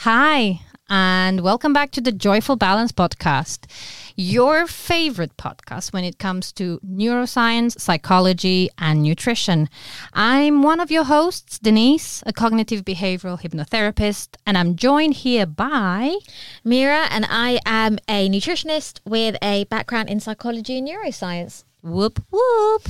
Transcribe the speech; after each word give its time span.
Hi, 0.00 0.60
and 0.90 1.40
welcome 1.40 1.72
back 1.72 1.90
to 1.92 2.02
the 2.02 2.12
Joyful 2.12 2.56
Balance 2.56 2.92
Podcast, 2.92 3.64
your 4.14 4.66
favorite 4.66 5.34
podcast 5.38 5.94
when 5.94 6.04
it 6.04 6.18
comes 6.18 6.52
to 6.52 6.78
neuroscience, 6.86 7.80
psychology, 7.80 8.68
and 8.76 9.02
nutrition. 9.02 9.70
I'm 10.12 10.62
one 10.62 10.80
of 10.80 10.90
your 10.90 11.04
hosts, 11.04 11.58
Denise, 11.58 12.22
a 12.26 12.32
cognitive 12.34 12.84
behavioral 12.84 13.40
hypnotherapist, 13.40 14.36
and 14.46 14.58
I'm 14.58 14.76
joined 14.76 15.14
here 15.14 15.46
by 15.46 16.18
Meera, 16.64 17.08
and 17.10 17.26
I 17.30 17.58
am 17.64 17.98
a 18.06 18.28
nutritionist 18.28 19.00
with 19.06 19.36
a 19.40 19.64
background 19.64 20.10
in 20.10 20.20
psychology 20.20 20.76
and 20.76 20.86
neuroscience. 20.86 21.64
Whoop 21.82 22.22
whoop. 22.30 22.82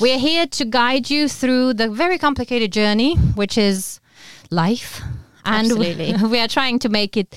We're 0.00 0.18
here 0.18 0.46
to 0.46 0.64
guide 0.64 1.10
you 1.10 1.28
through 1.28 1.74
the 1.74 1.90
very 1.90 2.16
complicated 2.16 2.72
journey, 2.72 3.16
which 3.16 3.58
is 3.58 4.00
life. 4.50 5.02
And 5.48 5.78
we, 5.78 5.90
Absolutely. 5.90 6.28
we 6.34 6.40
are 6.40 6.48
trying 6.48 6.78
to 6.80 6.88
make 6.88 7.16
it 7.16 7.34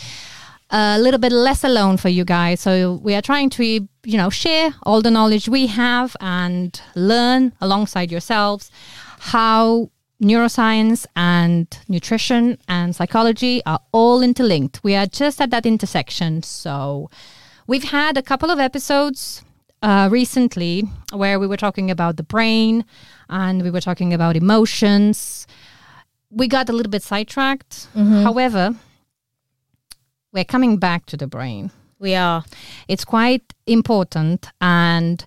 a 0.69 0.99
little 0.99 1.19
bit 1.19 1.31
less 1.31 1.63
alone 1.63 1.97
for 1.97 2.09
you 2.09 2.23
guys. 2.23 2.61
So 2.61 2.99
we 3.03 3.13
are 3.13 3.21
trying 3.21 3.49
to, 3.51 3.63
you 3.63 4.17
know, 4.17 4.29
share 4.29 4.73
all 4.83 5.01
the 5.01 5.11
knowledge 5.11 5.49
we 5.49 5.67
have 5.67 6.15
and 6.21 6.79
learn 6.95 7.53
alongside 7.61 8.11
yourselves 8.11 8.71
how 9.19 9.89
neuroscience 10.21 11.05
and 11.15 11.67
nutrition 11.87 12.57
and 12.67 12.95
psychology 12.95 13.61
are 13.65 13.79
all 13.91 14.21
interlinked. 14.21 14.83
We 14.83 14.95
are 14.95 15.07
just 15.07 15.41
at 15.41 15.49
that 15.49 15.65
intersection. 15.65 16.43
So 16.43 17.09
we've 17.67 17.85
had 17.85 18.17
a 18.17 18.21
couple 18.21 18.49
of 18.51 18.59
episodes 18.59 19.43
uh, 19.81 20.09
recently 20.11 20.83
where 21.11 21.39
we 21.39 21.47
were 21.47 21.57
talking 21.57 21.89
about 21.89 22.17
the 22.17 22.23
brain 22.23 22.85
and 23.29 23.63
we 23.63 23.71
were 23.71 23.81
talking 23.81 24.13
about 24.13 24.35
emotions. 24.35 25.47
We 26.31 26.47
got 26.47 26.69
a 26.69 26.73
little 26.73 26.89
bit 26.89 27.03
sidetracked. 27.03 27.87
Mm-hmm. 27.93 28.23
However, 28.23 28.75
we're 30.31 30.45
coming 30.45 30.77
back 30.77 31.05
to 31.07 31.17
the 31.17 31.27
brain. 31.27 31.71
We 31.99 32.15
are. 32.15 32.43
It's 32.87 33.05
quite 33.05 33.53
important 33.67 34.47
and 34.59 35.23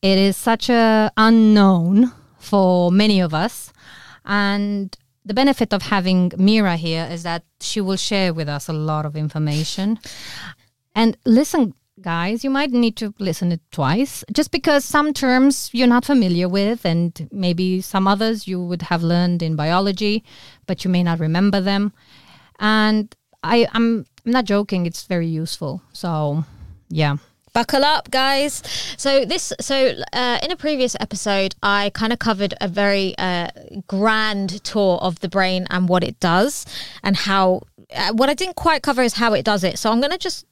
it 0.00 0.18
is 0.18 0.36
such 0.36 0.70
a 0.70 1.10
unknown 1.16 2.12
for 2.38 2.90
many 2.92 3.20
of 3.20 3.34
us. 3.34 3.72
And 4.24 4.96
the 5.24 5.34
benefit 5.34 5.72
of 5.72 5.82
having 5.82 6.30
Meera 6.30 6.76
here 6.76 7.08
is 7.10 7.22
that 7.24 7.42
she 7.60 7.80
will 7.80 7.96
share 7.96 8.32
with 8.32 8.48
us 8.48 8.68
a 8.68 8.72
lot 8.72 9.06
of 9.06 9.16
information. 9.16 9.98
And 10.94 11.16
listen, 11.24 11.74
guys, 12.00 12.44
you 12.44 12.50
might 12.50 12.70
need 12.70 12.96
to 12.96 13.14
listen 13.18 13.52
it 13.52 13.60
twice 13.70 14.24
just 14.32 14.50
because 14.50 14.84
some 14.84 15.12
terms 15.12 15.70
you're 15.72 15.86
not 15.86 16.04
familiar 16.04 16.48
with, 16.48 16.84
and 16.84 17.28
maybe 17.32 17.80
some 17.80 18.08
others 18.08 18.48
you 18.48 18.62
would 18.62 18.82
have 18.82 19.02
learned 19.02 19.42
in 19.42 19.56
biology, 19.56 20.24
but 20.66 20.84
you 20.84 20.90
may 20.90 21.02
not 21.02 21.20
remember 21.20 21.60
them. 21.60 21.92
And 22.58 23.14
I, 23.42 23.66
I'm, 23.72 24.06
I'm 24.24 24.32
not 24.32 24.44
joking; 24.44 24.86
it's 24.86 25.04
very 25.04 25.26
useful. 25.26 25.82
So, 25.92 26.44
yeah. 26.88 27.16
Buckle 27.52 27.84
up, 27.84 28.10
guys. 28.10 28.64
So 28.96 29.24
this, 29.24 29.52
so 29.60 29.94
uh, 30.12 30.38
in 30.42 30.50
a 30.50 30.56
previous 30.56 30.96
episode, 30.98 31.54
I 31.62 31.92
kind 31.94 32.12
of 32.12 32.18
covered 32.18 32.52
a 32.60 32.66
very 32.66 33.14
uh, 33.16 33.48
grand 33.86 34.64
tour 34.64 34.98
of 34.98 35.20
the 35.20 35.28
brain 35.28 35.68
and 35.70 35.88
what 35.88 36.02
it 36.02 36.18
does, 36.20 36.66
and 37.02 37.16
how. 37.16 37.62
Uh, 37.94 38.12
what 38.12 38.28
I 38.28 38.34
didn't 38.34 38.56
quite 38.56 38.82
cover 38.82 39.02
is 39.02 39.14
how 39.14 39.34
it 39.34 39.44
does 39.44 39.62
it. 39.62 39.78
So 39.78 39.92
I'm 39.92 40.00
going 40.00 40.10
to 40.10 40.18
just 40.18 40.46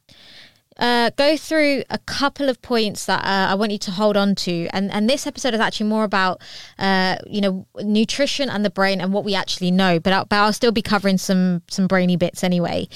uh, 0.78 1.10
go 1.16 1.36
through 1.36 1.82
a 1.90 1.98
couple 1.98 2.48
of 2.48 2.60
points 2.62 3.06
that 3.06 3.24
uh, 3.24 3.52
I 3.52 3.54
want 3.54 3.72
you 3.72 3.78
to 3.78 3.90
hold 3.90 4.16
on 4.16 4.34
to, 4.36 4.68
and 4.72 4.90
and 4.90 5.08
this 5.08 5.26
episode 5.26 5.54
is 5.54 5.60
actually 5.60 5.88
more 5.88 6.04
about 6.04 6.40
uh, 6.78 7.16
you 7.26 7.40
know 7.40 7.66
nutrition 7.80 8.48
and 8.48 8.64
the 8.64 8.70
brain 8.70 9.00
and 9.00 9.12
what 9.12 9.24
we 9.24 9.34
actually 9.34 9.70
know, 9.70 10.00
but 10.00 10.12
I'll, 10.12 10.24
but 10.24 10.36
I'll 10.36 10.52
still 10.52 10.72
be 10.72 10.82
covering 10.82 11.18
some 11.18 11.62
some 11.68 11.86
brainy 11.86 12.16
bits 12.16 12.42
anyway. 12.42 12.88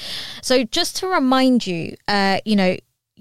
So 0.42 0.64
just 0.64 0.96
to 0.96 1.08
remind 1.08 1.66
you, 1.66 1.96
uh, 2.08 2.41
you 2.44 2.56
know. 2.56 2.77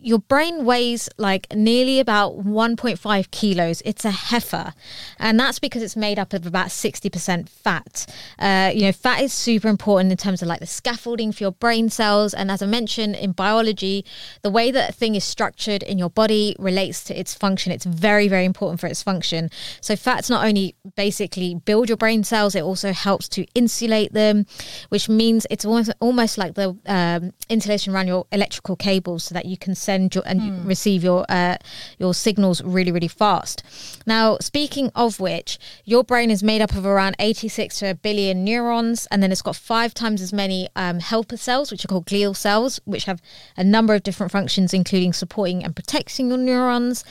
Your 0.05 0.19
brain 0.19 0.65
weighs 0.65 1.09
like 1.17 1.47
nearly 1.51 1.99
about 1.99 2.37
1.5 2.37 3.31
kilos. 3.31 3.81
It's 3.83 4.05
a 4.05 4.11
heifer, 4.11 4.75
and 5.17 5.39
that's 5.39 5.57
because 5.57 5.81
it's 5.81 5.95
made 5.95 6.19
up 6.19 6.31
of 6.31 6.45
about 6.45 6.67
60% 6.67 7.49
fat. 7.49 8.05
Uh, 8.37 8.69
you 8.71 8.81
know, 8.81 8.91
fat 8.91 9.23
is 9.23 9.33
super 9.33 9.67
important 9.67 10.11
in 10.11 10.17
terms 10.17 10.43
of 10.43 10.47
like 10.47 10.59
the 10.59 10.67
scaffolding 10.67 11.31
for 11.31 11.43
your 11.45 11.53
brain 11.53 11.89
cells. 11.89 12.35
And 12.35 12.51
as 12.51 12.61
I 12.61 12.67
mentioned 12.67 13.15
in 13.15 13.31
biology, 13.31 14.05
the 14.43 14.51
way 14.51 14.69
that 14.69 14.91
a 14.91 14.93
thing 14.93 15.15
is 15.15 15.23
structured 15.23 15.81
in 15.81 15.97
your 15.97 16.11
body 16.11 16.55
relates 16.59 17.03
to 17.05 17.19
its 17.19 17.33
function. 17.33 17.71
It's 17.71 17.85
very, 17.85 18.27
very 18.27 18.45
important 18.45 18.79
for 18.79 18.85
its 18.85 19.01
function. 19.01 19.49
So, 19.81 19.95
fats 19.95 20.29
not 20.29 20.45
only 20.45 20.75
basically 20.95 21.55
build 21.55 21.89
your 21.89 21.97
brain 21.97 22.23
cells, 22.23 22.53
it 22.53 22.61
also 22.61 22.93
helps 22.93 23.27
to 23.29 23.47
insulate 23.55 24.13
them, 24.13 24.45
which 24.89 25.09
means 25.09 25.47
it's 25.49 25.65
almost, 25.65 25.91
almost 25.99 26.37
like 26.37 26.53
the 26.53 26.77
um, 26.85 27.31
insulation 27.49 27.91
around 27.91 28.05
your 28.05 28.27
electrical 28.31 28.75
cables 28.75 29.23
so 29.23 29.33
that 29.33 29.45
you 29.45 29.57
can 29.57 29.73
send 29.73 29.94
your 30.13 30.23
and 30.25 30.65
receive 30.65 31.03
your 31.03 31.25
uh, 31.29 31.57
your 31.97 32.13
signals 32.13 32.61
really, 32.63 32.91
really 32.91 33.07
fast. 33.07 33.63
Now, 34.05 34.37
speaking 34.39 34.91
of 34.95 35.19
which, 35.19 35.57
your 35.83 36.03
brain 36.03 36.29
is 36.29 36.43
made 36.43 36.61
up 36.61 36.75
of 36.75 36.85
around 36.85 37.15
86 37.19 37.79
to 37.79 37.91
a 37.91 37.95
billion 37.95 38.43
neurons, 38.43 39.07
and 39.11 39.21
then 39.21 39.31
it's 39.31 39.41
got 39.41 39.55
five 39.55 39.93
times 39.93 40.21
as 40.21 40.33
many 40.33 40.69
um, 40.75 40.99
helper 40.99 41.37
cells, 41.37 41.71
which 41.71 41.85
are 41.85 41.87
called 41.87 42.05
glial 42.05 42.35
cells, 42.35 42.79
which 42.85 43.05
have 43.05 43.21
a 43.57 43.63
number 43.63 43.93
of 43.93 44.03
different 44.03 44.31
functions, 44.31 44.73
including 44.73 45.13
supporting 45.13 45.63
and 45.63 45.75
protecting 45.75 46.29
your 46.29 46.37
neurons. 46.37 47.03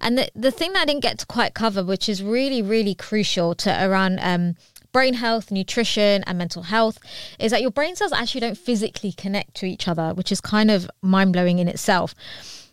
And 0.00 0.18
the, 0.18 0.30
the 0.34 0.50
thing 0.50 0.72
that 0.74 0.82
I 0.82 0.84
didn't 0.84 1.02
get 1.02 1.18
to 1.18 1.26
quite 1.26 1.54
cover, 1.54 1.82
which 1.84 2.08
is 2.08 2.22
really, 2.22 2.62
really 2.62 2.94
crucial 2.94 3.54
to 3.56 3.84
around 3.84 4.18
um, 4.20 4.56
brain 4.96 5.12
health, 5.12 5.50
nutrition, 5.50 6.24
and 6.26 6.38
mental 6.38 6.62
health, 6.62 6.98
is 7.38 7.50
that 7.50 7.60
your 7.60 7.70
brain 7.70 7.94
cells 7.94 8.14
actually 8.14 8.40
don't 8.40 8.56
physically 8.56 9.12
connect 9.12 9.52
to 9.54 9.66
each 9.66 9.86
other, 9.86 10.14
which 10.14 10.32
is 10.32 10.40
kind 10.40 10.70
of 10.70 10.90
mind 11.02 11.34
blowing 11.34 11.58
in 11.58 11.68
itself. 11.68 12.14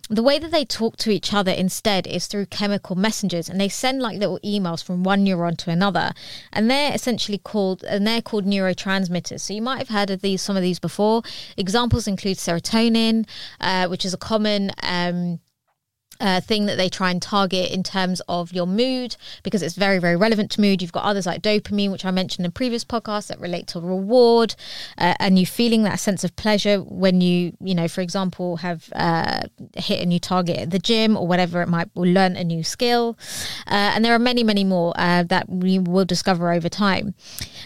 The 0.10 0.24
way 0.24 0.40
that 0.40 0.50
they 0.50 0.64
talk 0.64 0.96
to 0.98 1.12
each 1.12 1.34
other 1.34 1.52
instead 1.52 2.08
is 2.08 2.28
through 2.28 2.46
chemical 2.46 2.96
messengers 2.96 3.50
and 3.50 3.60
they 3.60 3.68
send 3.68 4.02
like 4.02 4.18
little 4.18 4.40
emails 4.42 4.82
from 4.82 5.04
one 5.04 5.26
neuron 5.26 5.58
to 5.58 5.70
another 5.70 6.14
and 6.54 6.72
they're 6.72 6.94
essentially 6.94 7.40
called 7.40 7.84
and 7.84 8.08
they're 8.08 8.22
called 8.22 8.46
neurotransmitters. 8.46 9.42
So 9.42 9.54
you 9.54 9.62
might 9.62 9.80
have 9.80 9.90
heard 9.90 10.10
of 10.10 10.22
these 10.22 10.42
some 10.42 10.56
of 10.56 10.62
these 10.62 10.80
before. 10.80 11.24
Examples 11.58 12.08
include 12.08 12.38
serotonin 12.38 13.28
uh, 13.60 13.88
which 13.90 14.06
is 14.06 14.14
a 14.14 14.18
common 14.18 14.72
um, 14.82 15.42
uh, 16.24 16.40
thing 16.42 16.66
that 16.66 16.78
they 16.78 16.90
try 16.90 17.12
and 17.12 17.22
target 17.22 17.70
in 17.70 17.84
terms 17.84 18.22
of 18.28 18.54
your 18.54 18.66
mood 18.66 19.16
because 19.44 19.62
it's 19.62 19.76
very 19.76 20.00
very 20.00 20.16
relevant 20.16 20.50
to 20.52 20.62
mood. 20.62 20.82
You've 20.82 20.92
got 20.92 21.04
others 21.04 21.26
like 21.26 21.42
dopamine 21.42 21.92
which 21.92 22.06
i 22.06 22.12
mentioned 22.12 22.46
in 22.46 22.52
previous 22.52 22.86
podcasts 22.86 23.28
that 23.28 23.40
relate 23.40 23.68
to 23.68 23.80
reward 23.80 24.56
uh, 24.98 25.14
and 25.20 25.38
you 25.38 25.46
feeling 25.46 25.84
that 25.84 26.00
sense 26.00 26.24
of 26.24 26.36
pleasure 26.38 26.78
when 26.80 27.20
you 27.20 27.56
you 27.60 27.76
know 27.76 27.88
for 27.88 28.02
example 28.02 28.58
have 28.58 28.90
uh, 28.94 29.42
hit 29.76 30.02
a 30.02 30.06
new 30.06 30.20
target 30.20 30.58
at 30.58 30.72
the 30.72 30.80
gym 30.80 31.18
or 31.18 31.28
whatever 31.28 31.62
it 31.62 31.68
might 31.68 31.90
or 31.96 32.08
learn 32.08 32.36
a 32.36 32.44
new 32.44 32.64
skill. 32.64 33.18
Uh, 33.68 33.92
and 33.94 34.06
there 34.06 34.14
are 34.14 34.20
many 34.20 34.44
many 34.44 34.64
more 34.64 34.94
uh, 34.96 35.24
that 35.24 35.50
we 35.50 35.78
will 35.78 36.06
discover 36.06 36.52
over 36.52 36.70
time. 36.70 37.14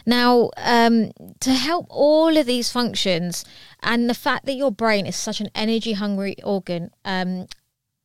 Now 0.05 0.49
um, 0.57 1.11
to 1.41 1.51
help 1.53 1.85
all 1.89 2.35
of 2.35 2.45
these 2.47 2.71
functions 2.71 3.45
and 3.83 4.09
the 4.09 4.13
fact 4.13 4.45
that 4.45 4.53
your 4.53 4.71
brain 4.71 5.05
is 5.05 5.15
such 5.15 5.39
an 5.39 5.49
energy 5.53 5.93
hungry 5.93 6.35
organ 6.43 6.89
um, 7.05 7.47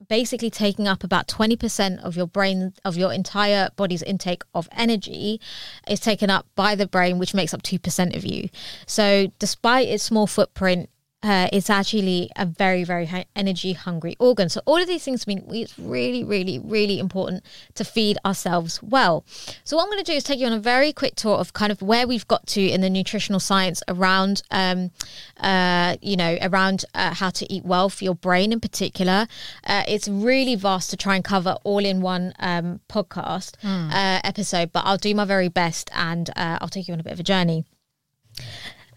basically 0.09 0.51
taking 0.51 0.89
up 0.89 1.05
about 1.05 1.29
20% 1.29 1.99
of 2.03 2.17
your 2.17 2.27
brain 2.27 2.73
of 2.85 2.97
your 2.97 3.13
entire 3.13 3.71
body's 3.77 4.03
intake 4.03 4.43
of 4.55 4.69
energy 4.73 5.41
is 5.89 6.01
taken 6.01 6.31
up 6.31 6.47
by 6.55 6.75
the 6.75 6.87
brain 6.87 7.19
which 7.19 7.35
makes 7.35 7.55
up 7.55 7.63
2% 7.63 8.17
of 8.17 8.25
you. 8.25 8.49
So 8.87 9.29
despite 9.39 9.89
its 9.89 10.05
small 10.05 10.27
footprint 10.27 10.89
uh, 11.23 11.49
it's 11.53 11.71
actually 11.71 12.31
a 12.37 12.45
very 12.47 12.85
very 12.85 13.07
high 13.07 13.25
energy 13.37 13.73
hungry 13.73 14.17
organ. 14.19 14.49
So 14.49 14.61
all 14.65 14.77
of 14.77 14.89
these 14.89 15.05
things 15.05 15.27
mean 15.27 15.45
it's 15.51 15.79
really 15.79 16.25
really 16.25 16.59
really 16.59 16.99
important 16.99 17.45
to 17.75 17.85
feed 17.85 18.19
ourselves 18.25 18.83
well. 18.83 19.25
So 19.65 19.77
what 19.77 19.85
i'm 19.85 19.91
going 19.91 20.05
to 20.05 20.11
do 20.11 20.17
is 20.17 20.25
take 20.25 20.39
you 20.39 20.47
on 20.47 20.53
a 20.53 20.59
very 20.59 20.93
quick 20.93 21.15
tour 21.15 21.37
of 21.37 21.53
kind 21.53 21.71
of 21.73 21.83
where 21.83 22.07
we've 22.07 22.27
got 22.27 22.47
to 22.49 22.61
in 22.61 22.81
the 22.81 22.91
nutritional 22.91 23.41
science 23.41 23.83
around 23.89 24.43
um, 24.51 24.91
uh, 25.39 25.97
you 26.01 26.17
know 26.17 26.39
around 26.43 26.85
uh, 26.95 27.15
how 27.15 27.31
to 27.31 27.53
eat 27.53 27.65
well 27.65 27.89
for 27.89 28.05
your 28.05 28.15
brain 28.15 28.53
in 28.53 28.61
particular. 28.61 29.27
Uh, 29.65 29.83
it's 29.87 30.09
really 30.09 30.55
vast 30.55 30.91
to 30.91 30.97
try 30.97 31.15
and 31.15 31.25
cover 31.25 31.57
all 31.65 31.85
in 31.85 32.01
one 32.01 32.33
um, 32.39 32.81
podcast 32.89 33.55
uh, 33.65 34.21
episode 34.25 34.73
but 34.73 34.85
i'll 34.85 34.97
do 34.97 35.15
my 35.15 35.25
very 35.25 35.49
best 35.49 35.91
and 35.95 36.31
uh, 36.31 36.59
i'll 36.61 36.69
take 36.69 36.89
you 36.89 36.95
on 36.95 37.01
a 37.01 37.03
bit 37.03 37.13
of 37.13 37.21
a 37.21 37.23
journey. 37.23 37.65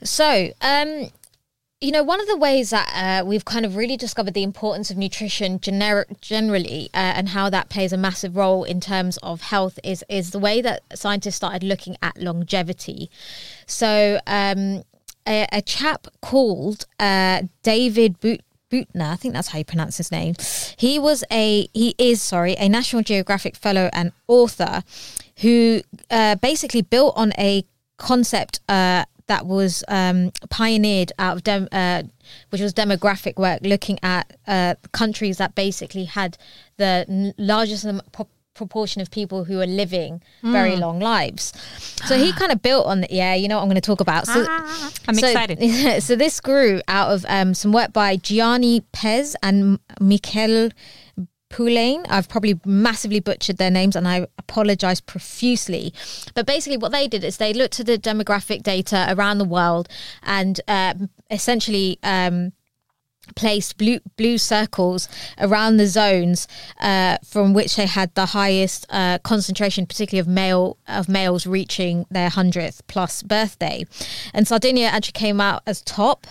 So 0.04 0.51
um 0.62 1.10
you 1.81 1.92
know, 1.92 2.04
one 2.04 2.22
of 2.22 2.27
the 2.27 2.38
ways 2.38 2.69
that 2.69 2.89
uh, 2.95 3.25
we've 3.25 3.44
kind 3.44 3.66
of 3.66 3.75
really 3.75 3.98
discovered 3.98 4.33
the 4.33 4.44
importance 4.44 4.89
of 4.89 4.98
nutrition 4.98 5.60
gener- 5.60 6.06
generally 6.22 6.89
uh, 6.94 7.13
and 7.16 7.30
how 7.30 7.50
that 7.50 7.69
plays 7.69 7.92
a 7.92 7.98
massive 7.98 8.38
role 8.38 8.63
in 8.63 8.80
terms 8.80 9.18
of 9.18 9.42
health 9.42 9.77
is 9.83 10.04
is 10.07 10.31
the 10.31 10.39
way 10.39 10.62
that 10.62 10.81
scientists 10.94 11.36
started 11.36 11.63
looking 11.63 11.98
at 12.01 12.18
longevity. 12.18 13.10
So, 13.66 14.19
um, 14.25 14.83
a, 15.27 15.48
a 15.51 15.62
chap 15.62 16.07
called 16.22 16.86
uh, 17.00 17.44
David 17.63 18.19
Boot. 18.19 18.42
Buettner, 18.72 19.12
I 19.12 19.16
think 19.16 19.36
that's 19.36 19.50
how 19.50 19.60
you 19.60 19.63
pronounce 19.63 19.98
his 19.98 20.12
name. 20.12 20.33
He 20.75 20.98
was 20.98 21.24
a, 21.31 21.69
he 21.72 21.94
is, 22.00 22.19
sorry, 22.19 22.56
a 22.56 22.68
National 22.68 23.04
Geographic 23.04 23.56
fellow 23.56 23.92
and 23.94 24.12
author 24.27 24.81
who 25.42 25.81
uh, 26.10 26.36
basically 26.38 26.81
built 26.81 27.13
on 27.16 27.31
a 27.38 27.63
concept 27.98 28.62
uh, 28.68 29.06
that 29.27 29.45
was 29.45 29.83
um, 29.88 30.31
pioneered 30.50 31.12
out 31.18 31.38
of 31.38 31.44
dem- 31.44 31.68
uh, 31.72 32.04
which 32.50 32.62
was 32.62 32.74
demographic 32.74 33.38
work, 33.38 33.60
looking 33.63 33.98
at 34.04 34.38
uh, 34.48 34.75
countries 34.92 35.38
that 35.38 35.56
basically 35.56 36.06
had 36.06 36.38
the 36.77 37.06
n- 37.10 37.33
largest 37.38 37.86
pro- 38.12 38.27
proportion 38.54 39.01
of 39.01 39.12
people 39.12 39.44
who 39.44 39.60
are 39.60 39.66
living 39.68 40.22
very 40.42 40.75
long 40.77 41.00
lives. 41.00 41.51
So 42.06 42.18
he 42.18 42.31
kind 42.31 42.54
of 42.54 42.62
built 42.62 42.86
on 42.86 43.01
the, 43.01 43.07
yeah, 43.10 43.33
you 43.36 43.48
know 43.50 43.57
what 43.57 43.63
I'm 43.63 43.68
going 43.68 43.75
to 43.75 43.81
talk 43.81 44.00
about. 44.00 44.27
So, 44.27 44.45
Ah, 44.48 44.92
I'm 45.10 45.16
so- 45.16 45.27
excited. 45.27 46.04
so 46.04 46.16
this 46.16 46.39
grew 46.39 46.81
out 46.88 47.12
of 47.12 47.25
um, 47.27 47.54
some 47.54 47.74
work 47.74 47.92
by 47.92 48.16
Gianni 48.16 48.81
Pes 48.94 49.36
and 49.44 49.80
Michel 50.00 50.69
Poulain. 51.56 52.06
I've 52.10 52.28
probably 52.28 52.60
massively 52.66 53.22
butchered 53.22 53.56
their 53.56 53.72
names 53.72 53.96
and 53.96 54.10
I 54.10 54.28
apologize 54.38 55.00
profusely. 55.00 55.94
But 56.34 56.46
basically, 56.46 56.75
what 56.75 56.92
they 56.92 57.07
did 57.07 57.24
is 57.24 57.38
they 57.38 57.54
looked 57.54 57.80
at 57.80 57.86
the 57.86 57.98
demographic 57.98 58.62
data 58.62 59.06
around 59.07 59.38
the 59.38 59.46
world 59.46 59.88
and 60.24 60.60
uh, 60.68 60.96
essentially. 61.31 61.98
Um, 62.04 62.52
placed 63.36 63.77
blue 63.77 64.00
blue 64.18 64.38
circles 64.38 65.10
around 65.39 65.77
the 65.77 65.88
zones 65.88 66.48
uh, 66.80 67.18
from 67.24 67.54
which 67.54 67.75
they 67.75 67.86
had 67.86 68.13
the 68.16 68.27
highest 68.27 68.86
uh, 68.89 69.18
concentration, 69.19 69.86
particularly 69.86 70.19
of 70.19 70.27
male 70.27 70.77
of 70.88 71.10
males 71.10 71.48
reaching 71.48 72.06
their 72.12 72.30
hundredth 72.30 72.86
plus 72.88 73.24
birthday, 73.24 73.86
and 74.33 74.48
Sardinia 74.48 74.88
actually 74.88 75.13
came 75.13 75.42
out 75.42 75.63
as 75.66 75.81
top. 75.81 76.27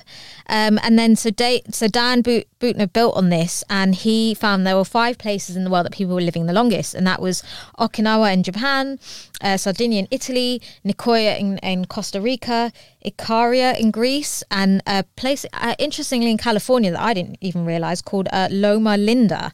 Um, 0.47 0.79
and 0.83 0.99
then 0.99 1.17
so, 1.17 1.31
da- 1.31 1.63
so 1.71 1.89
Dan 1.89 2.21
Boot- 2.21 2.47
Buettner 2.61 2.93
built 2.93 3.17
on 3.17 3.31
this, 3.31 3.65
and 3.71 3.95
he 3.95 4.35
found 4.35 4.67
there 4.67 4.77
were 4.77 4.85
five 4.85 5.17
places 5.17 5.57
in 5.57 5.65
the 5.65 5.71
world 5.71 5.87
that 5.87 5.93
people 5.93 6.15
were 6.15 6.21
living 6.21 6.47
the 6.47 6.53
longest, 6.53 6.95
and 6.95 7.07
that 7.07 7.21
was 7.21 7.43
Okinawa 7.79 8.33
in 8.33 8.43
Japan, 8.43 8.99
uh, 9.41 9.57
Sardinia 9.57 10.01
in 10.01 10.09
Italy, 10.11 10.61
Nicoya 10.85 11.39
in, 11.39 11.59
in 11.59 11.87
Costa 11.87 12.21
Rica, 12.21 12.73
Icaria 13.05 13.79
in 13.79 13.91
Greece, 13.91 14.43
and 14.51 14.83
a 14.87 15.03
place 15.17 15.45
uh, 15.53 15.75
interestingly 15.79 16.31
in 16.31 16.39
California 16.39 16.91
that 16.91 17.01
I 17.01 17.15
didn't 17.15 17.39
even 17.41 17.65
realize 17.65 18.01
called 18.01 18.29
uh, 18.33 18.49
Loma 18.51 18.97
Linda. 18.97 19.53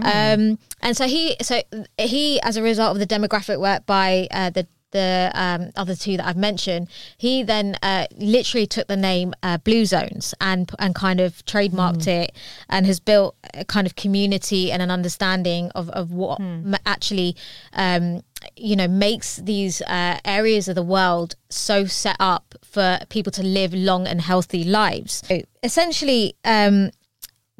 Um, 0.00 0.58
and 0.80 0.96
so 0.96 1.06
he, 1.06 1.36
so 1.42 1.62
he, 1.98 2.40
as 2.40 2.56
a 2.56 2.62
result 2.62 2.96
of 2.96 2.98
the 2.98 3.06
demographic 3.06 3.60
work 3.60 3.86
by 3.86 4.28
uh, 4.30 4.50
the 4.50 4.66
the 4.96 5.30
um, 5.34 5.70
other 5.76 5.94
two 5.94 6.16
that 6.16 6.26
I've 6.26 6.36
mentioned, 6.50 6.88
he 7.16 7.42
then 7.42 7.76
uh, 7.82 8.06
literally 8.16 8.66
took 8.66 8.86
the 8.88 8.96
name 8.96 9.34
uh, 9.42 9.58
Blue 9.58 9.84
Zones 9.84 10.34
and 10.40 10.70
and 10.78 10.94
kind 10.94 11.20
of 11.20 11.44
trademarked 11.44 12.06
it 12.06 12.30
and 12.68 12.86
has 12.86 12.98
built 13.00 13.36
a 13.54 13.64
kind 13.64 13.86
of 13.86 13.94
community 13.96 14.72
and 14.72 14.80
an 14.82 14.90
understanding 14.90 15.70
of 15.74 15.90
of 15.90 16.12
what 16.12 16.40
ma- 16.40 16.84
actually. 16.84 17.36
Um, 17.72 18.22
you 18.54 18.76
know, 18.76 18.86
makes 18.86 19.36
these 19.36 19.82
uh, 19.82 20.18
areas 20.24 20.68
of 20.68 20.74
the 20.74 20.82
world 20.82 21.34
so 21.48 21.86
set 21.86 22.16
up 22.20 22.54
for 22.62 22.98
people 23.08 23.32
to 23.32 23.42
live 23.42 23.72
long 23.74 24.06
and 24.06 24.20
healthy 24.20 24.62
lives. 24.62 25.22
So 25.26 25.40
essentially, 25.62 26.36
um, 26.44 26.90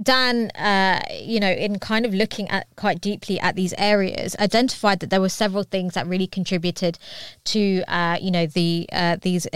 Dan, 0.02 0.50
uh, 0.50 1.00
you 1.10 1.40
know, 1.40 1.50
in 1.50 1.78
kind 1.78 2.04
of 2.04 2.12
looking 2.12 2.50
at 2.50 2.66
quite 2.76 3.00
deeply 3.00 3.40
at 3.40 3.56
these 3.56 3.72
areas, 3.78 4.36
identified 4.38 5.00
that 5.00 5.08
there 5.08 5.20
were 5.22 5.30
several 5.30 5.62
things 5.62 5.94
that 5.94 6.06
really 6.06 6.26
contributed 6.26 6.98
to, 7.44 7.82
uh, 7.88 8.18
you 8.20 8.30
know, 8.30 8.46
the 8.46 8.88
uh, 8.92 9.16
these. 9.20 9.46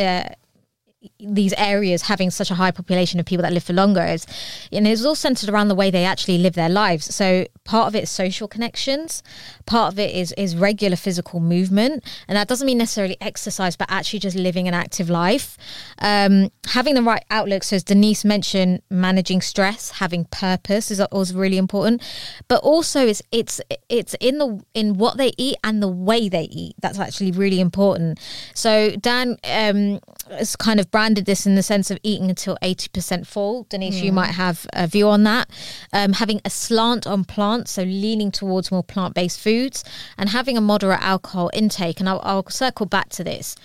These 1.18 1.54
areas 1.54 2.02
having 2.02 2.30
such 2.30 2.50
a 2.50 2.54
high 2.54 2.70
population 2.70 3.18
of 3.20 3.26
people 3.26 3.42
that 3.42 3.52
live 3.52 3.64
for 3.64 3.72
longer 3.72 4.02
is 4.04 4.26
and 4.70 4.86
it's 4.86 5.04
all 5.04 5.14
centered 5.14 5.48
around 5.48 5.68
the 5.68 5.74
way 5.74 5.90
they 5.90 6.04
actually 6.04 6.38
live 6.38 6.54
their 6.54 6.68
lives. 6.68 7.14
So 7.14 7.46
part 7.64 7.88
of 7.88 7.94
it 7.94 8.02
is 8.02 8.10
social 8.10 8.46
connections 8.46 9.22
part 9.64 9.92
of 9.92 9.98
it 9.98 10.14
is 10.14 10.32
is 10.32 10.56
regular 10.56 10.96
physical 10.96 11.40
movement 11.40 12.04
and 12.28 12.36
that 12.36 12.48
doesn't 12.48 12.66
mean 12.66 12.78
necessarily 12.78 13.16
exercise 13.20 13.76
but 13.76 13.90
actually 13.90 14.18
just 14.18 14.36
living 14.36 14.68
an 14.68 14.74
active 14.74 15.08
life. 15.08 15.56
Um, 16.00 16.50
having 16.68 16.94
the 16.94 17.02
right 17.02 17.24
outlook 17.30 17.62
so 17.64 17.76
as 17.76 17.84
denise 17.84 18.24
mentioned 18.24 18.82
managing 18.90 19.40
stress 19.40 19.90
having 19.92 20.26
purpose 20.26 20.90
is 20.90 21.00
also 21.00 21.34
really 21.34 21.56
important 21.56 22.02
but 22.48 22.62
also 22.62 23.06
it's 23.06 23.22
it's 23.32 23.60
it's 23.88 24.14
in 24.20 24.38
the 24.38 24.62
in 24.74 24.98
what 24.98 25.16
they 25.16 25.32
eat 25.38 25.56
and 25.64 25.82
the 25.82 25.88
way 25.88 26.28
they 26.28 26.44
eat 26.50 26.74
that's 26.80 26.98
actually 26.98 27.30
really 27.32 27.60
important. 27.60 28.18
So 28.54 28.90
dan 28.96 29.36
um 29.44 30.00
has 30.30 30.56
kind 30.56 30.80
of 30.80 30.90
branded 30.90 31.26
this 31.26 31.46
in 31.46 31.54
the 31.54 31.62
sense 31.62 31.90
of 31.90 31.98
eating 32.02 32.28
until 32.28 32.56
80% 32.62 33.26
full. 33.26 33.66
Denise, 33.68 34.00
you 34.00 34.12
might 34.12 34.30
have 34.30 34.66
a 34.72 34.86
view 34.86 35.08
on 35.08 35.24
that. 35.24 35.50
Um, 35.92 36.14
having 36.14 36.40
a 36.44 36.50
slant 36.50 37.06
on 37.06 37.24
plants, 37.24 37.72
so 37.72 37.82
leaning 37.82 38.30
towards 38.30 38.70
more 38.70 38.82
plant 38.82 39.14
based 39.14 39.40
foods, 39.40 39.84
and 40.16 40.28
having 40.28 40.56
a 40.56 40.60
moderate 40.60 41.02
alcohol 41.02 41.50
intake. 41.52 42.00
And 42.00 42.08
I'll, 42.08 42.20
I'll 42.24 42.48
circle 42.48 42.86
back 42.86 43.08
to 43.10 43.24
this. 43.24 43.56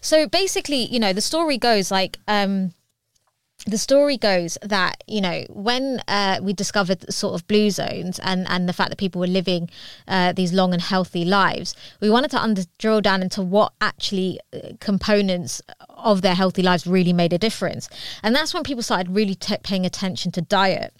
So 0.00 0.26
basically, 0.28 0.86
you 0.86 1.00
know, 1.00 1.12
the 1.12 1.20
story 1.20 1.58
goes 1.58 1.90
like, 1.90 2.18
um, 2.28 2.72
the 3.66 3.78
story 3.78 4.16
goes 4.16 4.58
that 4.62 5.02
you 5.06 5.20
know 5.20 5.44
when 5.48 6.02
uh, 6.08 6.38
we 6.42 6.52
discovered 6.52 7.12
sort 7.12 7.34
of 7.34 7.46
blue 7.46 7.70
zones 7.70 8.18
and 8.20 8.46
and 8.48 8.68
the 8.68 8.72
fact 8.72 8.90
that 8.90 8.98
people 8.98 9.20
were 9.20 9.26
living 9.26 9.70
uh, 10.08 10.32
these 10.32 10.52
long 10.52 10.72
and 10.72 10.82
healthy 10.82 11.24
lives 11.24 11.74
we 12.00 12.10
wanted 12.10 12.30
to 12.30 12.40
under 12.40 12.62
drill 12.78 13.00
down 13.00 13.22
into 13.22 13.42
what 13.42 13.72
actually 13.80 14.38
uh, 14.52 14.58
components 14.80 15.62
of 15.88 16.22
their 16.22 16.34
healthy 16.34 16.62
lives 16.62 16.86
really 16.86 17.12
made 17.12 17.32
a 17.32 17.38
difference. 17.38 17.88
And 18.22 18.34
that's 18.34 18.52
when 18.52 18.62
people 18.62 18.82
started 18.82 19.14
really 19.14 19.34
t- 19.34 19.56
paying 19.62 19.86
attention 19.86 20.32
to 20.32 20.42
diet. 20.42 20.94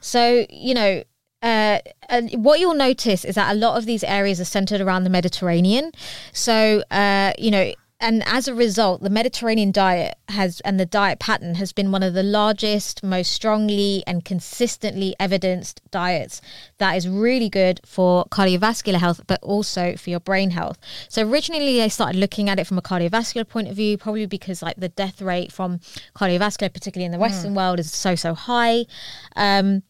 So 0.00 0.46
you 0.50 0.74
know 0.74 1.02
uh, 1.42 1.78
and 2.08 2.30
what 2.44 2.58
you'll 2.58 2.74
notice 2.74 3.24
is 3.24 3.36
that 3.36 3.52
a 3.52 3.58
lot 3.58 3.76
of 3.78 3.86
these 3.86 4.02
areas 4.02 4.40
are 4.40 4.44
centered 4.44 4.80
around 4.80 5.04
the 5.04 5.10
Mediterranean. 5.10 5.92
So, 6.32 6.82
uh, 6.90 7.32
you 7.38 7.52
know, 7.52 7.72
and 8.00 8.22
as 8.26 8.46
a 8.46 8.54
result, 8.54 9.02
the 9.02 9.10
Mediterranean 9.10 9.72
diet 9.72 10.16
has 10.28 10.60
and 10.60 10.78
the 10.78 10.86
diet 10.86 11.18
pattern 11.18 11.56
has 11.56 11.72
been 11.72 11.90
one 11.90 12.04
of 12.04 12.14
the 12.14 12.22
largest, 12.22 13.02
most 13.02 13.32
strongly 13.32 14.04
and 14.06 14.24
consistently 14.24 15.16
evidenced 15.18 15.80
diets 15.90 16.40
that 16.78 16.96
is 16.96 17.08
really 17.08 17.48
good 17.48 17.80
for 17.84 18.24
cardiovascular 18.26 18.98
health, 18.98 19.22
but 19.26 19.42
also 19.42 19.96
for 19.96 20.10
your 20.10 20.20
brain 20.20 20.50
health. 20.50 20.78
So 21.08 21.28
originally 21.28 21.78
they 21.78 21.88
started 21.88 22.18
looking 22.18 22.48
at 22.48 22.60
it 22.60 22.68
from 22.68 22.78
a 22.78 22.82
cardiovascular 22.82 23.48
point 23.48 23.66
of 23.66 23.74
view, 23.74 23.98
probably 23.98 24.26
because 24.26 24.62
like 24.62 24.76
the 24.76 24.90
death 24.90 25.20
rate 25.20 25.50
from 25.50 25.80
cardiovascular, 26.14 26.72
particularly 26.72 27.06
in 27.06 27.12
the 27.12 27.18
Western 27.18 27.54
world, 27.54 27.80
is 27.80 27.92
so 27.92 28.14
so 28.14 28.32
high. 28.34 28.86
Um, 29.34 29.82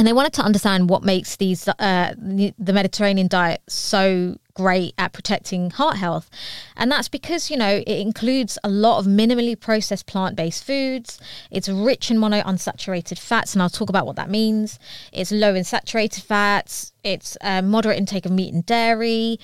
and 0.00 0.06
they 0.06 0.14
wanted 0.14 0.32
to 0.32 0.40
understand 0.40 0.88
what 0.88 1.02
makes 1.02 1.36
these 1.36 1.68
uh, 1.68 2.14
the 2.16 2.72
Mediterranean 2.72 3.28
diet 3.28 3.60
so 3.68 4.38
great 4.54 4.94
at 4.96 5.12
protecting 5.12 5.68
heart 5.68 5.98
health, 5.98 6.30
and 6.74 6.90
that's 6.90 7.10
because 7.10 7.50
you 7.50 7.56
know 7.58 7.82
it 7.86 7.98
includes 7.98 8.58
a 8.64 8.70
lot 8.70 8.98
of 8.98 9.04
minimally 9.04 9.60
processed 9.60 10.06
plant-based 10.06 10.64
foods. 10.64 11.20
It's 11.50 11.68
rich 11.68 12.10
in 12.10 12.16
monounsaturated 12.16 13.18
fats, 13.18 13.52
and 13.52 13.62
I'll 13.62 13.68
talk 13.68 13.90
about 13.90 14.06
what 14.06 14.16
that 14.16 14.30
means. 14.30 14.78
It's 15.12 15.30
low 15.30 15.54
in 15.54 15.64
saturated 15.64 16.24
fats. 16.24 16.94
It's 17.04 17.36
a 17.42 17.60
moderate 17.60 17.98
intake 17.98 18.24
of 18.24 18.32
meat 18.32 18.54
and 18.54 18.64
dairy, 18.64 19.38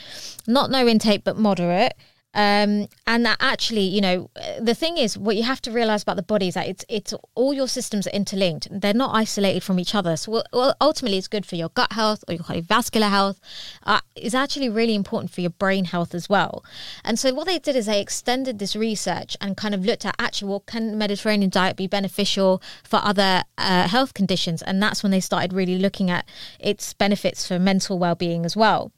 not 0.47 0.71
no 0.71 0.89
intake 0.89 1.23
but 1.23 1.37
moderate. 1.37 1.93
Um, 2.37 2.89
and 3.07 3.25
that 3.25 3.39
actually, 3.41 3.85
you 3.85 4.03
know, 4.03 4.31
the 4.61 4.75
thing 4.75 4.99
is, 4.99 5.17
what 5.17 5.37
you 5.37 5.43
have 5.45 5.63
to 5.63 5.71
realize 5.71 6.03
about 6.03 6.17
the 6.17 6.23
body 6.23 6.49
is 6.49 6.55
that 6.55 6.69
it's 6.69 6.85
it's 6.87 7.15
all 7.35 7.55
your 7.55 7.67
systems 7.67 8.07
are 8.07 8.11
interlinked. 8.11 8.69
They're 8.71 8.93
not 8.93 9.15
isolated 9.15 9.63
from 9.63 9.81
each 9.81 9.95
other. 9.95 10.19
So, 10.19 10.43
well, 10.53 10.77
ultimately, 10.79 11.17
it's 11.17 11.29
good 11.29 11.47
for 11.47 11.57
your 11.57 11.71
gut 11.71 11.93
health 11.93 12.23
or 12.29 12.35
your 12.35 12.45
cardiovascular 12.45 13.09
health. 13.09 13.41
Uh, 13.85 14.01
it's 14.15 14.35
actually 14.35 14.69
really 14.69 14.95
important 14.95 15.31
for 15.31 15.41
your 15.41 15.51
brain 15.51 15.87
health 15.87 16.15
as 16.15 16.29
well. 16.29 16.63
And 17.03 17.19
so, 17.19 17.33
what 17.33 17.47
they 17.47 17.59
did 17.59 17.75
is 17.75 17.87
they 17.87 18.03
extended 18.03 18.59
this 18.59 18.77
research 18.77 19.35
and 19.41 19.57
kind 19.57 19.75
of 19.75 19.87
looked 19.87 20.05
at 20.05 20.15
actually, 20.19 20.51
well, 20.51 20.61
can 20.61 20.99
Mediterranean 20.99 21.49
diet 21.49 21.77
be 21.79 21.87
beneficial 21.87 22.61
for 22.85 23.01
other 23.03 23.45
uh, 23.57 23.89
health 23.89 24.13
conditions? 24.13 24.61
And 24.61 24.83
that's 24.83 25.03
when 25.03 25.11
they 25.11 25.21
started 25.21 25.55
really 25.55 25.79
looking 25.79 26.11
at 26.11 26.29
its 26.61 26.93
benefits 26.93 27.49
for 27.49 27.59
mental 27.59 27.99
well-being 27.99 28.45
as 28.45 28.55
well. 28.55 28.93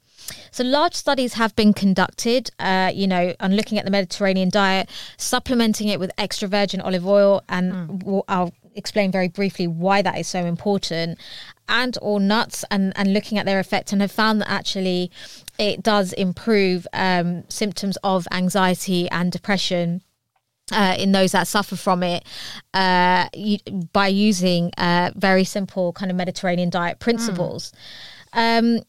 So 0.51 0.63
large 0.63 0.93
studies 0.95 1.33
have 1.33 1.55
been 1.55 1.73
conducted, 1.73 2.51
uh, 2.59 2.91
you 2.93 3.07
know, 3.07 3.33
on 3.39 3.55
looking 3.55 3.77
at 3.77 3.85
the 3.85 3.91
Mediterranean 3.91 4.49
diet, 4.49 4.89
supplementing 5.17 5.87
it 5.87 5.99
with 5.99 6.11
extra 6.17 6.47
virgin 6.47 6.81
olive 6.81 7.07
oil, 7.07 7.41
and 7.49 7.99
w- 7.99 8.23
I'll 8.27 8.53
explain 8.75 9.11
very 9.11 9.27
briefly 9.27 9.67
why 9.67 10.01
that 10.01 10.17
is 10.17 10.27
so 10.27 10.45
important, 10.45 11.19
and 11.67 11.97
or 12.01 12.19
nuts, 12.19 12.65
and 12.71 12.93
and 12.95 13.13
looking 13.13 13.37
at 13.37 13.45
their 13.45 13.59
effect, 13.59 13.91
and 13.91 14.01
have 14.01 14.11
found 14.11 14.41
that 14.41 14.49
actually 14.49 15.11
it 15.57 15.83
does 15.83 16.13
improve 16.13 16.87
um, 16.93 17.43
symptoms 17.49 17.97
of 18.03 18.27
anxiety 18.31 19.09
and 19.09 19.31
depression. 19.31 20.01
Uh, 20.71 20.95
in 20.99 21.13
those 21.13 21.31
that 21.31 21.47
suffer 21.47 21.75
from 21.75 22.03
it, 22.03 22.23
uh, 22.75 23.27
you, 23.33 23.57
by 23.91 24.07
using 24.07 24.71
uh, 24.77 25.09
very 25.15 25.43
simple 25.43 25.91
kind 25.93 26.11
of 26.11 26.15
Mediterranean 26.15 26.69
diet 26.69 26.99
principles. 26.99 27.73
Um, 28.33 28.81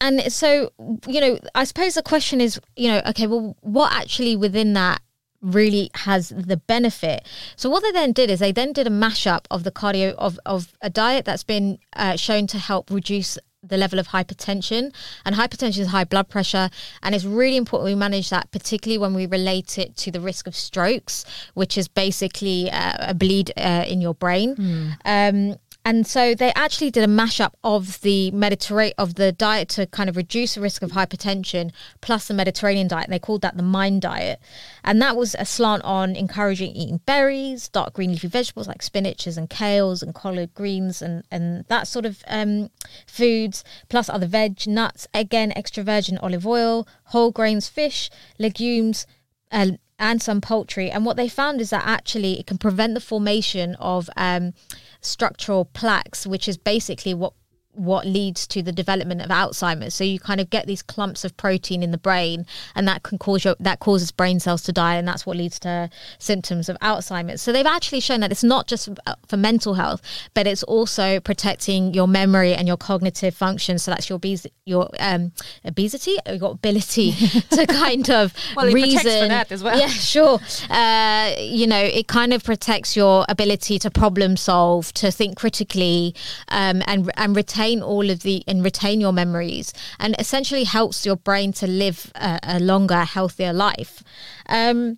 and 0.00 0.32
so 0.32 0.70
you 1.06 1.20
know 1.20 1.38
i 1.54 1.64
suppose 1.64 1.94
the 1.94 2.02
question 2.02 2.40
is 2.40 2.60
you 2.76 2.88
know 2.88 3.00
okay 3.06 3.26
well 3.26 3.56
what 3.60 3.92
actually 3.92 4.36
within 4.36 4.72
that 4.74 5.00
really 5.42 5.90
has 5.94 6.30
the 6.30 6.56
benefit 6.56 7.26
so 7.56 7.70
what 7.70 7.82
they 7.82 7.92
then 7.92 8.12
did 8.12 8.30
is 8.30 8.40
they 8.40 8.52
then 8.52 8.72
did 8.72 8.86
a 8.86 8.90
mashup 8.90 9.44
of 9.50 9.64
the 9.64 9.70
cardio 9.70 10.12
of, 10.14 10.38
of 10.44 10.72
a 10.82 10.90
diet 10.90 11.24
that's 11.24 11.44
been 11.44 11.78
uh, 11.94 12.16
shown 12.16 12.46
to 12.46 12.58
help 12.58 12.90
reduce 12.90 13.38
the 13.68 13.76
level 13.76 13.98
of 13.98 14.08
hypertension. 14.08 14.94
And 15.24 15.34
hypertension 15.34 15.78
is 15.78 15.88
high 15.88 16.04
blood 16.04 16.28
pressure. 16.28 16.70
And 17.02 17.14
it's 17.14 17.24
really 17.24 17.56
important 17.56 17.86
we 17.86 17.94
manage 17.94 18.30
that, 18.30 18.50
particularly 18.50 18.98
when 18.98 19.14
we 19.14 19.26
relate 19.26 19.78
it 19.78 19.96
to 19.98 20.10
the 20.10 20.20
risk 20.20 20.46
of 20.46 20.54
strokes, 20.54 21.24
which 21.54 21.76
is 21.76 21.88
basically 21.88 22.70
uh, 22.70 23.10
a 23.10 23.14
bleed 23.14 23.52
uh, 23.56 23.84
in 23.86 24.00
your 24.00 24.14
brain. 24.14 24.56
Mm. 24.56 25.50
Um, 25.52 25.56
and 25.86 26.04
so 26.04 26.34
they 26.34 26.52
actually 26.54 26.90
did 26.90 27.04
a 27.04 27.06
mashup 27.06 27.52
of 27.62 28.00
the 28.00 28.32
Mediterranean 28.32 28.94
of 28.98 29.14
the 29.14 29.30
diet 29.30 29.68
to 29.68 29.86
kind 29.86 30.08
of 30.08 30.16
reduce 30.16 30.56
the 30.56 30.60
risk 30.60 30.82
of 30.82 30.90
hypertension 30.90 31.70
plus 32.00 32.26
the 32.26 32.34
Mediterranean 32.34 32.88
diet. 32.88 33.04
And 33.04 33.12
they 33.12 33.20
called 33.20 33.42
that 33.42 33.56
the 33.56 33.62
MIND 33.62 34.02
diet. 34.02 34.40
And 34.82 35.00
that 35.00 35.16
was 35.16 35.36
a 35.38 35.44
slant 35.44 35.84
on 35.84 36.16
encouraging 36.16 36.72
eating 36.72 37.00
berries, 37.06 37.68
dark 37.68 37.92
green 37.92 38.10
leafy 38.10 38.26
vegetables 38.26 38.66
like 38.66 38.82
spinaches 38.82 39.38
and 39.38 39.48
kales 39.48 40.02
and 40.02 40.12
collard 40.12 40.52
greens 40.54 41.00
and, 41.00 41.22
and 41.30 41.64
that 41.68 41.86
sort 41.86 42.04
of 42.04 42.24
um, 42.26 42.68
foods, 43.06 43.62
plus 43.88 44.08
other 44.08 44.26
veg, 44.26 44.66
nuts, 44.66 45.06
again, 45.14 45.52
extra 45.54 45.84
virgin 45.84 46.18
olive 46.18 46.48
oil, 46.48 46.88
whole 47.04 47.30
grains, 47.30 47.68
fish, 47.68 48.10
legumes, 48.40 49.06
uh, 49.52 49.68
and 49.98 50.20
some 50.20 50.40
poultry. 50.40 50.90
And 50.90 51.04
what 51.04 51.16
they 51.16 51.28
found 51.28 51.60
is 51.60 51.70
that 51.70 51.86
actually 51.86 52.38
it 52.38 52.46
can 52.46 52.58
prevent 52.58 52.94
the 52.94 53.00
formation 53.00 53.74
of 53.76 54.10
um, 54.16 54.54
structural 55.00 55.64
plaques, 55.66 56.26
which 56.26 56.48
is 56.48 56.56
basically 56.56 57.14
what 57.14 57.32
what 57.76 58.06
leads 58.06 58.46
to 58.48 58.62
the 58.62 58.72
development 58.72 59.20
of 59.20 59.28
Alzheimer's. 59.28 59.94
So 59.94 60.04
you 60.04 60.18
kind 60.18 60.40
of 60.40 60.50
get 60.50 60.66
these 60.66 60.82
clumps 60.82 61.24
of 61.24 61.36
protein 61.36 61.82
in 61.82 61.90
the 61.90 61.98
brain, 61.98 62.46
and 62.74 62.88
that 62.88 63.02
can 63.02 63.18
cause 63.18 63.44
your 63.44 63.56
that 63.60 63.80
causes 63.80 64.10
brain 64.10 64.40
cells 64.40 64.62
to 64.62 64.72
die, 64.72 64.96
and 64.96 65.06
that's 65.06 65.26
what 65.26 65.36
leads 65.36 65.58
to 65.60 65.90
symptoms 66.18 66.68
of 66.68 66.78
Alzheimer's. 66.80 67.42
So 67.42 67.52
they've 67.52 67.66
actually 67.66 68.00
shown 68.00 68.20
that 68.20 68.32
it's 68.32 68.44
not 68.44 68.66
just 68.66 68.88
for 69.28 69.36
mental 69.36 69.74
health, 69.74 70.02
but 70.34 70.46
it's 70.46 70.62
also 70.64 71.20
protecting 71.20 71.94
your 71.94 72.08
memory 72.08 72.54
and 72.54 72.66
your 72.66 72.76
cognitive 72.76 73.34
function. 73.34 73.78
So 73.78 73.90
that's 73.90 74.08
your 74.08 74.16
obes- 74.16 74.46
your 74.64 74.88
um, 74.98 75.32
obesity, 75.64 76.16
your 76.26 76.52
ability 76.52 77.12
to 77.50 77.66
kind 77.66 78.10
of 78.10 78.34
well, 78.56 78.72
reason. 78.72 79.28
that 79.28 79.52
as 79.52 79.62
well. 79.62 79.78
Yeah, 79.78 79.88
sure. 79.88 80.40
Uh, 80.70 81.34
you 81.38 81.66
know, 81.66 81.80
it 81.80 82.08
kind 82.08 82.32
of 82.32 82.42
protects 82.42 82.96
your 82.96 83.24
ability 83.28 83.78
to 83.80 83.90
problem 83.90 84.36
solve, 84.36 84.92
to 84.94 85.10
think 85.10 85.36
critically, 85.36 86.14
um, 86.48 86.82
and 86.86 87.10
and 87.16 87.36
retain 87.36 87.65
retain 87.66 87.82
all 87.82 88.10
of 88.10 88.20
the 88.20 88.44
and 88.46 88.64
retain 88.64 89.00
your 89.00 89.12
memories 89.12 89.72
and 89.98 90.14
essentially 90.18 90.64
helps 90.64 91.04
your 91.04 91.16
brain 91.16 91.52
to 91.52 91.66
live 91.66 92.12
a, 92.14 92.38
a 92.42 92.60
longer 92.60 93.04
healthier 93.04 93.52
life. 93.52 94.02
Um, 94.48 94.96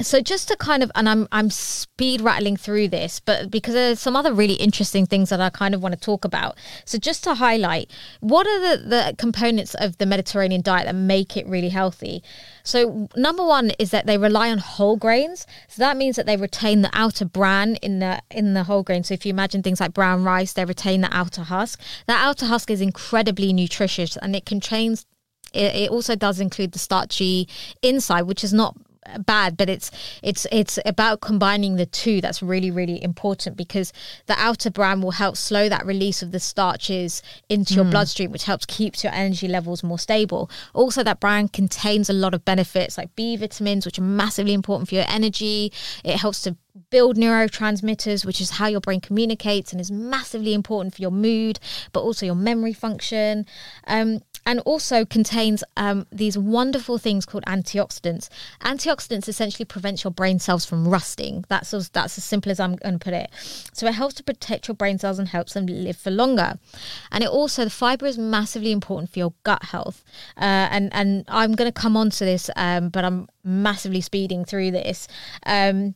so 0.00 0.20
just 0.20 0.48
to 0.48 0.56
kind 0.56 0.82
of 0.82 0.92
and 0.94 1.08
I'm 1.08 1.26
I'm 1.32 1.48
speed 1.48 2.20
rattling 2.20 2.58
through 2.58 2.88
this 2.88 3.18
but 3.18 3.50
because 3.50 3.72
there's 3.72 3.98
some 3.98 4.14
other 4.14 4.32
really 4.32 4.54
interesting 4.54 5.06
things 5.06 5.30
that 5.30 5.40
I 5.40 5.48
kind 5.48 5.74
of 5.74 5.82
want 5.82 5.94
to 5.94 6.00
talk 6.00 6.24
about. 6.24 6.56
So 6.84 6.98
just 6.98 7.24
to 7.24 7.34
highlight 7.34 7.90
what 8.20 8.46
are 8.46 8.60
the 8.60 8.88
the 8.88 9.14
components 9.16 9.74
of 9.74 9.96
the 9.96 10.04
Mediterranean 10.04 10.60
diet 10.60 10.86
that 10.86 10.94
make 10.94 11.36
it 11.36 11.46
really 11.46 11.70
healthy? 11.70 12.22
So 12.62 13.08
number 13.16 13.44
one 13.44 13.70
is 13.78 13.90
that 13.90 14.06
they 14.06 14.18
rely 14.18 14.50
on 14.50 14.58
whole 14.58 14.96
grains. 14.96 15.46
So 15.68 15.80
that 15.80 15.96
means 15.96 16.16
that 16.16 16.26
they 16.26 16.36
retain 16.36 16.82
the 16.82 16.90
outer 16.92 17.24
bran 17.24 17.76
in 17.76 18.00
the 18.00 18.20
in 18.30 18.52
the 18.52 18.64
whole 18.64 18.82
grain. 18.82 19.02
So 19.02 19.14
if 19.14 19.24
you 19.24 19.30
imagine 19.30 19.62
things 19.62 19.80
like 19.80 19.94
brown 19.94 20.24
rice 20.24 20.52
they 20.52 20.66
retain 20.66 21.00
the 21.00 21.16
outer 21.16 21.44
husk. 21.44 21.80
That 22.06 22.22
outer 22.22 22.46
husk 22.46 22.70
is 22.70 22.82
incredibly 22.82 23.54
nutritious 23.54 24.18
and 24.18 24.36
it 24.36 24.44
contains 24.44 25.06
it, 25.54 25.90
also 25.90 26.16
does 26.16 26.40
include 26.40 26.72
the 26.72 26.78
starchy 26.78 27.48
inside, 27.82 28.22
which 28.22 28.44
is 28.44 28.52
not 28.52 28.76
bad 29.24 29.56
but 29.56 29.68
it's 29.68 29.90
it's 30.22 30.46
it's 30.52 30.78
about 30.84 31.20
combining 31.20 31.76
the 31.76 31.86
two 31.86 32.20
that's 32.20 32.42
really 32.42 32.70
really 32.70 33.02
important 33.02 33.56
because 33.56 33.92
the 34.26 34.34
outer 34.38 34.70
bran 34.70 35.00
will 35.00 35.12
help 35.12 35.36
slow 35.36 35.68
that 35.68 35.84
release 35.86 36.22
of 36.22 36.32
the 36.32 36.40
starches 36.40 37.22
into 37.48 37.72
mm. 37.72 37.76
your 37.76 37.84
bloodstream 37.84 38.30
which 38.30 38.44
helps 38.44 38.66
keeps 38.66 39.02
your 39.02 39.12
energy 39.12 39.48
levels 39.48 39.82
more 39.82 39.98
stable 39.98 40.50
also 40.74 41.02
that 41.02 41.20
bran 41.20 41.48
contains 41.48 42.08
a 42.10 42.12
lot 42.12 42.34
of 42.34 42.44
benefits 42.44 42.98
like 42.98 43.14
b 43.16 43.36
vitamins 43.36 43.84
which 43.86 43.98
are 43.98 44.02
massively 44.02 44.52
important 44.52 44.88
for 44.88 44.94
your 44.94 45.04
energy 45.08 45.72
it 46.04 46.16
helps 46.16 46.42
to 46.42 46.56
build 46.90 47.16
neurotransmitters, 47.16 48.24
which 48.24 48.40
is 48.40 48.50
how 48.50 48.66
your 48.66 48.80
brain 48.80 49.00
communicates 49.00 49.72
and 49.72 49.80
is 49.80 49.90
massively 49.90 50.54
important 50.54 50.94
for 50.94 51.02
your 51.02 51.10
mood, 51.10 51.58
but 51.92 52.00
also 52.00 52.26
your 52.26 52.34
memory 52.34 52.72
function. 52.72 53.46
Um, 53.86 54.20
and 54.46 54.60
also 54.60 55.04
contains 55.04 55.62
um, 55.76 56.06
these 56.10 56.38
wonderful 56.38 56.96
things 56.96 57.26
called 57.26 57.44
antioxidants. 57.44 58.28
Antioxidants 58.62 59.28
essentially 59.28 59.64
prevent 59.64 60.04
your 60.04 60.12
brain 60.12 60.38
cells 60.38 60.64
from 60.64 60.88
rusting. 60.88 61.44
That's 61.48 61.74
as, 61.74 61.90
that's 61.90 62.16
as 62.16 62.24
simple 62.24 62.50
as 62.52 62.60
I'm 62.60 62.76
going 62.76 62.98
to 62.98 63.04
put 63.04 63.12
it. 63.12 63.30
So 63.72 63.86
it 63.86 63.94
helps 63.94 64.14
to 64.14 64.22
protect 64.22 64.68
your 64.68 64.76
brain 64.76 64.98
cells 64.98 65.18
and 65.18 65.28
helps 65.28 65.54
them 65.54 65.66
live 65.66 65.96
for 65.96 66.12
longer. 66.12 66.58
And 67.10 67.24
it 67.24 67.28
also 67.28 67.64
the 67.64 67.70
fiber 67.70 68.06
is 68.06 68.16
massively 68.16 68.70
important 68.70 69.10
for 69.10 69.18
your 69.18 69.34
gut 69.42 69.64
health. 69.64 70.04
Uh, 70.36 70.68
and 70.70 70.94
and 70.94 71.24
I'm 71.28 71.54
going 71.54 71.70
to 71.70 71.80
come 71.80 71.96
on 71.96 72.10
to 72.10 72.24
this, 72.24 72.48
um, 72.56 72.90
but 72.90 73.04
I'm 73.04 73.28
massively 73.42 74.00
speeding 74.00 74.44
through 74.44 74.70
this. 74.70 75.08
Um, 75.44 75.94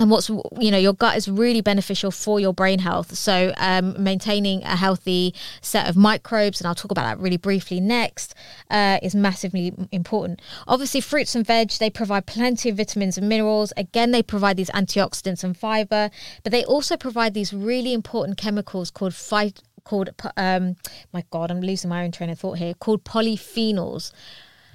and 0.00 0.10
what's 0.10 0.28
you 0.28 0.72
know 0.72 0.78
your 0.78 0.92
gut 0.92 1.16
is 1.16 1.28
really 1.28 1.60
beneficial 1.60 2.10
for 2.10 2.40
your 2.40 2.52
brain 2.52 2.80
health. 2.80 3.14
So 3.14 3.54
um, 3.58 4.02
maintaining 4.02 4.64
a 4.64 4.74
healthy 4.74 5.34
set 5.60 5.88
of 5.88 5.96
microbes 5.96 6.60
and 6.60 6.66
i'll 6.66 6.74
talk 6.74 6.90
about 6.90 7.04
that 7.04 7.22
really 7.22 7.36
briefly 7.36 7.78
next 7.78 8.34
uh, 8.70 8.98
is 9.02 9.14
massively 9.14 9.72
important. 9.92 10.42
Obviously 10.66 11.00
fruits 11.00 11.36
and 11.36 11.46
veg 11.46 11.70
they 11.78 11.90
provide 11.90 12.26
plenty 12.26 12.68
of 12.70 12.76
vitamins 12.76 13.16
and 13.16 13.28
minerals. 13.28 13.72
Again 13.76 14.10
they 14.10 14.22
provide 14.22 14.56
these 14.56 14.70
antioxidants 14.70 15.44
and 15.44 15.56
fiber 15.56 16.10
but 16.42 16.50
they 16.50 16.64
also 16.64 16.96
provide 16.96 17.34
these 17.34 17.52
really 17.52 17.92
important 17.92 18.36
chemicals 18.36 18.90
called 18.90 19.12
phyt- 19.12 19.62
called 19.84 20.10
um, 20.36 20.76
my 21.12 21.22
god 21.30 21.50
i'm 21.50 21.60
losing 21.60 21.90
my 21.90 22.02
own 22.04 22.10
train 22.10 22.30
of 22.30 22.38
thought 22.38 22.56
here 22.58 22.72
called 22.74 23.04
polyphenols 23.04 24.12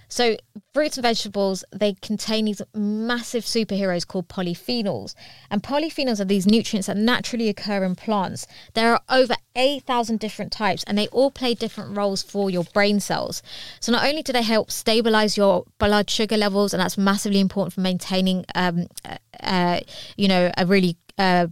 so, 0.10 0.38
fruits 0.74 0.98
and 0.98 1.04
vegetables, 1.04 1.64
they 1.72 1.94
contain 2.02 2.46
these 2.46 2.64
massive 2.74 3.44
superheroes 3.46 4.06
called 4.06 4.28
polyphenols. 4.28 5.14
And 5.52 5.62
polyphenols 5.62 6.20
are 6.20 6.26
these 6.26 6.48
nutrients 6.48 6.88
that 6.88 6.98
naturally 6.98 7.48
occur 7.48 7.84
in 7.84 7.96
plants. 7.96 8.48
There 8.74 8.92
are 8.92 9.02
over 9.08 9.36
8,000 9.56 10.20
different 10.20 10.52
types, 10.52 10.84
and 10.86 10.98
they 10.98 11.08
all 11.10 11.30
play 11.30 11.54
different 11.54 11.96
roles 11.96 12.24
for 12.24 12.50
your 12.50 12.64
brain 12.64 13.00
cells. 13.00 13.44
So, 13.80 13.92
not 13.92 14.04
only 14.04 14.24
do 14.24 14.34
they 14.34 14.42
help 14.42 14.72
stabilize 14.72 15.38
your 15.38 15.66
blood 15.78 16.10
sugar 16.10 16.38
levels, 16.38 16.74
and 16.74 16.82
that's 16.82 16.98
massively 16.98 17.40
important 17.40 17.74
for 17.74 17.82
maintaining, 17.82 18.46
um, 18.56 18.88
uh, 19.06 19.18
uh 19.42 19.80
you 20.18 20.28
know, 20.28 20.52
a 20.58 20.66
really 20.66 20.98
uh, 21.20 21.48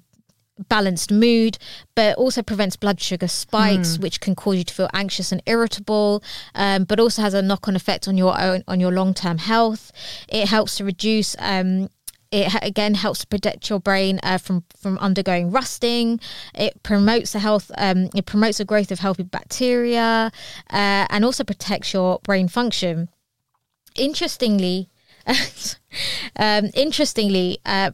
balanced 0.70 1.12
mood, 1.12 1.58
but 1.96 2.18
also 2.18 2.42
prevents 2.42 2.76
blood 2.76 3.00
sugar 3.00 3.28
spikes, 3.28 3.98
mm. 3.98 4.02
which 4.02 4.20
can 4.20 4.36
cause 4.36 4.58
you 4.58 4.64
to 4.64 4.74
feel 4.74 4.90
anxious 4.94 5.32
and 5.32 5.42
irritable. 5.46 6.24
Um, 6.56 6.84
but 6.84 7.00
also 7.00 7.22
has 7.22 7.34
a 7.34 7.42
knock-on 7.42 7.76
effect 7.76 8.08
on 8.08 8.18
your 8.18 8.40
own 8.40 8.64
on 8.68 8.80
your 8.80 8.92
long-term 8.92 9.40
health. 9.40 9.92
It 10.28 10.48
helps 10.48 10.78
to 10.78 10.84
reduce. 10.84 11.36
Um, 11.40 11.90
it 12.32 12.54
again 12.62 12.96
helps 12.96 13.22
to 13.22 13.28
protect 13.28 13.70
your 13.70 13.80
brain 13.80 14.20
uh, 14.24 14.38
from 14.38 14.64
from 14.78 14.98
undergoing 14.98 15.52
rusting. 15.52 16.20
It 16.54 16.84
promotes 16.84 17.34
the 17.34 17.40
health. 17.40 17.72
Um, 17.78 18.10
it 18.16 18.26
promotes 18.26 18.58
the 18.58 18.66
growth 18.66 18.92
of 18.92 19.00
healthy 19.00 19.24
bacteria, 19.24 20.32
uh, 20.70 21.06
and 21.10 21.24
also 21.24 21.44
protects 21.44 21.94
your 21.94 22.20
brain 22.24 22.48
function. 22.48 23.10
Interestingly, 23.96 24.90
um, 26.36 26.70
interestingly, 26.74 27.60
uh, 27.66 27.92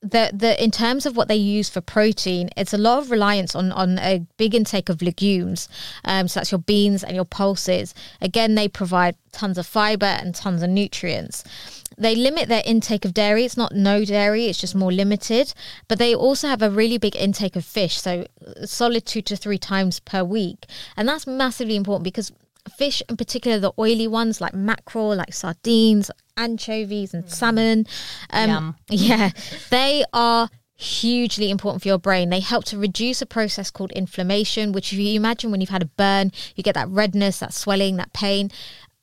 the 0.00 0.30
the 0.32 0.62
in 0.62 0.70
terms 0.70 1.06
of 1.06 1.16
what 1.16 1.28
they 1.28 1.36
use 1.36 1.68
for 1.68 1.80
protein, 1.80 2.50
it's 2.56 2.72
a 2.72 2.78
lot 2.78 2.98
of 2.98 3.10
reliance 3.10 3.54
on 3.54 3.72
on 3.72 3.98
a 3.98 4.24
big 4.36 4.54
intake 4.54 4.88
of 4.88 5.02
legumes. 5.02 5.68
Um, 6.04 6.28
so 6.28 6.38
that's 6.38 6.52
your 6.52 6.60
beans 6.60 7.02
and 7.02 7.16
your 7.16 7.24
pulses. 7.24 7.94
Again, 8.20 8.54
they 8.54 8.68
provide 8.68 9.16
tons 9.32 9.58
of 9.58 9.66
fiber 9.66 10.06
and 10.06 10.34
tons 10.34 10.62
of 10.62 10.70
nutrients. 10.70 11.42
They 11.96 12.14
limit 12.14 12.48
their 12.48 12.62
intake 12.64 13.04
of 13.04 13.12
dairy. 13.12 13.44
It's 13.44 13.56
not 13.56 13.74
no 13.74 14.04
dairy; 14.04 14.46
it's 14.46 14.60
just 14.60 14.76
more 14.76 14.92
limited. 14.92 15.52
But 15.88 15.98
they 15.98 16.14
also 16.14 16.46
have 16.46 16.62
a 16.62 16.70
really 16.70 16.98
big 16.98 17.16
intake 17.16 17.56
of 17.56 17.64
fish, 17.64 18.00
so 18.00 18.26
solid 18.64 19.04
two 19.04 19.22
to 19.22 19.36
three 19.36 19.58
times 19.58 19.98
per 19.98 20.22
week, 20.22 20.66
and 20.96 21.08
that's 21.08 21.26
massively 21.26 21.74
important 21.74 22.04
because 22.04 22.30
fish 22.68 23.02
in 23.08 23.16
particular 23.16 23.58
the 23.58 23.72
oily 23.78 24.08
ones 24.08 24.40
like 24.40 24.54
mackerel 24.54 25.14
like 25.14 25.32
sardines 25.32 26.10
anchovies 26.36 27.14
and 27.14 27.24
mm. 27.24 27.30
salmon 27.30 27.86
um, 28.30 28.76
yeah 28.90 29.30
they 29.70 30.04
are 30.12 30.48
hugely 30.78 31.50
important 31.50 31.82
for 31.82 31.88
your 31.88 31.98
brain. 31.98 32.30
They 32.30 32.38
help 32.38 32.64
to 32.66 32.78
reduce 32.78 33.20
a 33.20 33.26
process 33.26 33.68
called 33.68 33.90
inflammation, 33.92 34.70
which 34.70 34.92
if 34.92 34.98
you 35.00 35.16
imagine 35.16 35.50
when 35.50 35.60
you've 35.60 35.70
had 35.70 35.82
a 35.82 35.86
burn, 35.86 36.30
you 36.54 36.62
get 36.62 36.76
that 36.76 36.88
redness, 36.88 37.40
that 37.40 37.52
swelling, 37.52 37.96
that 37.96 38.12
pain 38.12 38.50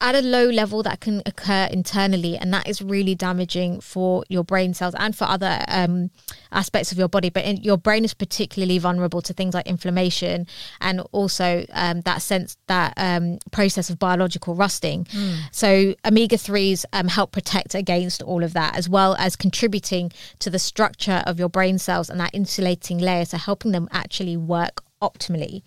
at 0.02 0.14
a 0.14 0.22
low 0.22 0.46
level 0.46 0.84
that 0.84 1.00
can 1.00 1.22
occur 1.26 1.70
internally 1.72 2.38
and 2.38 2.54
that 2.54 2.68
is 2.68 2.82
really 2.82 3.16
damaging 3.16 3.80
for 3.80 4.26
your 4.28 4.44
brain 4.44 4.74
cells 4.74 4.94
and 4.98 5.16
for 5.16 5.24
other 5.24 5.64
um, 5.70 6.12
aspects 6.52 6.92
of 6.92 6.98
your 6.98 7.08
body. 7.08 7.30
But 7.30 7.46
in, 7.46 7.58
your 7.58 7.78
brain 7.78 8.04
is 8.04 8.14
particularly 8.14 8.78
vulnerable 8.78 9.22
to 9.22 9.34
things 9.34 9.54
like 9.54 9.68
inflammation 9.68 10.48
and 10.82 11.00
also 11.14 11.66
um, 11.72 12.02
that 12.02 12.22
sense 12.22 12.58
that 12.68 12.94
um, 12.98 13.40
process 13.52 13.90
of 13.90 13.98
biological 13.98 14.54
rusting. 14.54 15.06
Mm. 15.06 15.38
so 15.52 15.96
omega-3s 16.06 16.86
um, 16.92 17.08
help 17.08 17.32
protect 17.32 17.74
against 17.74 18.22
all 18.22 18.44
of 18.44 18.54
that 18.54 18.78
as 18.78 18.90
well 18.90 19.16
as 19.18 19.36
contributing 19.36 20.12
to 20.40 20.50
the 20.50 20.60
structure 20.60 21.24
of 21.26 21.40
your 21.40 21.50
brain 21.50 21.78
cells 21.78 22.10
and 22.10 22.20
that 22.20 22.32
insulating 22.34 22.98
layer 22.98 23.24
so 23.24 23.38
helping 23.38 23.72
them 23.72 23.88
actually 23.92 24.36
work 24.36 24.84
optimally 25.02 25.62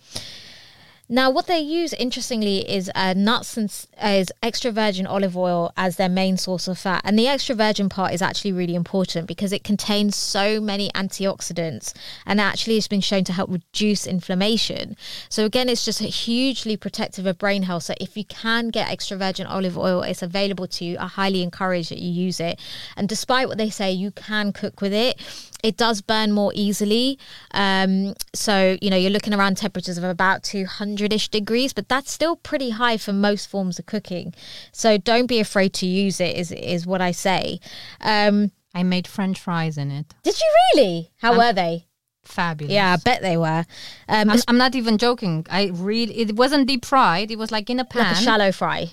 Now, 1.11 1.31
what 1.31 1.47
they 1.47 1.59
use, 1.59 1.91
interestingly, 1.93 2.69
is 2.69 2.91
uh, 2.93 3.15
nuts 3.17 3.57
and 3.57 3.65
is 4.03 4.31
extra 4.43 4.69
virgin 4.69 5.07
olive 5.07 5.35
oil 5.35 5.73
as 5.75 5.95
their 5.95 6.07
main 6.07 6.37
source 6.37 6.67
of 6.67 6.77
fat. 6.77 7.01
And 7.03 7.17
the 7.17 7.27
extra 7.27 7.55
virgin 7.55 7.89
part 7.89 8.13
is 8.13 8.21
actually 8.21 8.51
really 8.51 8.75
important 8.75 9.25
because 9.27 9.51
it 9.51 9.63
contains 9.63 10.15
so 10.15 10.61
many 10.61 10.91
antioxidants 10.91 11.95
and 12.27 12.39
actually 12.39 12.75
has 12.75 12.87
been 12.87 13.01
shown 13.01 13.23
to 13.23 13.33
help 13.33 13.49
reduce 13.49 14.05
inflammation. 14.05 14.95
So, 15.29 15.45
again, 15.45 15.67
it's 15.67 15.83
just 15.83 15.99
hugely 15.99 16.77
protective 16.77 17.25
of 17.25 17.39
brain 17.39 17.63
health. 17.63 17.83
So, 17.83 17.95
if 17.99 18.15
you 18.15 18.25
can 18.25 18.69
get 18.69 18.87
extra 18.87 19.17
virgin 19.17 19.47
olive 19.47 19.79
oil, 19.79 20.03
it's 20.03 20.21
available 20.21 20.67
to 20.67 20.85
you. 20.85 20.95
I 20.99 21.07
highly 21.07 21.41
encourage 21.41 21.89
that 21.89 21.97
you 21.97 22.11
use 22.11 22.39
it. 22.39 22.59
And 22.95 23.09
despite 23.09 23.47
what 23.47 23.57
they 23.57 23.71
say, 23.71 23.91
you 23.91 24.11
can 24.11 24.53
cook 24.53 24.79
with 24.79 24.93
it. 24.93 25.19
It 25.63 25.77
does 25.77 26.01
burn 26.01 26.31
more 26.31 26.51
easily. 26.55 27.19
Um, 27.51 28.13
so, 28.33 28.77
you 28.81 28.89
know, 28.89 28.97
you're 28.97 29.11
looking 29.11 29.33
around 29.33 29.57
temperatures 29.57 29.97
of 29.97 30.03
about 30.03 30.43
200 30.43 31.11
ish 31.13 31.29
degrees, 31.29 31.73
but 31.73 31.89
that's 31.89 32.11
still 32.11 32.35
pretty 32.35 32.71
high 32.71 32.97
for 32.97 33.13
most 33.13 33.49
forms 33.49 33.79
of 33.79 33.85
cooking. 33.85 34.33
So, 34.71 34.97
don't 34.97 35.27
be 35.27 35.39
afraid 35.39 35.73
to 35.75 35.85
use 35.85 36.19
it, 36.19 36.35
is, 36.35 36.51
is 36.51 36.85
what 36.87 37.01
I 37.01 37.11
say. 37.11 37.59
Um, 38.01 38.51
I 38.73 38.83
made 38.83 39.07
French 39.07 39.39
fries 39.39 39.77
in 39.77 39.91
it. 39.91 40.13
did 40.23 40.39
you 40.39 40.47
really? 40.75 41.11
How 41.17 41.37
were 41.37 41.53
they? 41.53 41.87
Fabulous. 42.23 42.73
Yeah, 42.73 42.93
I 42.93 42.97
bet 42.97 43.21
they 43.21 43.37
were. 43.37 43.65
Um, 44.07 44.29
I'm, 44.29 44.39
I'm 44.47 44.57
not 44.57 44.75
even 44.75 44.97
joking. 44.97 45.45
I 45.49 45.71
really, 45.73 46.19
it 46.19 46.35
wasn't 46.35 46.67
deep 46.67 46.85
fried. 46.85 47.31
It 47.31 47.37
was 47.39 47.51
like 47.51 47.69
in 47.69 47.79
a 47.79 47.85
pan. 47.85 48.03
like 48.03 48.17
a 48.17 48.21
shallow 48.21 48.51
fry. 48.51 48.91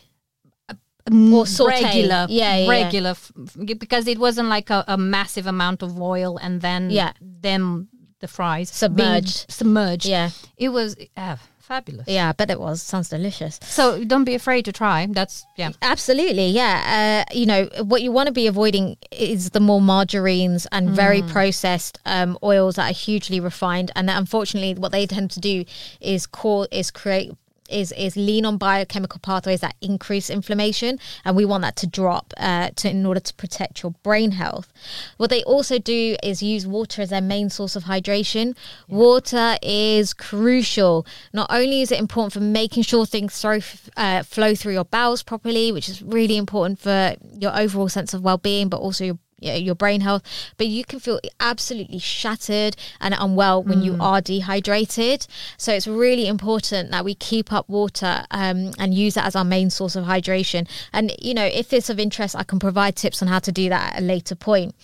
Mm, 1.11 1.33
or 1.33 1.47
saute. 1.47 1.83
regular, 1.85 2.27
Yeah, 2.29 2.57
yeah, 2.57 2.69
regular, 2.71 3.11
f- 3.11 3.33
f- 3.47 3.79
because 3.79 4.07
it 4.09 4.19
wasn't 4.19 4.49
like 4.49 4.71
a, 4.71 4.85
a 4.89 4.97
massive 4.97 5.47
amount 5.47 5.83
of 5.83 6.01
oil 6.01 6.37
and 6.39 6.61
then 6.61 6.91
Yeah. 6.91 7.13
them 7.21 7.89
the 8.21 8.27
fries 8.29 8.71
Submerged. 8.71 9.47
submerged. 9.51 10.07
Yeah, 10.07 10.31
it 10.57 10.71
was 10.71 10.97
uh, 11.17 11.37
fabulous. 11.61 12.09
yeah, 12.09 12.31
I 12.31 12.33
bet 12.33 12.51
it 12.51 12.59
was. 12.59 12.83
Sounds 12.83 13.09
delicious. 13.11 13.61
So 13.63 14.03
don't 14.05 14.25
be 14.25 14.35
afraid 14.35 14.65
to 14.65 14.73
try. 14.73 15.07
That's 15.09 15.45
yeah. 15.57 15.71
Absolutely, 15.83 16.49
yeah. 16.49 17.25
Uh, 17.29 17.35
you 17.37 17.45
know 17.47 17.69
what 17.85 18.01
you 18.03 18.11
want 18.11 18.27
to 18.29 18.33
be 18.33 18.47
avoiding 18.47 18.97
is 19.13 19.51
the 19.51 19.61
more 19.61 19.81
margarines 19.83 20.67
and 20.73 20.91
very 20.91 21.23
processed 21.23 21.99
um, 22.07 22.39
oils 22.43 22.77
that 22.77 22.91
are 22.91 22.95
hugely 22.95 23.39
refined, 23.39 23.93
and 23.95 24.09
that 24.09 24.17
unfortunately, 24.19 24.75
what 24.75 24.93
they 24.93 25.07
tend 25.07 25.31
to 25.33 25.41
do 25.41 25.65
is 26.01 26.27
call 26.27 26.67
is 26.73 26.91
create 26.91 27.33
is 27.69 27.93
is 27.93 28.17
lean 28.17 28.45
on 28.45 28.57
biochemical 28.57 29.21
pathways 29.21 29.61
that 29.61 29.75
increase 29.81 30.31
inflammation, 30.31 30.99
and 31.25 31.37
we 31.37 31.45
want 31.45 31.63
that 31.63 31.77
to 31.77 31.87
drop 31.87 32.33
uh, 32.37 32.71
to 32.77 32.91
in 32.91 33.05
order 33.07 33.21
to 33.21 33.35
protect 33.35 33.83
your 33.83 33.93
brain 34.03 34.33
health. 34.33 34.73
What 35.17 35.31
they 35.31 35.43
also 35.45 35.79
do 35.79 36.17
is 36.23 36.43
use 36.43 36.67
water 36.67 37.03
as 37.03 37.11
their 37.11 37.21
main 37.21 37.51
source 37.51 37.77
of 37.77 37.85
hydration. 37.85 38.57
Water 38.89 39.57
is 39.63 40.15
crucial. 40.15 41.07
Not 41.33 41.49
only 41.51 41.83
is 41.83 41.93
it 41.93 41.99
important 41.99 42.33
for 42.33 42.41
making 42.41 42.85
sure 42.85 43.07
things 43.07 43.41
throw, 43.41 43.61
uh, 43.97 44.23
flow 44.23 44.55
through 44.55 44.73
your 44.75 44.85
bowels 44.85 45.23
properly, 45.23 45.73
which 45.73 45.89
is 45.89 46.03
really 46.03 46.37
important 46.37 46.79
for 46.79 47.17
your 47.39 47.57
overall 47.59 47.89
sense 47.89 48.15
of 48.15 48.23
well-being, 48.23 48.69
but 48.69 48.79
also 48.79 49.05
your 49.05 49.19
yeah, 49.39 49.55
your 49.55 49.75
brain 49.75 50.01
health, 50.01 50.23
but 50.57 50.67
you 50.67 50.83
can 50.85 50.99
feel 50.99 51.21
absolutely 51.41 51.99
shattered 51.99 52.75
and 53.01 53.15
unwell 53.19 53.63
when 53.63 53.83
you 53.83 53.97
are 54.01 54.23
dehydrated. 54.23 55.27
So 55.59 55.73
it's 55.75 55.87
really 55.87 56.27
important 56.27 56.91
that 56.91 57.05
we 57.05 57.15
keep 57.15 57.53
up 57.53 57.69
water 57.69 58.25
um, 58.31 58.73
and 58.79 58.95
use 58.95 59.13
that 59.15 59.27
as 59.27 59.37
our 59.37 59.45
main 59.45 59.69
source 59.69 59.95
of 59.95 60.07
hydration. 60.07 60.67
And 60.91 61.13
you 61.21 61.35
know, 61.35 61.45
if 61.45 61.75
it's 61.75 61.91
of 61.91 62.01
interest, 62.01 62.35
I 62.35 62.45
can 62.45 62.59
provide 62.59 62.97
tips 62.97 63.21
on 63.21 63.29
how 63.29 63.39
to 63.41 63.53
do 63.53 63.69
that 63.69 63.95
at 63.97 64.03
a 64.03 64.05
later 64.05 64.35
point. 64.35 64.75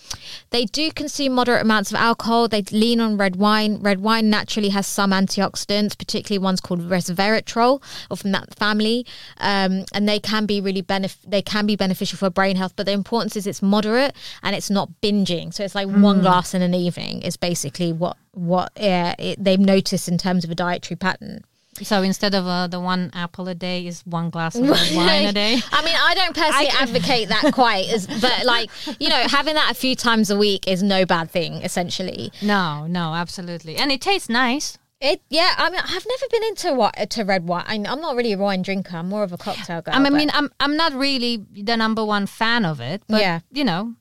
They 0.51 0.65
do 0.65 0.91
consume 0.91 1.33
moderate 1.33 1.63
amounts 1.63 1.91
of 1.91 1.95
alcohol. 1.95 2.47
They 2.47 2.61
lean 2.71 2.99
on 2.99 3.17
red 3.17 3.37
wine. 3.37 3.81
Red 3.81 4.01
wine 4.01 4.29
naturally 4.29 4.69
has 4.69 4.85
some 4.85 5.11
antioxidants, 5.11 5.97
particularly 5.97 6.43
ones 6.43 6.61
called 6.61 6.81
resveratrol, 6.81 7.81
or 8.11 8.17
from 8.17 8.33
that 8.33 8.53
family, 8.53 9.05
um, 9.39 9.85
and 9.93 10.07
they 10.07 10.19
can 10.19 10.45
be 10.45 10.61
really 10.61 10.83
benef- 10.83 11.17
They 11.25 11.41
can 11.41 11.65
be 11.65 11.75
beneficial 11.75 12.19
for 12.19 12.29
brain 12.29 12.55
health. 12.55 12.73
But 12.75 12.85
the 12.85 12.91
importance 12.91 13.35
is 13.35 13.47
it's 13.47 13.63
moderate 13.63 14.15
and 14.43 14.55
it's 14.55 14.69
not 14.69 14.89
binging. 15.01 15.53
So 15.53 15.63
it's 15.63 15.73
like 15.75 15.87
one 15.87 16.21
glass 16.21 16.53
in 16.53 16.61
an 16.61 16.73
evening 16.73 17.21
is 17.23 17.37
basically 17.37 17.91
what 17.93 18.17
what 18.33 18.71
uh, 18.79 19.15
it, 19.17 19.43
they've 19.43 19.59
noticed 19.59 20.07
in 20.07 20.17
terms 20.17 20.43
of 20.43 20.51
a 20.51 20.55
dietary 20.55 20.97
pattern. 20.97 21.43
So 21.81 22.03
instead 22.03 22.35
of 22.35 22.45
uh, 22.45 22.67
the 22.67 22.79
one 22.79 23.09
apple 23.15 23.47
a 23.47 23.55
day, 23.55 23.87
is 23.87 24.01
one 24.05 24.29
glass 24.29 24.53
of 24.55 24.61
red 24.69 24.89
wine 24.95 25.25
a 25.25 25.33
day. 25.33 25.57
I 25.71 25.83
mean, 25.83 25.95
I 25.99 26.13
don't 26.13 26.35
personally 26.35 26.69
advocate 26.69 27.29
that 27.29 27.51
quite, 27.53 27.89
as, 27.89 28.05
but 28.05 28.45
like 28.45 28.69
you 28.99 29.09
know, 29.09 29.23
having 29.27 29.55
that 29.55 29.71
a 29.71 29.73
few 29.73 29.95
times 29.95 30.29
a 30.29 30.37
week 30.37 30.67
is 30.67 30.83
no 30.83 31.03
bad 31.05 31.31
thing. 31.31 31.53
Essentially, 31.63 32.31
No, 32.43 32.85
no, 32.85 33.15
absolutely, 33.15 33.75
and 33.77 33.91
it 33.91 34.01
tastes 34.01 34.29
nice. 34.29 34.77
it 35.01 35.21
yeah. 35.29 35.55
I 35.57 35.71
mean, 35.71 35.81
I've 35.83 36.05
never 36.07 36.25
been 36.29 36.43
into 36.43 36.73
what 36.75 37.09
to 37.09 37.23
red 37.23 37.47
wine. 37.47 37.65
I, 37.67 37.73
I'm 37.91 37.99
not 38.01 38.15
really 38.15 38.33
a 38.33 38.37
wine 38.37 38.61
drinker. 38.61 38.95
I'm 38.97 39.09
more 39.09 39.23
of 39.23 39.33
a 39.33 39.37
cocktail 39.37 39.81
girl. 39.81 39.95
I 39.95 39.99
mean, 39.99 40.27
but- 40.27 40.35
I'm 40.35 40.51
I'm 40.59 40.77
not 40.77 40.93
really 40.93 41.43
the 41.53 41.75
number 41.75 42.05
one 42.05 42.27
fan 42.27 42.65
of 42.65 42.81
it, 42.81 43.01
but 43.07 43.19
Yeah. 43.21 43.39
you 43.51 43.63
know, 43.63 43.81
it, 43.89 43.95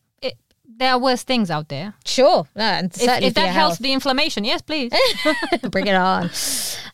there 0.79 0.93
are 0.93 0.99
worse 0.99 1.23
things 1.23 1.51
out 1.51 1.69
there. 1.69 1.95
sure, 2.05 2.47
no, 2.55 2.63
and 2.63 2.93
If, 2.95 3.23
if 3.23 3.35
that 3.35 3.51
helps 3.51 3.79
the 3.79 3.93
inflammation, 3.93 4.45
yes, 4.45 4.63
please. 4.63 4.93
Bring 5.71 5.87
it 5.87 5.95
on. 5.95 6.31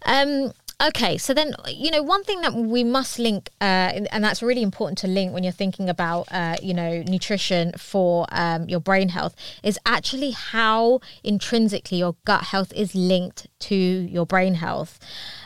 Um, 0.04 0.52
okay, 0.82 1.18
so 1.18 1.34
then 1.34 1.54
you 1.68 1.90
know 1.90 2.02
one 2.02 2.24
thing 2.24 2.40
that 2.42 2.54
we 2.54 2.84
must 2.84 3.18
link, 3.18 3.50
uh, 3.60 3.64
and 3.94 4.08
and 4.12 4.22
that's 4.22 4.42
really 4.42 4.62
important 4.62 4.98
to 4.98 5.08
link 5.08 5.32
when 5.32 5.42
you're 5.42 5.52
thinking 5.52 5.88
about 5.88 6.28
uh, 6.30 6.56
you 6.62 6.74
know 6.74 7.02
nutrition 7.02 7.72
for 7.76 8.26
um, 8.32 8.68
your 8.68 8.80
brain 8.80 9.10
health 9.10 9.34
is 9.62 9.78
actually 9.86 10.32
how 10.32 11.00
intrinsically 11.24 11.98
your 11.98 12.16
gut 12.24 12.44
health 12.44 12.72
is 12.74 12.94
linked 12.94 13.46
to 13.60 13.74
your 13.74 14.26
brain 14.26 14.54
health. 14.54 14.98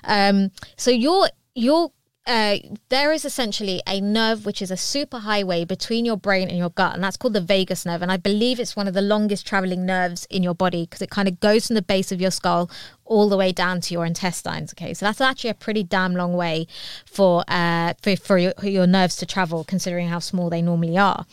Um, 0.04 0.50
so 0.76 0.90
your 0.90 1.28
your 1.54 1.92
uh, 2.26 2.58
there 2.88 3.10
is 3.12 3.24
essentially 3.24 3.82
a 3.86 4.00
nerve 4.00 4.46
which 4.46 4.62
is 4.62 4.70
a 4.70 4.76
super 4.76 5.18
highway 5.18 5.64
between 5.64 6.04
your 6.04 6.16
brain 6.16 6.48
and 6.48 6.56
your 6.56 6.70
gut, 6.70 6.94
and 6.94 7.02
that's 7.02 7.16
called 7.16 7.32
the 7.32 7.40
vagus 7.40 7.84
nerve. 7.84 8.00
And 8.00 8.12
I 8.12 8.16
believe 8.16 8.60
it's 8.60 8.76
one 8.76 8.86
of 8.86 8.94
the 8.94 9.02
longest 9.02 9.44
traveling 9.46 9.84
nerves 9.84 10.26
in 10.30 10.42
your 10.42 10.54
body 10.54 10.82
because 10.84 11.02
it 11.02 11.10
kind 11.10 11.26
of 11.26 11.40
goes 11.40 11.66
from 11.66 11.74
the 11.74 11.82
base 11.82 12.12
of 12.12 12.20
your 12.20 12.30
skull 12.30 12.70
all 13.12 13.28
the 13.28 13.36
way 13.36 13.52
down 13.52 13.80
to 13.82 13.94
your 13.94 14.06
intestines. 14.06 14.72
Okay, 14.72 14.94
so 14.94 15.04
that's 15.04 15.20
actually 15.20 15.50
a 15.50 15.54
pretty 15.54 15.82
damn 15.82 16.14
long 16.14 16.32
way 16.32 16.66
for 17.04 17.44
uh, 17.46 17.92
for, 18.02 18.16
for 18.16 18.38
your, 18.38 18.54
your 18.62 18.86
nerves 18.86 19.16
to 19.16 19.26
travel, 19.26 19.64
considering 19.64 20.08
how 20.08 20.18
small 20.18 20.48
they 20.48 20.62
normally 20.62 20.96
are. 20.96 21.26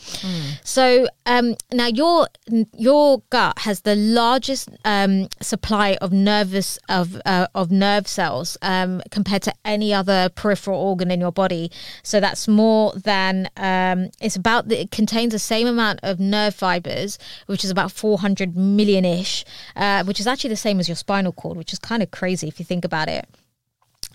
So 0.63 1.07
um, 1.25 1.55
now 1.71 1.87
your 1.87 2.27
your 2.75 3.21
gut 3.29 3.59
has 3.59 3.81
the 3.81 3.95
largest 3.95 4.69
um, 4.83 5.29
supply 5.41 5.97
of 6.01 6.11
nervous 6.11 6.77
of 6.89 7.21
uh, 7.25 7.47
of 7.55 7.71
nerve 7.71 8.07
cells 8.07 8.57
um, 8.61 9.01
compared 9.09 9.43
to 9.43 9.53
any 9.63 9.93
other 9.93 10.29
peripheral 10.35 10.79
organ 10.79 11.09
in 11.11 11.21
your 11.21 11.31
body. 11.31 11.71
So 12.03 12.19
that's 12.19 12.47
more 12.47 12.93
than 12.93 13.49
um, 13.55 14.09
it's 14.19 14.35
about 14.35 14.67
the, 14.67 14.81
it 14.81 14.91
contains 14.91 15.31
the 15.31 15.39
same 15.39 15.67
amount 15.67 16.01
of 16.03 16.19
nerve 16.19 16.55
fibers, 16.55 17.17
which 17.45 17.63
is 17.63 17.71
about 17.71 17.91
400 17.91 18.57
million 18.57 19.05
ish, 19.05 19.45
uh, 19.75 20.03
which 20.03 20.19
is 20.19 20.27
actually 20.27 20.49
the 20.49 20.55
same 20.67 20.79
as 20.79 20.89
your 20.89 20.95
spinal 20.95 21.31
cord, 21.31 21.57
which 21.57 21.68
is 21.73 21.79
kind 21.79 22.03
of 22.03 22.11
crazy 22.11 22.47
if 22.47 22.59
you 22.59 22.65
think 22.65 22.85
about 22.85 23.07
it. 23.07 23.27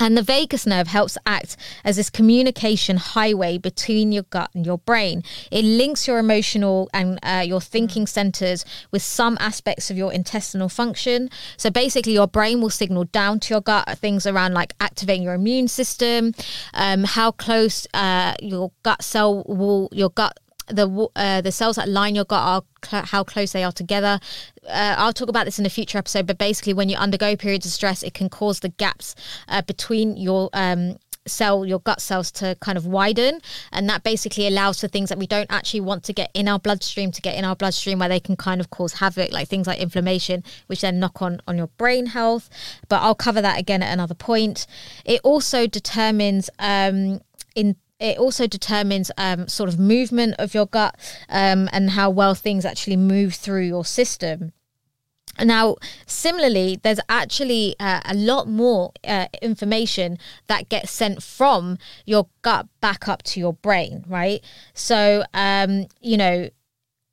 And 0.00 0.16
the 0.16 0.22
vagus 0.22 0.66
nerve 0.66 0.88
helps 0.88 1.16
act 1.24 1.56
as 1.84 1.96
this 1.96 2.10
communication 2.10 2.96
highway 2.96 3.58
between 3.58 4.10
your 4.10 4.24
gut 4.24 4.50
and 4.52 4.66
your 4.66 4.78
brain. 4.78 5.22
It 5.52 5.64
links 5.64 6.08
your 6.08 6.18
emotional 6.18 6.90
and 6.92 7.20
uh, 7.22 7.44
your 7.46 7.60
thinking 7.60 8.08
centers 8.08 8.64
with 8.90 9.02
some 9.02 9.36
aspects 9.38 9.92
of 9.92 9.96
your 9.96 10.12
intestinal 10.12 10.68
function. 10.68 11.30
So 11.56 11.70
basically, 11.70 12.14
your 12.14 12.26
brain 12.26 12.60
will 12.60 12.70
signal 12.70 13.04
down 13.04 13.38
to 13.40 13.54
your 13.54 13.60
gut 13.60 13.88
things 13.98 14.26
around 14.26 14.52
like 14.52 14.74
activating 14.80 15.22
your 15.22 15.34
immune 15.34 15.68
system, 15.68 16.34
um, 16.74 17.04
how 17.04 17.30
close 17.30 17.86
uh, 17.94 18.34
your 18.42 18.72
gut 18.82 19.02
cell 19.04 19.44
will, 19.46 19.88
your 19.92 20.10
gut 20.10 20.40
the 20.68 21.08
uh, 21.16 21.40
the 21.40 21.52
cells 21.52 21.76
that 21.76 21.88
line 21.88 22.14
your 22.14 22.24
gut 22.24 22.42
are 22.42 22.62
cl- 22.84 23.04
how 23.04 23.24
close 23.24 23.52
they 23.52 23.64
are 23.64 23.72
together. 23.72 24.18
Uh, 24.66 24.94
I'll 24.98 25.12
talk 25.12 25.28
about 25.28 25.44
this 25.44 25.58
in 25.58 25.66
a 25.66 25.70
future 25.70 25.98
episode, 25.98 26.26
but 26.26 26.38
basically, 26.38 26.74
when 26.74 26.88
you 26.88 26.96
undergo 26.96 27.36
periods 27.36 27.66
of 27.66 27.72
stress, 27.72 28.02
it 28.02 28.14
can 28.14 28.28
cause 28.28 28.60
the 28.60 28.70
gaps 28.70 29.14
uh, 29.48 29.62
between 29.62 30.16
your 30.16 30.50
um, 30.52 30.96
cell, 31.26 31.64
your 31.64 31.80
gut 31.80 32.00
cells, 32.00 32.30
to 32.32 32.56
kind 32.60 32.78
of 32.78 32.86
widen, 32.86 33.40
and 33.72 33.88
that 33.88 34.02
basically 34.02 34.46
allows 34.46 34.80
for 34.80 34.88
things 34.88 35.08
that 35.08 35.18
we 35.18 35.26
don't 35.26 35.50
actually 35.50 35.80
want 35.80 36.04
to 36.04 36.12
get 36.12 36.30
in 36.34 36.48
our 36.48 36.58
bloodstream 36.58 37.10
to 37.12 37.20
get 37.20 37.36
in 37.36 37.44
our 37.44 37.56
bloodstream, 37.56 37.98
where 37.98 38.08
they 38.08 38.20
can 38.20 38.36
kind 38.36 38.60
of 38.60 38.70
cause 38.70 38.94
havoc, 38.94 39.32
like 39.32 39.48
things 39.48 39.66
like 39.66 39.80
inflammation, 39.80 40.42
which 40.66 40.80
then 40.80 40.98
knock 40.98 41.20
on 41.20 41.40
on 41.46 41.56
your 41.56 41.68
brain 41.78 42.06
health. 42.06 42.48
But 42.88 43.02
I'll 43.02 43.14
cover 43.14 43.42
that 43.42 43.58
again 43.58 43.82
at 43.82 43.92
another 43.92 44.14
point. 44.14 44.66
It 45.04 45.20
also 45.24 45.66
determines 45.66 46.48
um, 46.58 47.20
in 47.54 47.76
it 47.98 48.18
also 48.18 48.46
determines 48.46 49.10
um, 49.16 49.48
sort 49.48 49.68
of 49.68 49.78
movement 49.78 50.34
of 50.38 50.54
your 50.54 50.66
gut 50.66 50.96
um, 51.28 51.68
and 51.72 51.90
how 51.90 52.10
well 52.10 52.34
things 52.34 52.64
actually 52.64 52.96
move 52.96 53.34
through 53.34 53.62
your 53.62 53.84
system. 53.84 54.52
Now, 55.42 55.76
similarly, 56.06 56.78
there's 56.82 57.00
actually 57.08 57.74
uh, 57.80 58.00
a 58.04 58.14
lot 58.14 58.48
more 58.48 58.92
uh, 59.06 59.26
information 59.42 60.18
that 60.46 60.68
gets 60.68 60.92
sent 60.92 61.22
from 61.22 61.78
your 62.04 62.28
gut 62.42 62.68
back 62.80 63.08
up 63.08 63.22
to 63.24 63.40
your 63.40 63.54
brain, 63.54 64.04
right? 64.06 64.44
So, 64.74 65.24
um, 65.34 65.86
you 66.00 66.16
know, 66.16 66.50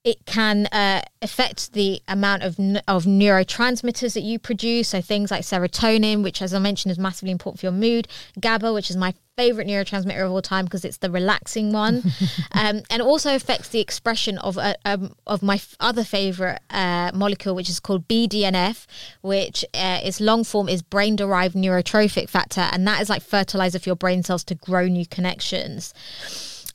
it 0.03 0.25
can 0.25 0.65
uh, 0.67 1.01
affect 1.21 1.73
the 1.73 2.01
amount 2.07 2.41
of 2.41 2.57
of 2.87 3.05
neurotransmitters 3.05 4.13
that 4.15 4.21
you 4.21 4.39
produce. 4.39 4.89
So 4.89 5.01
things 5.01 5.29
like 5.29 5.43
serotonin, 5.43 6.23
which, 6.23 6.41
as 6.41 6.53
I 6.53 6.59
mentioned, 6.59 6.91
is 6.91 6.97
massively 6.97 7.31
important 7.31 7.59
for 7.59 7.67
your 7.67 7.73
mood. 7.73 8.07
GABA, 8.39 8.73
which 8.73 8.89
is 8.89 8.97
my 8.97 9.13
favorite 9.37 9.67
neurotransmitter 9.67 10.25
of 10.25 10.31
all 10.31 10.41
time 10.41 10.65
because 10.65 10.83
it's 10.83 10.97
the 10.97 11.09
relaxing 11.09 11.71
one, 11.71 12.03
um, 12.51 12.81
and 12.89 13.01
also 13.01 13.35
affects 13.35 13.69
the 13.69 13.79
expression 13.79 14.39
of 14.39 14.57
uh, 14.57 14.73
um, 14.85 15.13
of 15.27 15.43
my 15.43 15.55
f- 15.55 15.75
other 15.79 16.03
favorite 16.03 16.59
uh, 16.71 17.11
molecule, 17.13 17.53
which 17.53 17.69
is 17.69 17.79
called 17.79 18.07
BDNF, 18.07 18.87
which 19.21 19.63
uh, 19.75 19.99
is 20.03 20.19
long 20.19 20.43
form 20.43 20.67
is 20.67 20.81
brain 20.81 21.15
derived 21.15 21.53
neurotrophic 21.55 22.27
factor, 22.27 22.67
and 22.71 22.87
that 22.87 23.01
is 23.01 23.09
like 23.09 23.21
fertilizer 23.21 23.77
for 23.77 23.89
your 23.89 23.95
brain 23.95 24.23
cells 24.23 24.43
to 24.45 24.55
grow 24.55 24.87
new 24.87 25.05
connections 25.05 25.93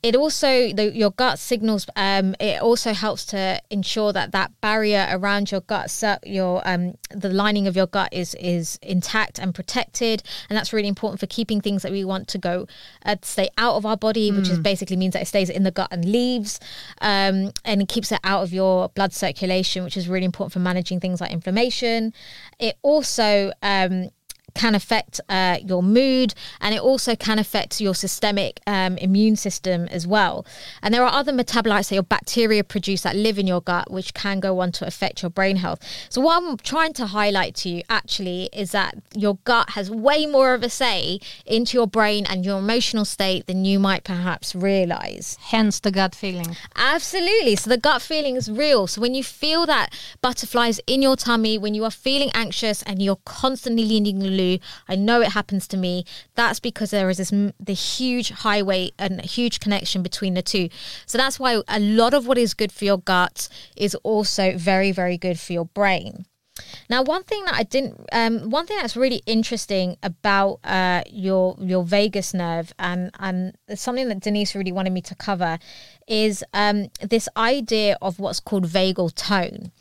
it 0.06 0.14
also 0.14 0.72
the, 0.72 0.92
your 0.94 1.10
gut 1.10 1.36
signals 1.36 1.88
um, 1.96 2.36
it 2.38 2.62
also 2.62 2.92
helps 2.92 3.26
to 3.26 3.60
ensure 3.70 4.12
that 4.12 4.30
that 4.30 4.52
barrier 4.60 5.04
around 5.10 5.50
your 5.50 5.62
gut 5.62 5.90
your 6.24 6.62
um, 6.64 6.94
the 7.10 7.28
lining 7.28 7.66
of 7.66 7.74
your 7.74 7.88
gut 7.88 8.08
is 8.12 8.36
is 8.36 8.78
intact 8.82 9.40
and 9.40 9.52
protected 9.52 10.22
and 10.48 10.56
that's 10.56 10.72
really 10.72 10.86
important 10.86 11.18
for 11.18 11.26
keeping 11.26 11.60
things 11.60 11.82
that 11.82 11.90
we 11.90 12.04
want 12.04 12.28
to 12.28 12.38
go 12.38 12.68
uh, 13.04 13.16
stay 13.22 13.48
out 13.58 13.74
of 13.74 13.84
our 13.84 13.96
body 13.96 14.30
mm. 14.30 14.36
which 14.36 14.48
is 14.48 14.60
mm. 14.60 14.62
basically 14.62 14.96
means 14.96 15.12
that 15.12 15.22
it 15.22 15.26
stays 15.26 15.50
in 15.50 15.64
the 15.64 15.72
gut 15.72 15.88
and 15.90 16.04
leaves 16.04 16.60
um, 17.00 17.50
and 17.64 17.82
it 17.82 17.88
keeps 17.88 18.12
it 18.12 18.20
out 18.22 18.44
of 18.44 18.52
your 18.52 18.88
blood 18.90 19.12
circulation 19.12 19.82
which 19.82 19.96
is 19.96 20.08
really 20.08 20.24
important 20.24 20.52
for 20.52 20.60
managing 20.60 21.00
things 21.00 21.20
like 21.20 21.32
inflammation 21.32 22.12
it 22.60 22.76
also 22.82 23.50
um, 23.62 24.08
can 24.56 24.74
affect 24.74 25.20
uh, 25.28 25.58
your 25.64 25.82
mood 25.82 26.34
and 26.60 26.74
it 26.74 26.80
also 26.80 27.14
can 27.14 27.38
affect 27.38 27.80
your 27.80 27.94
systemic 27.94 28.60
um, 28.66 28.96
immune 28.98 29.36
system 29.36 29.86
as 29.88 30.06
well. 30.06 30.44
And 30.82 30.92
there 30.92 31.04
are 31.04 31.12
other 31.12 31.32
metabolites 31.32 31.90
that 31.90 31.94
your 31.94 32.02
bacteria 32.02 32.64
produce 32.64 33.02
that 33.02 33.14
live 33.14 33.38
in 33.38 33.46
your 33.46 33.60
gut, 33.60 33.90
which 33.90 34.14
can 34.14 34.40
go 34.40 34.60
on 34.60 34.72
to 34.72 34.86
affect 34.86 35.22
your 35.22 35.30
brain 35.30 35.56
health. 35.56 35.80
So, 36.08 36.20
what 36.20 36.42
I'm 36.42 36.56
trying 36.56 36.94
to 36.94 37.06
highlight 37.06 37.54
to 37.56 37.68
you 37.68 37.82
actually 37.88 38.48
is 38.52 38.72
that 38.72 38.94
your 39.14 39.36
gut 39.44 39.70
has 39.70 39.90
way 39.90 40.26
more 40.26 40.54
of 40.54 40.62
a 40.62 40.70
say 40.70 41.20
into 41.44 41.76
your 41.76 41.86
brain 41.86 42.26
and 42.28 42.44
your 42.44 42.58
emotional 42.58 43.04
state 43.04 43.46
than 43.46 43.64
you 43.64 43.78
might 43.78 44.04
perhaps 44.04 44.54
realize. 44.54 45.38
Hence 45.40 45.80
the 45.80 45.90
gut 45.90 46.14
feeling. 46.14 46.56
Absolutely. 46.74 47.56
So, 47.56 47.70
the 47.70 47.78
gut 47.78 48.00
feeling 48.02 48.36
is 48.36 48.50
real. 48.50 48.86
So, 48.86 49.00
when 49.00 49.14
you 49.14 49.22
feel 49.22 49.66
that 49.66 49.92
butterflies 50.22 50.80
in 50.86 51.02
your 51.02 51.16
tummy, 51.16 51.58
when 51.58 51.74
you 51.74 51.84
are 51.84 51.90
feeling 51.90 52.30
anxious 52.34 52.82
and 52.82 53.02
you're 53.02 53.22
constantly 53.24 53.84
leaning 53.84 54.22
loose, 54.22 54.45
I 54.88 54.94
know 54.96 55.20
it 55.20 55.32
happens 55.32 55.66
to 55.68 55.76
me. 55.76 56.04
That's 56.34 56.60
because 56.60 56.90
there 56.90 57.10
is 57.10 57.18
this 57.18 57.32
the 57.70 57.72
huge 57.72 58.30
highway 58.30 58.90
and 58.98 59.20
huge 59.20 59.60
connection 59.60 60.02
between 60.02 60.34
the 60.34 60.42
two. 60.42 60.68
So 61.06 61.18
that's 61.18 61.38
why 61.38 61.62
a 61.68 61.80
lot 61.80 62.14
of 62.14 62.26
what 62.26 62.38
is 62.38 62.54
good 62.54 62.72
for 62.72 62.84
your 62.84 62.98
gut 62.98 63.48
is 63.76 63.94
also 63.96 64.56
very 64.56 64.92
very 64.92 65.18
good 65.18 65.38
for 65.38 65.52
your 65.52 65.66
brain. 65.66 66.26
Now, 66.88 67.02
one 67.02 67.22
thing 67.22 67.44
that 67.44 67.54
I 67.54 67.64
didn't, 67.64 68.00
um, 68.12 68.50
one 68.50 68.66
thing 68.66 68.78
that's 68.78 68.96
really 68.96 69.22
interesting 69.26 69.96
about 70.02 70.60
uh, 70.64 71.02
your 71.10 71.56
your 71.60 71.84
vagus 71.84 72.32
nerve, 72.32 72.72
and 72.78 73.10
and 73.18 73.56
something 73.74 74.08
that 74.08 74.20
Denise 74.20 74.54
really 74.54 74.72
wanted 74.72 74.92
me 74.92 75.02
to 75.02 75.14
cover, 75.14 75.58
is 76.06 76.44
um, 76.54 76.88
this 77.00 77.28
idea 77.36 77.98
of 78.00 78.18
what's 78.18 78.40
called 78.40 78.66
vagal 78.66 79.14
tone. 79.14 79.72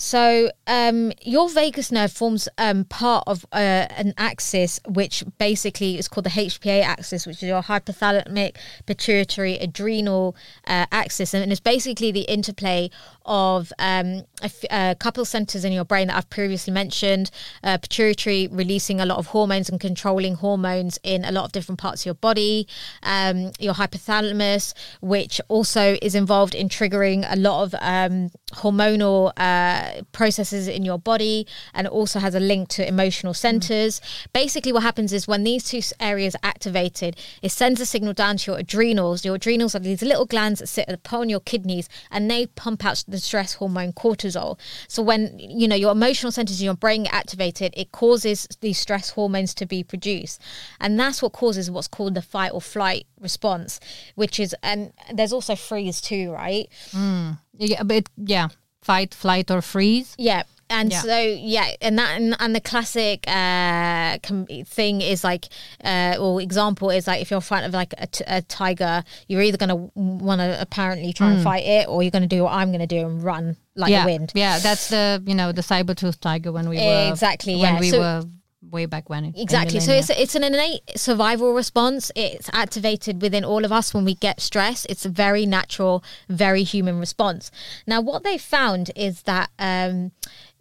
So 0.00 0.50
um, 0.66 1.12
your 1.20 1.50
vagus 1.50 1.92
nerve 1.92 2.10
forms 2.10 2.48
um, 2.56 2.84
part 2.84 3.22
of 3.26 3.44
uh, 3.52 3.84
an 3.90 4.14
axis, 4.16 4.80
which 4.88 5.22
basically 5.36 5.98
is 5.98 6.08
called 6.08 6.24
the 6.24 6.30
HPA 6.30 6.82
axis, 6.82 7.26
which 7.26 7.42
is 7.42 7.50
your 7.50 7.60
hypothalamic 7.62 8.56
pituitary 8.86 9.58
adrenal 9.58 10.34
uh, 10.66 10.86
axis, 10.90 11.34
and 11.34 11.52
it's 11.52 11.60
basically 11.60 12.10
the 12.12 12.22
interplay 12.22 12.90
of 13.30 13.72
um, 13.78 14.24
a, 14.42 14.50
a 14.70 14.96
couple 14.96 15.24
centers 15.24 15.64
in 15.64 15.72
your 15.72 15.84
brain 15.84 16.08
that 16.08 16.16
I've 16.16 16.28
previously 16.28 16.72
mentioned. 16.72 17.30
Uh, 17.62 17.78
pituitary 17.78 18.48
releasing 18.50 19.00
a 19.00 19.06
lot 19.06 19.18
of 19.18 19.28
hormones 19.28 19.70
and 19.70 19.80
controlling 19.80 20.34
hormones 20.34 20.98
in 21.04 21.24
a 21.24 21.30
lot 21.30 21.44
of 21.44 21.52
different 21.52 21.78
parts 21.78 22.02
of 22.02 22.06
your 22.06 22.14
body. 22.16 22.66
Um, 23.04 23.52
your 23.60 23.74
hypothalamus, 23.74 24.74
which 25.00 25.40
also 25.46 25.96
is 26.02 26.16
involved 26.16 26.56
in 26.56 26.68
triggering 26.68 27.24
a 27.30 27.36
lot 27.36 27.62
of 27.62 27.74
um, 27.80 28.30
hormonal 28.52 29.32
uh, 29.36 30.02
processes 30.10 30.66
in 30.66 30.84
your 30.84 30.98
body 30.98 31.46
and 31.72 31.86
also 31.86 32.18
has 32.18 32.34
a 32.34 32.40
link 32.40 32.68
to 32.70 32.86
emotional 32.86 33.32
centers. 33.32 34.00
Mm. 34.00 34.32
Basically, 34.32 34.72
what 34.72 34.82
happens 34.82 35.12
is 35.12 35.28
when 35.28 35.44
these 35.44 35.64
two 35.64 35.80
areas 36.00 36.34
are 36.34 36.48
activated, 36.48 37.16
it 37.42 37.52
sends 37.52 37.80
a 37.80 37.86
signal 37.86 38.12
down 38.12 38.38
to 38.38 38.50
your 38.50 38.60
adrenals. 38.60 39.24
Your 39.24 39.36
adrenals 39.36 39.76
are 39.76 39.78
these 39.78 40.02
little 40.02 40.26
glands 40.26 40.58
that 40.58 40.66
sit 40.66 40.88
upon 40.88 41.28
your 41.28 41.40
kidneys 41.40 41.88
and 42.10 42.28
they 42.28 42.46
pump 42.46 42.84
out 42.84 43.04
the 43.06 43.19
stress 43.22 43.54
hormone 43.54 43.92
cortisol. 43.92 44.58
So 44.88 45.02
when 45.02 45.38
you 45.38 45.68
know 45.68 45.76
your 45.76 45.92
emotional 45.92 46.32
centers 46.32 46.60
in 46.60 46.64
your 46.64 46.74
brain 46.74 47.04
get 47.04 47.14
activated, 47.14 47.74
it 47.76 47.92
causes 47.92 48.48
these 48.60 48.78
stress 48.78 49.10
hormones 49.10 49.54
to 49.54 49.66
be 49.66 49.82
produced, 49.82 50.40
and 50.80 50.98
that's 50.98 51.22
what 51.22 51.32
causes 51.32 51.70
what's 51.70 51.88
called 51.88 52.14
the 52.14 52.22
fight 52.22 52.52
or 52.52 52.60
flight 52.60 53.06
response, 53.20 53.80
which 54.14 54.40
is 54.40 54.54
and 54.62 54.92
there's 55.12 55.32
also 55.32 55.54
freeze 55.54 56.00
too, 56.00 56.32
right? 56.32 56.68
Mm. 56.92 57.38
Yeah, 57.58 57.82
but 57.82 58.08
yeah, 58.16 58.48
fight, 58.82 59.14
flight, 59.14 59.50
or 59.50 59.62
freeze. 59.62 60.14
Yeah, 60.18 60.44
and 60.70 60.92
yeah. 60.92 61.00
so 61.00 61.18
yeah 61.18 61.74
and 61.82 61.98
that 61.98 62.18
and, 62.18 62.36
and 62.38 62.54
the 62.54 62.60
classic 62.60 63.24
uh 63.26 64.16
com- 64.22 64.46
thing 64.64 65.00
is 65.02 65.22
like 65.22 65.48
uh 65.84 66.16
or 66.18 66.40
example 66.40 66.90
is 66.90 67.06
like 67.06 67.20
if 67.20 67.30
you're 67.30 67.38
in 67.38 67.42
front 67.42 67.66
of 67.66 67.74
like 67.74 67.92
a, 67.98 68.06
t- 68.06 68.24
a 68.26 68.40
tiger 68.42 69.04
you're 69.28 69.42
either 69.42 69.58
going 69.58 69.68
to 69.68 69.90
want 69.94 70.40
to 70.40 70.60
apparently 70.60 71.12
try 71.12 71.28
mm. 71.28 71.34
and 71.34 71.42
fight 71.44 71.64
it 71.64 71.88
or 71.88 72.02
you're 72.02 72.10
going 72.10 72.22
to 72.22 72.28
do 72.28 72.44
what 72.44 72.52
i'm 72.52 72.68
going 72.68 72.80
to 72.80 72.86
do 72.86 73.06
and 73.06 73.22
run 73.22 73.56
like 73.74 73.90
yeah. 73.90 74.04
the 74.04 74.12
wind 74.12 74.32
yeah 74.34 74.58
that's 74.60 74.88
the 74.88 75.22
you 75.26 75.34
know 75.34 75.52
the 75.52 75.62
saber 75.62 75.94
tooth 75.94 76.20
tiger 76.20 76.52
when 76.52 76.68
we 76.68 76.76
were 76.76 77.08
exactly 77.10 77.54
when 77.54 77.74
yeah. 77.74 77.80
we 77.80 77.90
so, 77.90 77.98
were 77.98 78.22
way 78.70 78.86
back 78.86 79.08
when. 79.08 79.32
Exactly. 79.36 79.80
So 79.80 79.92
it's 79.92 80.10
it's 80.10 80.34
an 80.34 80.44
innate 80.44 80.82
survival 80.96 81.52
response. 81.54 82.10
It's 82.14 82.50
activated 82.52 83.22
within 83.22 83.44
all 83.44 83.64
of 83.64 83.72
us 83.72 83.94
when 83.94 84.04
we 84.04 84.14
get 84.14 84.40
stress. 84.40 84.84
It's 84.86 85.04
a 85.04 85.08
very 85.08 85.46
natural, 85.46 86.04
very 86.28 86.62
human 86.62 86.98
response. 86.98 87.50
Now, 87.86 88.00
what 88.00 88.22
they 88.22 88.38
found 88.38 88.90
is 88.96 89.22
that 89.22 89.50
um, 89.58 90.12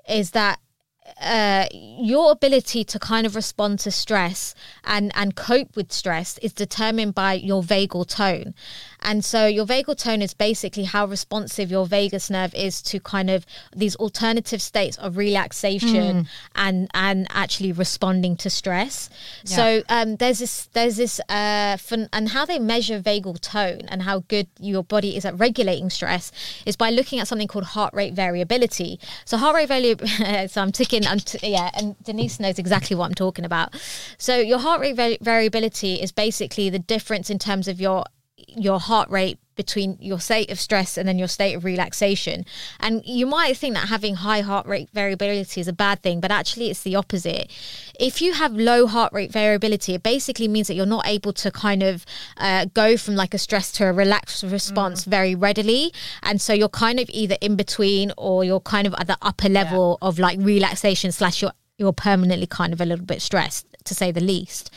is 0.09 0.31
that 0.31 0.59
uh, 1.21 1.65
your 1.71 2.31
ability 2.31 2.83
to 2.83 2.99
kind 2.99 3.25
of 3.25 3.35
respond 3.35 3.79
to 3.79 3.91
stress 3.91 4.53
and 4.83 5.11
and 5.15 5.35
cope 5.35 5.75
with 5.75 5.91
stress 5.91 6.37
is 6.39 6.53
determined 6.53 7.15
by 7.15 7.33
your 7.33 7.63
vagal 7.63 8.07
tone 8.07 8.53
and 9.01 9.23
so 9.23 9.45
your 9.45 9.65
vagal 9.65 9.97
tone 9.97 10.21
is 10.21 10.33
basically 10.33 10.83
how 10.83 11.05
responsive 11.05 11.71
your 11.71 11.85
vagus 11.85 12.29
nerve 12.29 12.53
is 12.53 12.81
to 12.81 12.99
kind 12.99 13.29
of 13.29 13.45
these 13.75 13.95
alternative 13.97 14.61
states 14.61 14.97
of 14.97 15.17
relaxation 15.17 16.23
mm. 16.23 16.27
and 16.55 16.89
and 16.93 17.27
actually 17.29 17.71
responding 17.71 18.35
to 18.35 18.49
stress 18.49 19.09
yeah. 19.45 19.55
so 19.55 19.83
um, 19.89 20.15
there's 20.17 20.39
this 20.39 20.65
there's 20.73 20.97
this 20.97 21.19
uh, 21.29 21.77
fun, 21.77 22.09
and 22.13 22.29
how 22.29 22.45
they 22.45 22.59
measure 22.59 22.99
vagal 22.99 23.39
tone 23.41 23.81
and 23.87 24.03
how 24.03 24.19
good 24.27 24.47
your 24.59 24.83
body 24.83 25.15
is 25.15 25.25
at 25.25 25.37
regulating 25.39 25.89
stress 25.89 26.31
is 26.65 26.75
by 26.75 26.89
looking 26.89 27.19
at 27.19 27.27
something 27.27 27.47
called 27.47 27.65
heart 27.65 27.93
rate 27.93 28.13
variability 28.13 28.99
so 29.25 29.37
heart 29.37 29.55
rate 29.55 29.67
variability 29.67 30.47
so 30.47 30.61
I'm 30.61 30.71
ticking 30.71 31.05
I'm 31.05 31.19
t- 31.19 31.51
yeah 31.51 31.71
and 31.73 31.95
Denise 32.03 32.39
knows 32.39 32.59
exactly 32.59 32.95
what 32.95 33.05
I'm 33.05 33.15
talking 33.15 33.45
about 33.45 33.75
so 34.17 34.37
your 34.37 34.59
heart 34.59 34.81
rate 34.81 34.95
va- 34.95 35.17
variability 35.21 35.95
is 35.95 36.11
basically 36.11 36.69
the 36.69 36.79
difference 36.79 37.29
in 37.29 37.39
terms 37.39 37.67
of 37.67 37.79
your 37.79 38.05
your 38.55 38.79
heart 38.79 39.09
rate 39.09 39.39
between 39.59 39.97
your 39.99 40.21
state 40.21 40.49
of 40.49 40.57
stress 40.57 40.97
and 40.97 41.05
then 41.05 41.19
your 41.19 41.27
state 41.27 41.53
of 41.53 41.65
relaxation. 41.65 42.45
And 42.79 43.01
you 43.05 43.25
might 43.25 43.57
think 43.57 43.75
that 43.75 43.89
having 43.89 44.15
high 44.15 44.39
heart 44.39 44.65
rate 44.65 44.89
variability 44.93 45.59
is 45.59 45.67
a 45.67 45.73
bad 45.73 46.01
thing, 46.01 46.21
but 46.21 46.31
actually 46.31 46.69
it's 46.69 46.83
the 46.83 46.95
opposite. 46.95 47.51
If 47.99 48.21
you 48.21 48.31
have 48.31 48.53
low 48.53 48.87
heart 48.87 49.11
rate 49.11 49.33
variability, 49.33 49.95
it 49.95 50.01
basically 50.01 50.47
means 50.47 50.67
that 50.69 50.75
you're 50.75 50.85
not 50.85 51.05
able 51.05 51.33
to 51.33 51.51
kind 51.51 51.83
of 51.83 52.05
uh, 52.37 52.67
go 52.73 52.95
from 52.95 53.17
like 53.17 53.33
a 53.33 53.37
stress 53.37 53.69
to 53.73 53.87
a 53.87 53.91
relaxed 53.91 54.43
response 54.43 55.03
mm. 55.03 55.07
very 55.07 55.35
readily. 55.35 55.91
And 56.23 56.39
so 56.39 56.53
you're 56.53 56.69
kind 56.69 56.97
of 56.97 57.09
either 57.09 57.35
in 57.41 57.57
between 57.57 58.13
or 58.17 58.45
you're 58.45 58.61
kind 58.61 58.87
of 58.87 58.93
at 58.93 59.07
the 59.07 59.17
upper 59.21 59.49
level 59.49 59.97
yeah. 60.01 60.07
of 60.07 60.19
like 60.19 60.39
relaxation 60.39 61.11
slash 61.11 61.41
you're, 61.41 61.51
you're 61.77 61.91
permanently 61.91 62.47
kind 62.47 62.71
of 62.71 62.79
a 62.79 62.85
little 62.85 63.05
bit 63.05 63.21
stressed 63.21 63.65
to 63.83 63.93
say 63.93 64.11
the 64.11 64.21
least. 64.21 64.71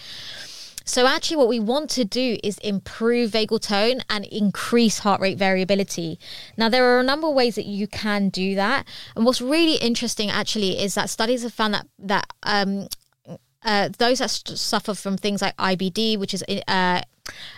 So, 0.85 1.07
actually, 1.07 1.37
what 1.37 1.49
we 1.49 1.61
want 1.61 1.91
to 1.91 2.05
do 2.05 2.39
is 2.43 2.59
improve 2.59 3.31
vagal 3.33 3.61
tone 3.61 4.03
and 4.09 4.25
increase 4.27 4.99
heart 4.99 5.21
rate 5.21 5.39
variability. 5.39 6.19
Now, 6.57 6.69
there 6.69 6.85
are 6.85 7.01
a 7.01 7.05
number 7.05 7.29
of 7.29 7.35
ways 7.35 7.55
that 7.55 7.67
you 7.67 7.87
can 7.87 8.29
do 8.29 8.55
that. 8.55 8.87
And 9.17 9.25
what's 9.25 9.41
really 9.41 9.77
interesting, 9.77 10.31
actually, 10.31 10.79
is 10.79 10.95
that 10.95 11.11
studies 11.11 11.43
have 11.43 11.53
found 11.53 11.75
that 11.75 11.87
that 11.99 12.27
um, 12.43 12.89
uh, 13.65 13.91
those 13.99 14.19
that 14.19 14.31
st- 14.31 14.59
suffer 14.59 14.95
from 14.95 15.17
things 15.17 15.43
like 15.43 15.57
IBD, 15.57 16.19
which 16.19 16.35
is 16.35 16.45
uh, 16.67 17.03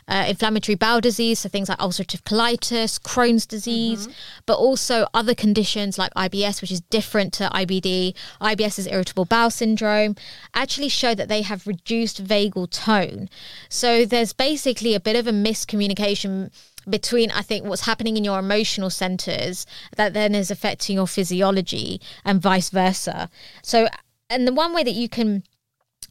uh, 0.06 0.26
inflammatory 0.28 0.76
bowel 0.76 1.00
disease, 1.00 1.40
so 1.40 1.48
things 1.48 1.68
like 1.68 1.78
ulcerative 1.78 2.22
colitis, 2.22 3.00
Crohn's 3.00 3.46
disease, 3.46 4.06
mm-hmm. 4.06 4.12
but 4.46 4.54
also 4.54 5.06
other 5.14 5.34
conditions 5.34 5.98
like 5.98 6.12
IBS, 6.14 6.60
which 6.60 6.70
is 6.70 6.80
different 6.82 7.32
to 7.34 7.48
IBD. 7.48 8.14
IBS 8.40 8.78
is 8.78 8.86
irritable 8.86 9.24
bowel 9.24 9.50
syndrome, 9.50 10.16
actually 10.54 10.88
show 10.88 11.14
that 11.14 11.28
they 11.28 11.42
have 11.42 11.66
reduced 11.66 12.22
vagal 12.22 12.70
tone. 12.70 13.28
So 13.68 14.04
there's 14.04 14.32
basically 14.32 14.94
a 14.94 15.00
bit 15.00 15.16
of 15.16 15.26
a 15.26 15.32
miscommunication 15.32 16.50
between 16.88 17.30
I 17.30 17.40
think 17.40 17.64
what's 17.64 17.86
happening 17.86 18.18
in 18.18 18.24
your 18.24 18.38
emotional 18.38 18.90
centers 18.90 19.64
that 19.96 20.12
then 20.12 20.34
is 20.34 20.50
affecting 20.50 20.96
your 20.96 21.06
physiology 21.06 21.98
and 22.26 22.42
vice 22.42 22.68
versa. 22.68 23.30
So, 23.62 23.88
and 24.28 24.46
the 24.46 24.52
one 24.52 24.74
way 24.74 24.84
that 24.84 24.92
you 24.92 25.08
can 25.08 25.44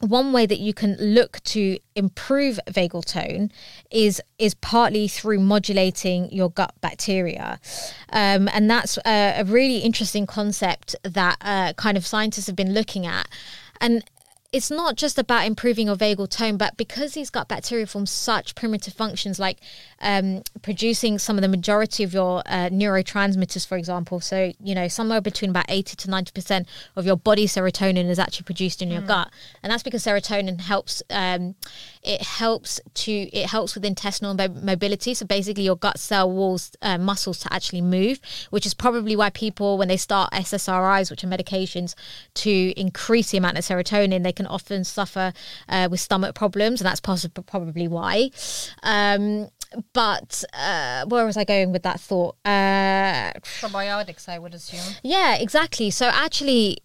one 0.00 0.32
way 0.32 0.46
that 0.46 0.58
you 0.58 0.74
can 0.74 0.96
look 0.98 1.42
to 1.44 1.78
improve 1.94 2.58
vagal 2.68 3.04
tone 3.04 3.50
is 3.90 4.20
is 4.38 4.54
partly 4.54 5.08
through 5.08 5.40
modulating 5.40 6.30
your 6.32 6.50
gut 6.50 6.74
bacteria. 6.80 7.60
Um, 8.10 8.48
and 8.52 8.68
that's 8.68 8.98
a, 9.06 9.40
a, 9.40 9.44
really 9.44 9.78
interesting 9.78 10.26
concept 10.26 10.96
that 11.04 11.36
uh, 11.40 11.72
kind 11.74 11.96
of 11.96 12.04
scientists 12.06 12.46
have 12.46 12.56
been 12.56 12.74
looking 12.74 13.06
at. 13.06 13.28
And 13.80 14.04
it's 14.54 14.70
not 14.70 14.94
just 14.94 15.18
about 15.18 15.44
improving 15.44 15.88
your 15.88 15.96
vagal 15.96 16.30
tone, 16.30 16.56
but 16.56 16.76
because 16.76 17.14
these 17.14 17.28
gut 17.28 17.48
bacteria 17.48 17.84
form 17.88 18.06
such 18.06 18.54
primitive 18.54 18.94
functions 18.94 19.40
like 19.40 19.58
um, 20.00 20.44
producing 20.62 21.18
some 21.18 21.36
of 21.36 21.42
the 21.42 21.48
majority 21.48 22.04
of 22.04 22.14
your 22.14 22.38
uh, 22.46 22.68
neurotransmitters, 22.68 23.66
for 23.66 23.76
example. 23.76 24.20
So, 24.20 24.52
you 24.62 24.76
know, 24.76 24.86
somewhere 24.86 25.20
between 25.20 25.50
about 25.50 25.64
80 25.68 25.96
to 25.96 26.08
90% 26.08 26.66
of 26.94 27.04
your 27.04 27.16
body 27.16 27.48
serotonin 27.48 28.08
is 28.08 28.20
actually 28.20 28.44
produced 28.44 28.80
in 28.80 28.92
your 28.92 29.02
mm. 29.02 29.08
gut. 29.08 29.30
And 29.64 29.72
that's 29.72 29.82
because 29.82 30.04
serotonin 30.04 30.60
helps, 30.60 31.02
um, 31.10 31.56
it 32.04 32.22
helps 32.22 32.80
to, 32.94 33.12
it 33.12 33.46
helps 33.46 33.74
with 33.74 33.84
intestinal 33.84 34.34
mobility. 34.34 35.14
So 35.14 35.26
basically 35.26 35.64
your 35.64 35.76
gut 35.76 35.98
cell 35.98 36.30
walls, 36.30 36.70
uh, 36.80 36.98
muscles 36.98 37.40
to 37.40 37.52
actually 37.52 37.80
move, 37.80 38.20
which 38.50 38.66
is 38.66 38.74
probably 38.74 39.16
why 39.16 39.30
people, 39.30 39.78
when 39.78 39.88
they 39.88 39.96
start 39.96 40.30
SSRIs, 40.32 41.10
which 41.10 41.24
are 41.24 41.26
medications 41.26 41.96
to 42.34 42.72
increase 42.78 43.32
the 43.32 43.38
amount 43.38 43.58
of 43.58 43.64
serotonin, 43.64 44.22
they 44.22 44.32
can 44.32 44.43
can 44.44 44.52
often 44.52 44.84
suffer 44.84 45.32
uh, 45.68 45.88
with 45.90 46.00
stomach 46.00 46.34
problems, 46.34 46.80
and 46.80 46.86
that's 46.86 47.00
possibly 47.00 47.42
probably 47.42 47.88
why. 47.88 48.30
Um, 48.82 49.48
but 49.92 50.44
uh, 50.52 51.04
where 51.06 51.26
was 51.26 51.36
I 51.36 51.44
going 51.44 51.72
with 51.72 51.82
that 51.82 52.00
thought? 52.00 52.36
Uh, 52.44 53.32
Probiotics, 53.60 54.28
I 54.28 54.38
would 54.38 54.54
assume. 54.54 54.94
Yeah, 55.02 55.36
exactly. 55.36 55.90
So 55.90 56.06
actually, 56.06 56.78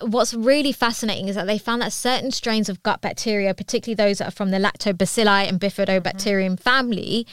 what's 0.00 0.32
really 0.32 0.72
fascinating 0.72 1.28
is 1.28 1.34
that 1.34 1.46
they 1.46 1.58
found 1.58 1.82
that 1.82 1.92
certain 1.92 2.30
strains 2.30 2.68
of 2.68 2.82
gut 2.82 3.00
bacteria, 3.00 3.52
particularly 3.52 3.96
those 3.96 4.18
that 4.18 4.28
are 4.28 4.32
from 4.32 4.50
the 4.50 4.58
lactobacilli 4.58 5.48
and 5.48 5.58
bifidobacterium 5.58 6.52
mm-hmm. 6.52 6.54
family, 6.54 7.26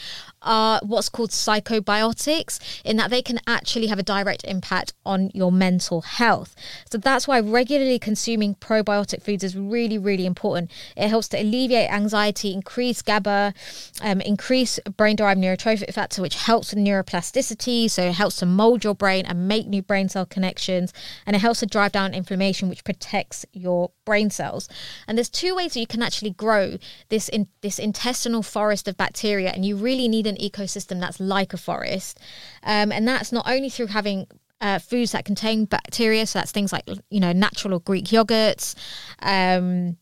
are 0.48 0.80
what's 0.84 1.10
called 1.10 1.30
psychobiotics, 1.30 2.60
in 2.84 2.98
that 2.98 3.12
they 3.12 3.22
can 3.22 3.40
actually 3.46 3.88
have 3.88 4.00
a 4.00 4.04
direct 4.04 4.44
impact 4.46 4.94
on 5.06 5.30
your 5.34 5.52
mental 5.52 6.02
health. 6.02 6.56
So 6.92 6.98
that's 6.98 7.28
why 7.28 7.40
regularly 7.40 8.00
consuming 8.00 8.56
probiotic 8.56 9.22
foods 9.22 9.44
is 9.44 9.56
really, 9.56 9.98
really 9.98 10.26
important. 10.26 10.72
It 10.96 11.10
helps 11.10 11.28
to 11.30 11.42
alleviate 11.42 11.92
anxiety, 11.92 12.54
increase 12.54 13.02
GABA, 13.02 13.54
um, 14.02 14.22
increase 14.22 14.80
brain 14.96 15.18
derived 15.18 15.42
neurotrophic 15.42 15.94
factor, 15.94 16.22
which 16.22 16.36
helps 16.36 16.74
with 16.74 16.84
neuroplasticity. 16.84 17.90
So 17.90 18.04
it 18.04 18.14
helps 18.14 18.38
to 18.38 18.46
mold 18.46 18.84
your 18.84 18.96
brain 18.96 19.26
and 19.26 19.48
make 19.48 19.68
new 19.68 19.82
brain 19.82 20.08
cell 20.08 20.26
connections. 20.26 20.94
And 21.26 21.36
it 21.36 21.40
helps 21.40 21.60
to 21.60 21.66
drive 21.66 21.92
down 21.92 22.14
inflammation, 22.14 22.70
which 22.70 22.84
protects 22.86 23.46
your 23.52 23.92
brain 24.06 24.30
cells. 24.30 24.70
And 25.08 25.18
there's 25.18 25.30
two 25.30 25.54
ways 25.56 25.74
that 25.74 25.82
you 25.82 25.88
can 25.88 26.02
actually 26.02 26.32
grow 26.32 26.78
this 27.10 27.28
in 27.28 27.48
this 27.62 27.78
intestinal 27.78 28.42
forest 28.42 28.88
of 28.88 28.96
bacteria, 28.96 29.50
and 29.50 29.66
you 29.66 29.76
really 29.76 30.08
need 30.08 30.28
an 30.28 30.37
ecosystem 30.38 31.00
that's 31.00 31.20
like 31.20 31.54
a 31.54 31.58
forest. 31.58 32.20
Um, 32.64 32.92
and 32.92 33.08
that's 33.08 33.32
not 33.32 33.48
only 33.48 33.70
through 33.70 33.88
having 33.88 34.28
uh, 34.62 34.80
foods 34.80 35.12
that 35.12 35.26
contain 35.26 35.66
bacteria, 35.66 36.26
so 36.26 36.40
that's 36.40 36.52
things 36.52 36.74
like 36.74 36.86
you 37.10 37.20
know 37.20 37.32
natural 37.32 37.76
or 37.76 37.80
Greek 37.80 38.06
yogurts. 38.06 38.76
Um, 39.22 39.98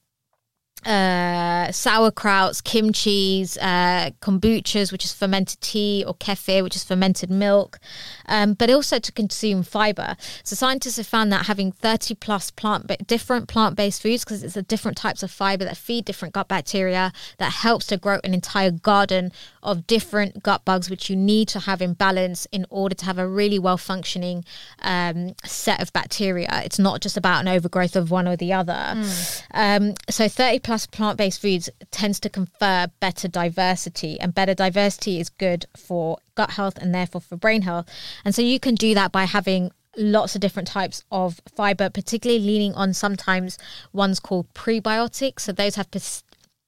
uh, 0.85 1.67
sauerkrauts, 1.69 2.61
kimchi's, 2.61 3.57
uh, 3.57 4.11
kombuchas, 4.21 4.91
which 4.91 5.03
is 5.03 5.13
fermented 5.13 5.59
tea, 5.61 6.03
or 6.05 6.13
kefir, 6.15 6.61
which 6.61 6.75
is 6.75 6.83
fermented 6.83 7.31
milk, 7.31 7.79
um, 8.27 8.53
but 8.53 8.69
also 8.69 8.99
to 8.99 9.11
consume 9.11 9.63
fiber. 9.63 10.15
So 10.43 10.55
scientists 10.55 10.97
have 10.97 11.07
found 11.07 11.31
that 11.31 11.47
having 11.47 11.71
30 11.71 12.15
plus 12.15 12.51
plant 12.51 12.85
different 13.07 13.47
plant-based 13.47 14.01
foods, 14.01 14.23
because 14.23 14.43
it's 14.43 14.53
the 14.53 14.61
different 14.61 14.97
types 14.97 15.23
of 15.23 15.31
fiber 15.31 15.65
that 15.65 15.77
feed 15.77 16.05
different 16.05 16.33
gut 16.33 16.47
bacteria, 16.47 17.11
that 17.39 17.51
helps 17.51 17.87
to 17.87 17.97
grow 17.97 18.19
an 18.23 18.33
entire 18.33 18.71
garden 18.71 19.31
of 19.63 19.87
different 19.87 20.43
gut 20.43 20.63
bugs, 20.65 20.89
which 20.89 21.09
you 21.09 21.15
need 21.15 21.47
to 21.47 21.61
have 21.61 21.81
in 21.81 21.93
balance 21.93 22.45
in 22.51 22.65
order 22.69 22.93
to 22.93 23.05
have 23.05 23.17
a 23.17 23.27
really 23.27 23.57
well-functioning 23.57 24.45
um, 24.83 25.33
set 25.43 25.81
of 25.81 25.91
bacteria. 25.93 26.61
It's 26.63 26.77
not 26.77 27.01
just 27.01 27.17
about 27.17 27.41
an 27.41 27.47
overgrowth 27.47 27.95
of 27.95 28.11
one 28.11 28.27
or 28.27 28.35
the 28.35 28.53
other. 28.53 28.73
Mm. 28.73 29.43
Um, 29.51 29.93
so 30.09 30.27
30 30.27 30.59
plus 30.59 30.74
plus 30.75 30.88
plant 30.88 31.17
based 31.17 31.41
foods 31.41 31.69
tends 31.89 32.19
to 32.19 32.29
confer 32.29 32.88
better 32.99 33.29
diversity, 33.29 34.19
and 34.19 34.35
better 34.35 34.53
diversity 34.53 35.21
is 35.21 35.29
good 35.29 35.65
for 35.73 36.17
gut 36.35 36.51
health 36.51 36.77
and 36.79 36.93
therefore 36.93 37.21
for 37.21 37.38
brain 37.38 37.61
health. 37.61 37.85
And 38.25 38.35
so 38.35 38.41
you 38.41 38.59
can 38.59 38.75
do 38.75 38.93
that 38.93 39.13
by 39.13 39.23
having 39.23 39.71
lots 39.95 40.35
of 40.35 40.41
different 40.41 40.67
types 40.67 41.05
of 41.09 41.39
fiber, 41.55 41.89
particularly 41.89 42.43
leaning 42.43 42.73
on 42.73 42.93
sometimes 42.93 43.57
ones 43.93 44.19
called 44.19 44.53
prebiotics. 44.53 45.39
So 45.39 45.53
those 45.53 45.75
have 45.75 45.89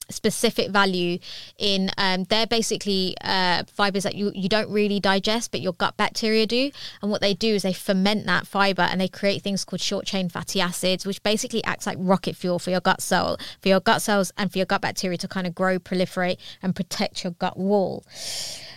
specific 0.09 0.71
value 0.71 1.19
in 1.57 1.91
um, 1.97 2.23
they're 2.25 2.47
basically 2.47 3.15
uh, 3.21 3.63
fibers 3.67 4.03
that 4.03 4.15
you, 4.15 4.31
you 4.33 4.49
don't 4.49 4.69
really 4.69 4.99
digest 4.99 5.51
but 5.51 5.61
your 5.61 5.73
gut 5.73 5.97
bacteria 5.97 6.45
do. 6.45 6.71
And 7.01 7.11
what 7.11 7.21
they 7.21 7.33
do 7.33 7.55
is 7.55 7.63
they 7.63 7.73
ferment 7.73 8.25
that 8.25 8.47
fiber 8.47 8.83
and 8.83 9.01
they 9.01 9.07
create 9.07 9.41
things 9.41 9.65
called 9.65 9.81
short 9.81 10.05
chain 10.05 10.29
fatty 10.29 10.61
acids 10.61 11.05
which 11.05 11.21
basically 11.23 11.63
acts 11.63 11.85
like 11.85 11.97
rocket 11.99 12.35
fuel 12.35 12.59
for 12.59 12.71
your 12.71 12.81
gut 12.81 13.01
cell 13.01 13.37
for 13.61 13.69
your 13.69 13.79
gut 13.79 14.01
cells 14.01 14.31
and 14.37 14.51
for 14.51 14.57
your 14.57 14.65
gut 14.65 14.81
bacteria 14.81 15.17
to 15.17 15.27
kind 15.27 15.47
of 15.47 15.55
grow 15.55 15.79
proliferate 15.79 16.37
and 16.61 16.75
protect 16.75 17.23
your 17.23 17.33
gut 17.33 17.57
wall. 17.57 18.03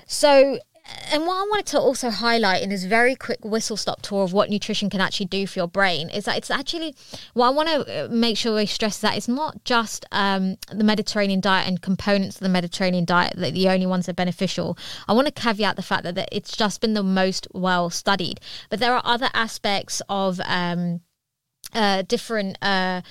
So 0.06 0.58
and 1.12 1.26
what 1.26 1.34
I 1.36 1.42
wanted 1.42 1.66
to 1.66 1.80
also 1.80 2.10
highlight 2.10 2.62
in 2.62 2.70
this 2.70 2.84
very 2.84 3.14
quick 3.16 3.44
whistle 3.44 3.76
stop 3.76 4.02
tour 4.02 4.22
of 4.22 4.32
what 4.32 4.48
nutrition 4.48 4.88
can 4.88 5.00
actually 5.00 5.26
do 5.26 5.46
for 5.46 5.58
your 5.58 5.68
brain 5.68 6.08
is 6.08 6.24
that 6.24 6.36
it's 6.36 6.50
actually 6.50 6.94
what 7.34 7.48
I 7.48 7.50
want 7.50 7.68
to 7.68 8.04
uh, 8.04 8.08
make 8.08 8.36
sure 8.36 8.54
we 8.54 8.66
stress 8.66 8.98
that 9.00 9.16
it's 9.16 9.28
not 9.28 9.64
just 9.64 10.06
um, 10.12 10.56
the 10.72 10.84
Mediterranean 10.84 11.40
diet 11.40 11.66
and 11.66 11.82
components 11.82 12.36
of 12.36 12.42
the 12.42 12.48
Mediterranean 12.48 13.04
diet 13.04 13.34
that 13.36 13.54
the 13.54 13.68
only 13.68 13.86
ones 13.86 14.06
that 14.06 14.12
are 14.12 14.14
beneficial. 14.14 14.78
I 15.08 15.12
want 15.12 15.26
to 15.26 15.32
caveat 15.32 15.76
the 15.76 15.82
fact 15.82 16.04
that, 16.04 16.14
that 16.14 16.28
it's 16.30 16.56
just 16.56 16.80
been 16.80 16.94
the 16.94 17.02
most 17.02 17.48
well 17.52 17.90
studied, 17.90 18.40
but 18.68 18.78
there 18.78 18.94
are 18.94 19.02
other 19.04 19.30
aspects 19.34 20.00
of 20.08 20.40
um, 20.44 21.00
uh, 21.74 22.02
different. 22.02 22.56
Uh, 22.62 23.02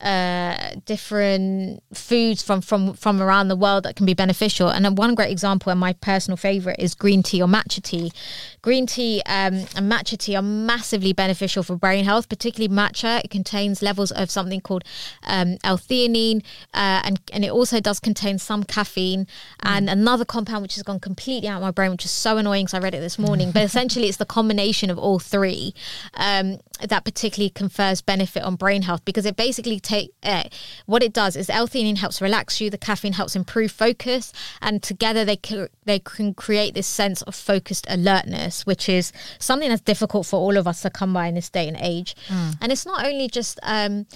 uh, 0.00 0.76
different 0.84 1.82
foods 1.92 2.42
from, 2.42 2.60
from 2.60 2.94
from 2.94 3.20
around 3.20 3.48
the 3.48 3.56
world 3.56 3.84
that 3.84 3.96
can 3.96 4.06
be 4.06 4.14
beneficial. 4.14 4.68
And 4.68 4.96
one 4.96 5.14
great 5.14 5.30
example, 5.30 5.70
and 5.70 5.80
my 5.80 5.92
personal 5.94 6.36
favorite, 6.36 6.76
is 6.78 6.94
green 6.94 7.22
tea 7.22 7.42
or 7.42 7.48
matcha 7.48 7.82
tea. 7.82 8.12
Green 8.62 8.86
tea 8.86 9.22
um, 9.26 9.54
and 9.76 9.90
matcha 9.90 10.18
tea 10.18 10.36
are 10.36 10.42
massively 10.42 11.12
beneficial 11.12 11.62
for 11.62 11.76
brain 11.76 12.04
health, 12.04 12.28
particularly 12.28 12.72
matcha. 12.74 13.22
It 13.24 13.30
contains 13.30 13.82
levels 13.82 14.10
of 14.10 14.30
something 14.30 14.60
called 14.60 14.84
um, 15.24 15.58
L-theanine, 15.64 16.42
uh, 16.74 17.02
and 17.04 17.20
and 17.32 17.44
it 17.44 17.50
also 17.50 17.80
does 17.80 18.00
contain 18.00 18.38
some 18.38 18.64
caffeine 18.64 19.26
and 19.62 19.88
mm. 19.88 19.92
another 19.92 20.24
compound 20.24 20.62
which 20.62 20.74
has 20.74 20.82
gone 20.82 21.00
completely 21.00 21.48
out 21.48 21.56
of 21.56 21.62
my 21.62 21.70
brain, 21.70 21.90
which 21.90 22.04
is 22.04 22.10
so 22.10 22.36
annoying 22.36 22.64
because 22.66 22.74
I 22.74 22.80
read 22.80 22.94
it 22.94 23.00
this 23.00 23.18
morning. 23.18 23.50
but 23.52 23.62
essentially, 23.70 24.08
it's 24.08 24.18
the 24.18 24.26
combination 24.26 24.90
of 24.90 24.98
all 24.98 25.18
three 25.18 25.74
um, 26.14 26.58
that 26.86 27.04
particularly 27.04 27.50
confers 27.50 28.00
benefit 28.00 28.42
on 28.42 28.56
brain 28.56 28.82
health 28.82 29.04
because 29.04 29.26
it 29.26 29.36
basically 29.36 29.80
take 29.80 30.12
uh, 30.22 30.44
what 30.86 31.02
it 31.02 31.12
does 31.12 31.36
is 31.36 31.50
L-theanine 31.50 31.98
helps 31.98 32.20
relax 32.20 32.60
you, 32.60 32.70
the 32.70 32.78
caffeine 32.78 33.14
helps 33.14 33.34
improve 33.34 33.72
focus, 33.72 34.32
and 34.60 34.82
together 34.82 35.24
they 35.24 35.36
can, 35.36 35.68
they 35.84 35.98
can 35.98 36.34
create 36.34 36.74
this 36.74 36.86
sense 36.86 37.22
of 37.22 37.34
focused 37.34 37.86
alertness, 37.88 38.47
which 38.66 38.88
is 38.88 39.12
something 39.38 39.68
that's 39.68 39.82
difficult 39.82 40.26
for 40.26 40.36
all 40.36 40.56
of 40.56 40.66
us 40.66 40.82
to 40.82 40.90
come 40.90 41.12
by 41.12 41.26
in 41.26 41.34
this 41.34 41.50
day 41.50 41.68
and 41.68 41.76
age. 41.80 42.14
Mm. 42.28 42.56
And 42.60 42.72
it's 42.72 42.86
not 42.86 43.04
only 43.04 43.28
just 43.28 43.58
um, 43.62 44.06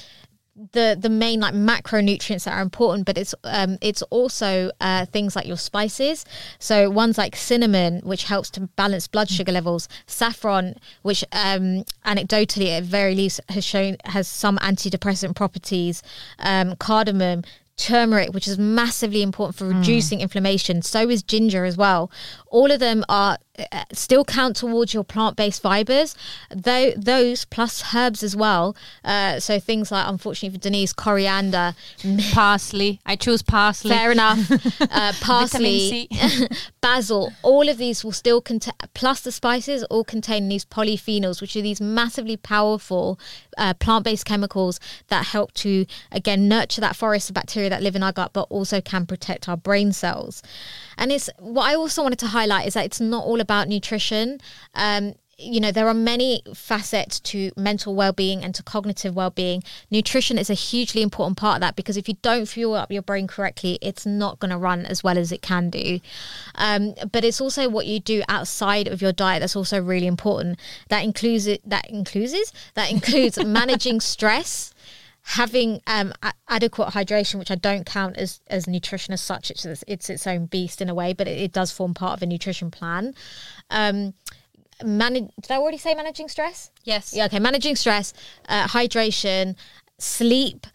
the 0.73 0.97
the 0.99 1.09
main 1.09 1.41
like 1.41 1.55
macronutrients 1.55 2.45
that 2.45 2.53
are 2.53 2.61
important, 2.61 3.07
but 3.07 3.17
it's 3.17 3.35
um, 3.45 3.79
it's 3.81 4.03
also 4.03 4.71
uh, 4.81 5.07
things 5.07 5.35
like 5.35 5.47
your 5.47 5.57
spices. 5.57 6.25
So 6.59 6.91
ones 6.91 7.17
like 7.17 7.37
cinnamon, 7.37 8.01
which 8.05 8.25
helps 8.25 8.51
to 8.51 8.61
balance 8.61 9.09
blood 9.09 9.29
mm. 9.29 9.37
sugar 9.37 9.53
levels, 9.53 9.89
saffron, 10.07 10.75
which 11.03 11.25
um, 11.33 11.85
anecdotally 12.05 12.77
at 12.77 12.83
very 12.83 13.15
least 13.15 13.41
has 13.49 13.65
shown 13.65 13.97
has 14.05 14.29
some 14.29 14.59
antidepressant 14.59 15.35
properties, 15.35 16.03
um, 16.39 16.77
cardamom, 16.77 17.45
turmeric, 17.77 18.35
which 18.35 18.47
is 18.47 18.59
massively 18.59 19.23
important 19.23 19.57
for 19.57 19.65
mm. 19.65 19.79
reducing 19.79 20.19
mm. 20.19 20.23
inflammation. 20.23 20.83
So 20.83 21.09
is 21.09 21.23
ginger 21.23 21.65
as 21.65 21.77
well. 21.77 22.11
All 22.49 22.71
of 22.71 22.81
them 22.81 23.05
are 23.09 23.39
still 23.93 24.25
count 24.25 24.57
towards 24.57 24.95
your 24.95 25.05
plant-based 25.05 25.61
fibers 25.63 26.15
though 26.55 26.93
those 26.97 27.45
plus 27.45 27.95
herbs 27.95 28.23
as 28.23 28.37
well. 28.37 28.77
Uh, 29.05 29.41
so 29.41 29.59
things 29.59 29.91
like 29.91 30.07
unfortunately 30.09 30.57
for 30.57 30.63
denise 30.63 30.93
coriander 30.93 31.75
parsley. 32.33 33.01
I 33.07 33.17
choose 33.17 33.43
parsley. 33.43 33.91
Fair 33.91 34.13
enough. 34.13 34.39
Uh, 34.91 35.13
parsley 35.21 36.09
basil 36.81 37.33
all 37.43 37.69
of 37.69 37.79
these 37.79 38.05
will 38.05 38.13
still 38.13 38.41
contain 38.41 38.75
plus 38.95 39.21
the 39.21 39.33
spices 39.33 39.83
all 39.85 40.05
contain 40.05 40.49
these 40.49 40.65
polyphenols 40.65 41.41
which 41.41 41.57
are 41.57 41.63
these 41.63 41.81
massively 41.81 42.37
powerful 42.37 43.19
uh, 43.59 43.75
plant-based 43.75 44.25
chemicals 44.25 44.81
that 45.09 45.27
help 45.27 45.53
to 45.53 45.87
again 46.11 46.49
nurture 46.49 46.81
that 46.81 46.97
forest 46.97 47.31
of 47.31 47.35
bacteria 47.35 47.71
that 47.71 47.83
live 47.83 47.97
in 47.97 48.03
our 48.03 48.13
gut 48.13 48.33
but 48.33 48.47
also 48.51 48.81
can 48.81 49.07
protect 49.07 49.49
our 49.49 49.57
brain 49.57 49.93
cells 49.93 50.43
and 50.99 51.13
it's 51.13 51.31
what 51.39 51.65
I 51.71 51.75
also 51.75 52.03
wanted 52.03 52.19
to 52.21 52.29
highlight 52.29 52.67
is 52.67 52.75
that 52.75 52.85
it's 52.85 53.01
not 53.01 53.25
all 53.25 53.41
about 53.41 53.69
nutrition. 53.69 54.41
Um, 54.75 55.15
you 55.43 55.61
know 55.61 55.73
there 55.73 55.89
are 55.89 55.95
many 55.95 56.43
facets 56.55 57.19
to 57.19 57.51
mental 57.57 57.95
well-being 57.95 58.45
and 58.45 58.55
to 58.55 58.63
cognitive 58.63 59.15
well-being. 59.15 59.63
Nutrition 59.91 60.39
is 60.39 60.51
a 60.51 60.55
hugely 60.55 61.03
important 61.03 61.37
part 61.37 61.57
of 61.57 61.61
that 61.63 61.77
because 61.77 61.97
if 61.97 62.09
you 62.09 62.17
don't 62.23 62.47
fuel 62.47 62.75
up 62.75 62.93
your 62.93 63.03
brain 63.03 63.27
correctly 63.27 63.79
it's 63.81 64.07
not 64.07 64.39
going 64.39 64.51
to 64.51 64.59
run 64.59 64.87
as 64.87 65.03
well 65.03 65.19
as 65.19 65.33
it 65.33 65.43
can 65.43 65.71
do. 65.71 66.01
Um, 66.55 66.95
but 67.11 67.25
it's 67.25 67.41
also 67.41 67.69
what 67.69 67.87
you 67.87 68.01
do 68.01 68.23
outside 68.29 68.87
of 68.87 69.03
your 69.03 69.13
diet 69.13 69.41
that's 69.41 69.57
also 69.57 69.81
really 69.81 70.07
important. 70.07 70.59
That 70.89 71.03
includes 71.05 71.47
it 71.47 71.69
that 71.69 71.91
includes 71.91 72.53
that 72.75 72.91
includes 72.91 73.43
managing 73.45 74.01
stress 74.01 74.73
having 75.23 75.81
um, 75.87 76.13
a- 76.23 76.35
adequate 76.49 76.89
hydration, 76.89 77.39
which 77.39 77.51
I 77.51 77.55
don't 77.55 77.87
count 77.87 78.17
as, 78.17 78.41
as 78.49 78.67
nutrition 78.67 79.15
as 79.15 79.21
such, 79.21 79.51
it's, 79.51 79.65
it's 79.65 80.11
its 80.11 80.27
own 80.27 80.47
beast 80.47 80.81
in 80.81 80.89
a 80.89 80.95
way, 80.95 81.13
but 81.13 81.29
it, 81.29 81.39
it 81.39 81.53
does 81.53 81.71
form 81.71 81.95
part 81.95 82.15
of 82.15 82.23
a 82.23 82.27
nutrition 82.27 82.71
plan. 82.71 83.15
Um, 83.71 84.15
manage, 84.85 85.31
did 85.41 85.51
I 85.51 85.57
already 85.57 85.79
say 85.79 85.95
managing 85.95 86.29
stress? 86.29 86.71
Yes. 86.85 87.15
Yeah, 87.15 87.27
okay. 87.27 87.39
Managing 87.39 87.77
stress, 87.77 88.13
uh, 88.49 88.67
hydration, 88.67 89.57
sleep, 89.99 90.67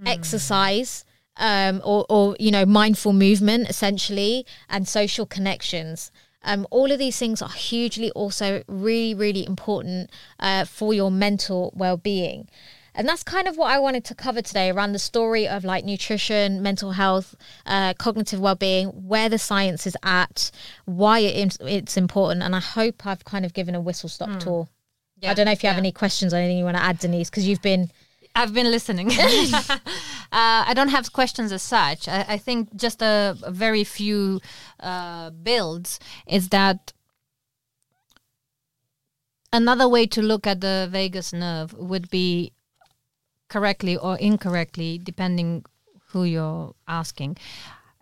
mm. 0.00 0.08
exercise. 0.08 1.04
Um, 1.38 1.80
or, 1.82 2.04
or 2.10 2.36
you 2.38 2.50
know 2.50 2.66
mindful 2.66 3.14
movement 3.14 3.70
essentially 3.70 4.44
and 4.68 4.86
social 4.86 5.24
connections 5.24 6.12
um, 6.44 6.66
all 6.70 6.92
of 6.92 6.98
these 6.98 7.18
things 7.18 7.40
are 7.40 7.48
hugely 7.48 8.10
also 8.10 8.62
really 8.68 9.14
really 9.14 9.46
important 9.46 10.10
uh, 10.40 10.66
for 10.66 10.92
your 10.92 11.10
mental 11.10 11.72
well-being 11.74 12.50
and 12.94 13.08
that's 13.08 13.22
kind 13.22 13.48
of 13.48 13.56
what 13.56 13.70
I 13.70 13.78
wanted 13.78 14.04
to 14.06 14.14
cover 14.14 14.42
today 14.42 14.70
around 14.70 14.92
the 14.92 14.98
story 14.98 15.48
of 15.48 15.64
like 15.64 15.84
nutrition, 15.84 16.62
mental 16.62 16.92
health, 16.92 17.34
uh, 17.64 17.94
cognitive 17.94 18.40
well-being, 18.40 18.88
where 18.88 19.28
the 19.28 19.38
science 19.38 19.86
is 19.86 19.96
at, 20.02 20.50
why 20.84 21.20
it, 21.20 21.56
it's 21.60 21.96
important, 21.96 22.42
and 22.42 22.54
I 22.54 22.60
hope 22.60 23.06
I've 23.06 23.24
kind 23.24 23.44
of 23.44 23.54
given 23.54 23.74
a 23.74 23.80
whistle-stop 23.80 24.28
mm. 24.28 24.40
tour. 24.40 24.68
Yeah, 25.20 25.30
I 25.30 25.34
don't 25.34 25.46
know 25.46 25.52
if 25.52 25.62
you 25.62 25.68
yeah. 25.68 25.72
have 25.72 25.78
any 25.78 25.92
questions 25.92 26.34
or 26.34 26.36
anything 26.36 26.58
you 26.58 26.64
want 26.64 26.76
to 26.76 26.82
add, 26.82 26.98
Denise, 26.98 27.30
because 27.30 27.46
you've 27.46 27.62
been. 27.62 27.90
I've 28.34 28.54
been 28.54 28.70
listening. 28.70 29.10
uh, 29.18 29.78
I 30.32 30.72
don't 30.74 30.88
have 30.88 31.12
questions 31.12 31.52
as 31.52 31.62
such. 31.62 32.08
I, 32.08 32.24
I 32.28 32.38
think 32.38 32.74
just 32.74 33.02
a, 33.02 33.36
a 33.42 33.50
very 33.50 33.84
few 33.84 34.40
uh, 34.80 35.30
builds 35.30 36.00
is 36.26 36.48
that 36.48 36.94
another 39.52 39.86
way 39.86 40.06
to 40.06 40.22
look 40.22 40.46
at 40.46 40.62
the 40.62 40.88
vagus 40.90 41.32
nerve 41.32 41.74
would 41.74 42.08
be 42.08 42.52
correctly 43.52 43.96
or 43.96 44.14
incorrectly, 44.30 44.90
depending 45.10 45.64
who 46.10 46.24
you're 46.24 46.74
asking, 46.86 47.36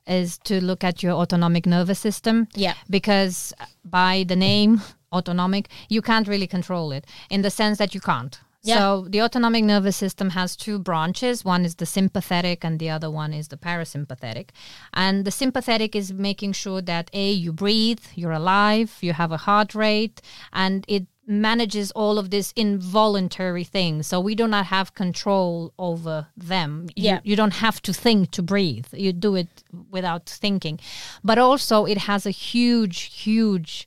is 0.06 0.38
to 0.38 0.54
look 0.70 0.82
at 0.84 1.02
your 1.02 1.12
autonomic 1.12 1.66
nervous 1.66 1.98
system. 1.98 2.46
Yeah. 2.54 2.74
Because 2.88 3.52
by 3.84 4.24
the 4.30 4.36
name 4.36 4.80
autonomic, 5.12 5.68
you 5.88 6.02
can't 6.02 6.28
really 6.28 6.46
control 6.46 6.92
it 6.92 7.04
in 7.28 7.42
the 7.42 7.50
sense 7.50 7.78
that 7.78 7.94
you 7.94 8.00
can't. 8.00 8.40
Yeah. 8.62 8.78
So 8.78 9.06
the 9.08 9.22
autonomic 9.22 9.64
nervous 9.64 9.96
system 9.96 10.30
has 10.30 10.54
two 10.54 10.78
branches. 10.78 11.44
One 11.44 11.64
is 11.64 11.76
the 11.76 11.86
sympathetic 11.86 12.64
and 12.64 12.78
the 12.78 12.90
other 12.90 13.10
one 13.10 13.32
is 13.32 13.48
the 13.48 13.56
parasympathetic. 13.56 14.50
And 14.92 15.24
the 15.24 15.30
sympathetic 15.30 15.96
is 15.96 16.12
making 16.12 16.52
sure 16.52 16.82
that 16.82 17.10
A, 17.14 17.30
you 17.32 17.52
breathe, 17.52 18.04
you're 18.14 18.36
alive, 18.42 18.98
you 19.00 19.14
have 19.14 19.32
a 19.32 19.38
heart 19.38 19.74
rate, 19.74 20.20
and 20.52 20.84
it 20.88 21.06
manages 21.30 21.92
all 21.92 22.18
of 22.18 22.30
this 22.30 22.52
involuntary 22.56 23.62
things 23.62 24.08
so 24.08 24.18
we 24.18 24.34
do 24.34 24.48
not 24.48 24.66
have 24.66 24.94
control 24.94 25.72
over 25.78 26.26
them. 26.36 26.88
Yeah. 26.96 27.20
you, 27.22 27.30
you 27.30 27.36
don't 27.36 27.54
have 27.54 27.80
to 27.82 27.92
think 27.92 28.32
to 28.32 28.42
breathe. 28.42 28.86
You 28.92 29.12
do 29.12 29.36
it 29.36 29.48
without 29.90 30.26
thinking. 30.26 30.80
But 31.22 31.38
also 31.38 31.86
it 31.86 31.98
has 31.98 32.26
a 32.26 32.30
huge 32.30 33.02
huge 33.22 33.86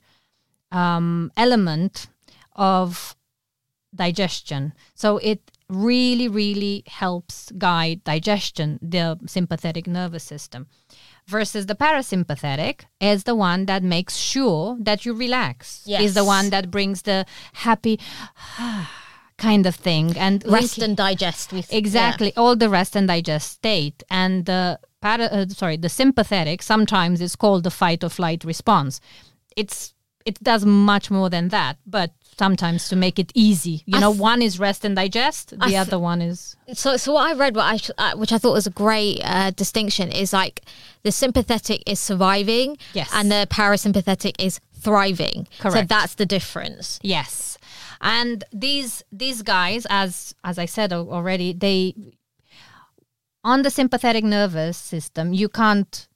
um, 0.72 1.30
element 1.36 2.08
of 2.56 3.14
digestion. 3.94 4.72
So 4.94 5.18
it 5.18 5.50
really 5.68 6.28
really 6.28 6.82
helps 6.86 7.50
guide 7.52 8.04
digestion 8.04 8.78
the 8.82 9.18
sympathetic 9.26 9.86
nervous 9.86 10.22
system 10.22 10.66
versus 11.26 11.66
the 11.66 11.74
parasympathetic 11.74 12.82
is 13.00 13.24
the 13.24 13.34
one 13.34 13.66
that 13.66 13.82
makes 13.82 14.16
sure 14.16 14.76
that 14.80 15.06
you 15.06 15.14
relax 15.14 15.82
yes. 15.86 16.02
is 16.02 16.14
the 16.14 16.24
one 16.24 16.50
that 16.50 16.70
brings 16.70 17.02
the 17.02 17.24
happy 17.54 17.98
kind 19.38 19.66
of 19.66 19.74
thing 19.74 20.16
and 20.16 20.44
rest 20.46 20.78
and 20.78 20.96
digest 20.96 21.52
with 21.52 21.72
exactly 21.72 22.28
yeah. 22.28 22.40
all 22.40 22.54
the 22.54 22.68
rest 22.68 22.94
and 22.94 23.08
digest 23.08 23.50
state 23.50 24.02
and 24.10 24.46
the 24.46 24.78
para, 25.00 25.24
uh, 25.24 25.46
sorry 25.48 25.76
the 25.76 25.88
sympathetic 25.88 26.62
sometimes 26.62 27.20
is 27.20 27.34
called 27.34 27.64
the 27.64 27.70
fight 27.70 28.04
or 28.04 28.08
flight 28.08 28.44
response 28.44 29.00
it's 29.56 29.93
it 30.24 30.42
does 30.42 30.64
much 30.64 31.10
more 31.10 31.28
than 31.30 31.48
that 31.48 31.76
but 31.86 32.10
sometimes 32.36 32.88
to 32.88 32.96
make 32.96 33.18
it 33.18 33.30
easy. 33.34 33.82
You 33.86 33.98
I 33.98 34.00
know, 34.00 34.10
th- 34.12 34.20
one 34.20 34.42
is 34.42 34.58
rest 34.58 34.84
and 34.84 34.96
digest, 34.96 35.50
the 35.50 35.66
th- 35.66 35.78
other 35.78 35.98
one 35.98 36.20
is. 36.20 36.56
So, 36.72 36.96
so 36.96 37.12
what 37.14 37.30
I 37.30 37.34
read, 37.34 37.56
what 37.56 37.92
I 37.98 38.12
uh, 38.12 38.16
which 38.16 38.32
I 38.32 38.38
thought 38.38 38.52
was 38.52 38.66
a 38.66 38.70
great 38.70 39.20
uh, 39.24 39.50
distinction, 39.50 40.10
is 40.10 40.32
like 40.32 40.62
the 41.02 41.12
sympathetic 41.12 41.82
is 41.86 42.00
surviving, 42.00 42.76
yes, 42.92 43.10
and 43.14 43.30
the 43.30 43.46
parasympathetic 43.50 44.34
is 44.38 44.60
thriving. 44.80 45.46
Correct. 45.58 45.76
So 45.76 45.82
that's 45.82 46.14
the 46.14 46.26
difference. 46.26 46.98
Yes, 47.02 47.58
and 48.00 48.44
these 48.52 49.02
these 49.12 49.42
guys, 49.42 49.86
as 49.90 50.34
as 50.44 50.58
I 50.58 50.66
said 50.66 50.92
already, 50.92 51.52
they 51.52 51.94
on 53.42 53.62
the 53.62 53.70
sympathetic 53.70 54.24
nervous 54.24 54.76
system, 54.76 55.32
you 55.34 55.48
can't 55.48 56.08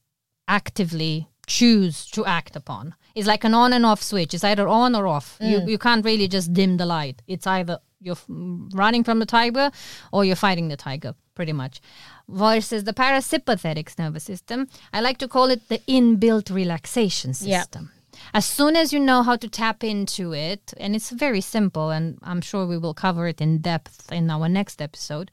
actively 0.49 1.29
choose 1.49 2.07
to 2.11 2.25
act 2.25 2.55
upon. 2.55 2.95
It's 3.15 3.27
like 3.27 3.43
an 3.43 3.55
on 3.55 3.73
and 3.73 3.85
off 3.85 4.03
switch. 4.03 4.35
It's 4.35 4.45
either 4.45 4.69
on 4.69 4.95
or 4.95 5.09
off. 5.09 5.39
Mm. 5.41 5.51
You 5.51 5.73
you 5.73 5.79
can't 5.79 6.05
really 6.05 6.29
just 6.29 6.53
dim 6.53 6.77
the 6.77 6.87
light. 6.87 7.23
It's 7.27 7.47
either 7.47 7.79
you're 8.01 8.23
running 8.29 9.03
from 9.03 9.19
the 9.19 9.27
tiger 9.27 9.71
or 10.13 10.25
you're 10.25 10.37
fighting 10.37 10.69
the 10.69 10.77
tiger, 10.77 11.15
pretty 11.35 11.53
much. 11.53 11.81
Versus 12.29 12.85
the 12.85 12.93
parasympathetic 12.93 13.99
nervous 13.99 14.25
system, 14.25 14.69
I 14.93 15.01
like 15.01 15.19
to 15.19 15.29
call 15.29 15.51
it 15.51 15.69
the 15.69 15.81
inbuilt 15.89 16.55
relaxation 16.55 17.35
system. 17.35 17.91
As 18.35 18.45
soon 18.45 18.77
as 18.77 18.93
you 18.93 19.01
know 19.01 19.23
how 19.23 19.37
to 19.37 19.49
tap 19.49 19.83
into 19.83 20.35
it, 20.35 20.75
and 20.77 20.95
it's 20.95 21.11
very 21.11 21.41
simple, 21.41 21.91
and 21.91 22.19
I'm 22.23 22.41
sure 22.41 22.67
we 22.67 22.79
will 22.79 22.95
cover 22.95 23.27
it 23.27 23.41
in 23.41 23.59
depth 23.59 24.13
in 24.13 24.31
our 24.31 24.49
next 24.49 24.83
episode 24.83 25.31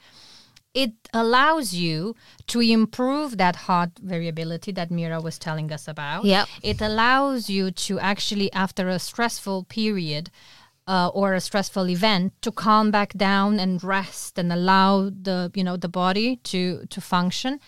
it 0.76 0.92
allows 1.14 1.74
you 1.74 2.16
to 2.48 2.60
improve 2.60 3.38
that 3.38 3.56
heart 3.56 3.92
variability 4.02 4.74
that 4.74 4.90
Meera 4.90 5.24
was 5.24 5.40
telling 5.40 5.72
us 5.72 5.88
about. 5.88 6.26
Yeah. 6.26 6.46
It 6.62 6.82
allows 6.82 7.50
you 7.50 7.72
to 7.72 7.98
actually, 8.00 8.52
after 8.52 8.90
a 8.90 9.00
stressful 9.00 9.64
period 9.64 10.30
uh, 10.86 11.08
or 11.14 11.34
a 11.34 11.40
stressful 11.40 11.90
event, 11.90 12.34
to 12.42 12.52
calm 12.52 12.92
back 12.92 13.14
down 13.14 13.58
and 13.58 13.82
rest 13.84 14.38
and 14.38 14.52
allow 14.52 15.10
the 15.10 15.50
you 15.56 15.64
know 15.64 15.78
the 15.78 15.88
body 15.88 16.36
to 16.52 16.86
to 16.90 17.02
function. 17.02 17.60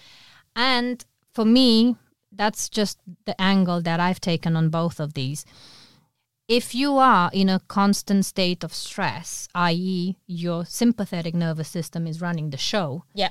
And 0.53 1.03
for 1.33 1.45
me, 1.45 1.95
that's 2.31 2.67
just 2.67 2.99
the 3.25 3.39
angle 3.41 3.81
that 3.81 4.01
I've 4.01 4.19
taken 4.19 4.57
on 4.57 4.69
both 4.69 4.99
of 4.99 5.13
these 5.13 5.45
if 6.47 6.73
you 6.73 6.97
are 6.97 7.29
in 7.33 7.49
a 7.49 7.59
constant 7.67 8.25
state 8.25 8.63
of 8.63 8.73
stress, 8.73 9.49
i.e., 9.53 10.15
your 10.27 10.65
sympathetic 10.65 11.35
nervous 11.35 11.67
system 11.67 12.07
is 12.07 12.21
running 12.21 12.49
the 12.51 12.57
show, 12.57 13.03
yeah, 13.13 13.29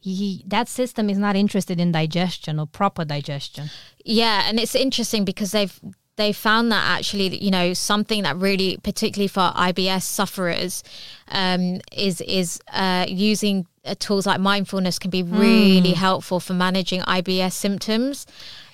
he, 0.00 0.44
that 0.46 0.68
system 0.68 1.10
is 1.10 1.18
not 1.18 1.36
interested 1.36 1.80
in 1.80 1.92
digestion 1.92 2.60
or 2.60 2.66
proper 2.66 3.04
digestion. 3.04 3.70
Yeah, 4.04 4.44
and 4.46 4.60
it's 4.60 4.74
interesting 4.74 5.24
because 5.24 5.52
they've 5.52 5.78
they 6.18 6.32
found 6.32 6.70
that 6.72 6.98
actually, 6.98 7.42
you 7.42 7.50
know, 7.50 7.72
something 7.72 8.24
that 8.24 8.36
really, 8.36 8.76
particularly 8.82 9.28
for 9.28 9.52
IBS 9.54 10.02
sufferers, 10.02 10.82
um, 11.28 11.80
is 11.92 12.20
is 12.22 12.60
uh, 12.72 13.06
using 13.08 13.66
uh, 13.84 13.94
tools 13.98 14.26
like 14.26 14.40
mindfulness 14.40 14.98
can 14.98 15.10
be 15.10 15.22
really 15.22 15.92
mm. 15.92 15.94
helpful 15.94 16.40
for 16.40 16.54
managing 16.54 17.00
IBS 17.02 17.52
symptoms. 17.52 18.26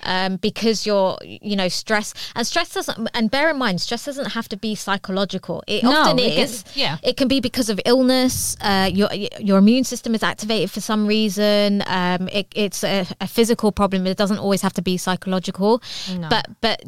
Um, 0.04 0.36
because 0.36 0.86
you're 0.86 1.16
you 1.22 1.56
know 1.56 1.68
stress 1.68 2.14
and 2.34 2.46
stress 2.46 2.72
doesn't 2.74 3.08
and 3.14 3.30
bear 3.30 3.50
in 3.50 3.56
mind 3.58 3.80
stress 3.80 4.04
doesn't 4.04 4.32
have 4.32 4.48
to 4.48 4.56
be 4.56 4.74
psychological 4.74 5.62
it 5.66 5.82
No, 5.82 5.90
often 5.92 6.18
it 6.18 6.34
can- 6.34 6.44
is 6.44 6.64
yeah. 6.74 6.98
it 7.02 7.16
can 7.16 7.28
be 7.28 7.40
because 7.40 7.68
of 7.68 7.80
illness 7.84 8.56
uh, 8.60 8.88
your 8.92 9.12
your 9.40 9.58
immune 9.58 9.84
system 9.84 10.14
is 10.14 10.22
activated 10.22 10.70
for 10.70 10.80
some 10.80 11.06
reason 11.06 11.82
um, 11.86 12.28
it, 12.28 12.46
it's 12.54 12.84
a, 12.84 13.06
a 13.20 13.26
physical 13.26 13.72
problem 13.72 14.06
it 14.06 14.16
doesn't 14.16 14.38
always 14.38 14.62
have 14.62 14.72
to 14.74 14.82
be 14.82 14.96
psychological 14.96 15.82
No. 16.18 16.28
but 16.28 16.46
but 16.60 16.82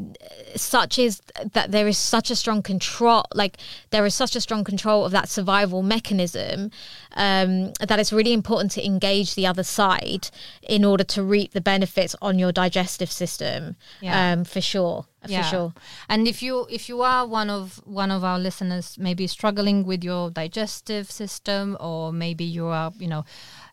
such 0.57 0.99
is 0.99 1.21
that 1.53 1.71
there 1.73 1.89
is 1.89 1.99
such 1.99 2.31
a 2.31 2.37
strong 2.37 2.63
control 2.63 3.25
like 3.35 3.57
there 3.91 4.05
is 4.07 4.15
such 4.15 4.37
a 4.37 4.41
strong 4.41 4.65
control 4.65 5.05
of 5.05 5.13
that 5.13 5.29
survival 5.29 5.83
mechanism 5.83 6.71
um, 7.17 7.73
that 7.81 7.99
it's 7.99 8.13
really 8.13 8.33
important 8.33 8.71
to 8.73 8.85
engage 8.85 9.35
the 9.35 9.47
other 9.47 9.63
side 9.63 10.29
in 10.63 10.85
order 10.85 11.05
to 11.05 11.23
reap 11.23 11.53
the 11.53 11.61
benefits 11.61 12.15
on 12.21 12.39
your 12.39 12.53
digestive 12.53 13.06
system 13.11 13.77
Yeah. 14.01 14.33
um, 14.33 14.45
for 14.45 14.61
sure 14.61 15.07
for 15.23 15.29
sure 15.51 15.73
And 16.09 16.29
if 16.29 16.41
you 16.43 16.67
if 16.71 16.89
you 16.89 17.03
are 17.03 17.27
one 17.27 17.51
of 17.51 17.81
one 17.85 18.11
of 18.15 18.23
our 18.23 18.39
listeners, 18.39 18.97
maybe 18.99 19.27
struggling 19.27 19.85
with 19.85 20.05
your 20.05 20.31
digestive 20.31 21.11
system, 21.11 21.77
or 21.81 22.13
maybe 22.13 22.45
you 22.45 22.67
are 22.67 22.93
you 22.99 23.09
know 23.09 23.25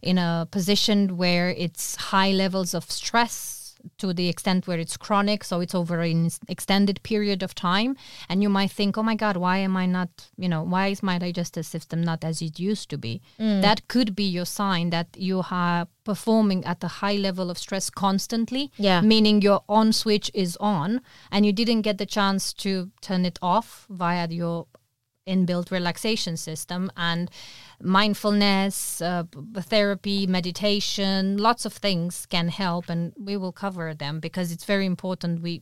in 0.01 0.17
a 0.17 0.47
position 0.49 1.15
where 1.17 1.49
it's 1.49 1.95
high 2.11 2.31
levels 2.31 2.73
of 2.73 2.89
stress 2.89 3.62
to 3.97 4.13
the 4.13 4.29
extent 4.29 4.67
where 4.67 4.79
it's 4.79 4.97
chronic, 4.97 5.43
so 5.43 5.59
it's 5.59 5.75
over 5.75 5.99
an 6.01 6.29
extended 6.47 7.01
period 7.03 7.43
of 7.43 7.53
time, 7.53 7.95
and 8.29 8.41
you 8.41 8.49
might 8.49 8.71
think, 8.71 8.97
oh 8.97 9.03
my 9.03 9.15
God, 9.15 9.35
why 9.37 9.57
am 9.57 9.75
I 9.75 9.85
not 9.85 10.09
you 10.37 10.49
know 10.49 10.63
why 10.63 10.87
is 10.87 11.03
my 11.03 11.17
digestive 11.19 11.65
system 11.65 12.01
not 12.01 12.23
as 12.23 12.41
it 12.41 12.59
used 12.59 12.89
to 12.89 12.97
be? 12.97 13.21
Mm. 13.39 13.61
That 13.61 13.87
could 13.87 14.15
be 14.15 14.23
your 14.23 14.45
sign 14.45 14.89
that 14.91 15.07
you 15.17 15.43
are 15.51 15.87
performing 16.05 16.65
at 16.65 16.83
a 16.83 16.87
high 16.87 17.15
level 17.15 17.49
of 17.49 17.57
stress 17.57 17.89
constantly 17.89 18.71
Yeah. 18.77 18.99
meaning 19.01 19.41
your 19.41 19.61
on 19.69 19.93
switch 19.93 20.29
is 20.33 20.57
on 20.59 20.99
and 21.31 21.45
you 21.45 21.53
didn't 21.53 21.81
get 21.83 21.97
the 21.97 22.05
chance 22.05 22.51
to 22.63 22.91
turn 23.01 23.25
it 23.25 23.39
off 23.41 23.85
via 23.89 24.27
your 24.29 24.67
inbuilt 25.27 25.71
relaxation 25.71 26.35
system 26.35 26.91
and 26.97 27.31
mindfulness 27.81 29.01
uh, 29.01 29.23
therapy 29.61 30.27
meditation 30.27 31.37
lots 31.37 31.65
of 31.65 31.73
things 31.73 32.25
can 32.25 32.49
help 32.49 32.89
and 32.89 33.13
we 33.17 33.37
will 33.37 33.53
cover 33.53 33.93
them 33.93 34.19
because 34.19 34.51
it's 34.51 34.65
very 34.65 34.85
important 34.85 35.41
we 35.41 35.61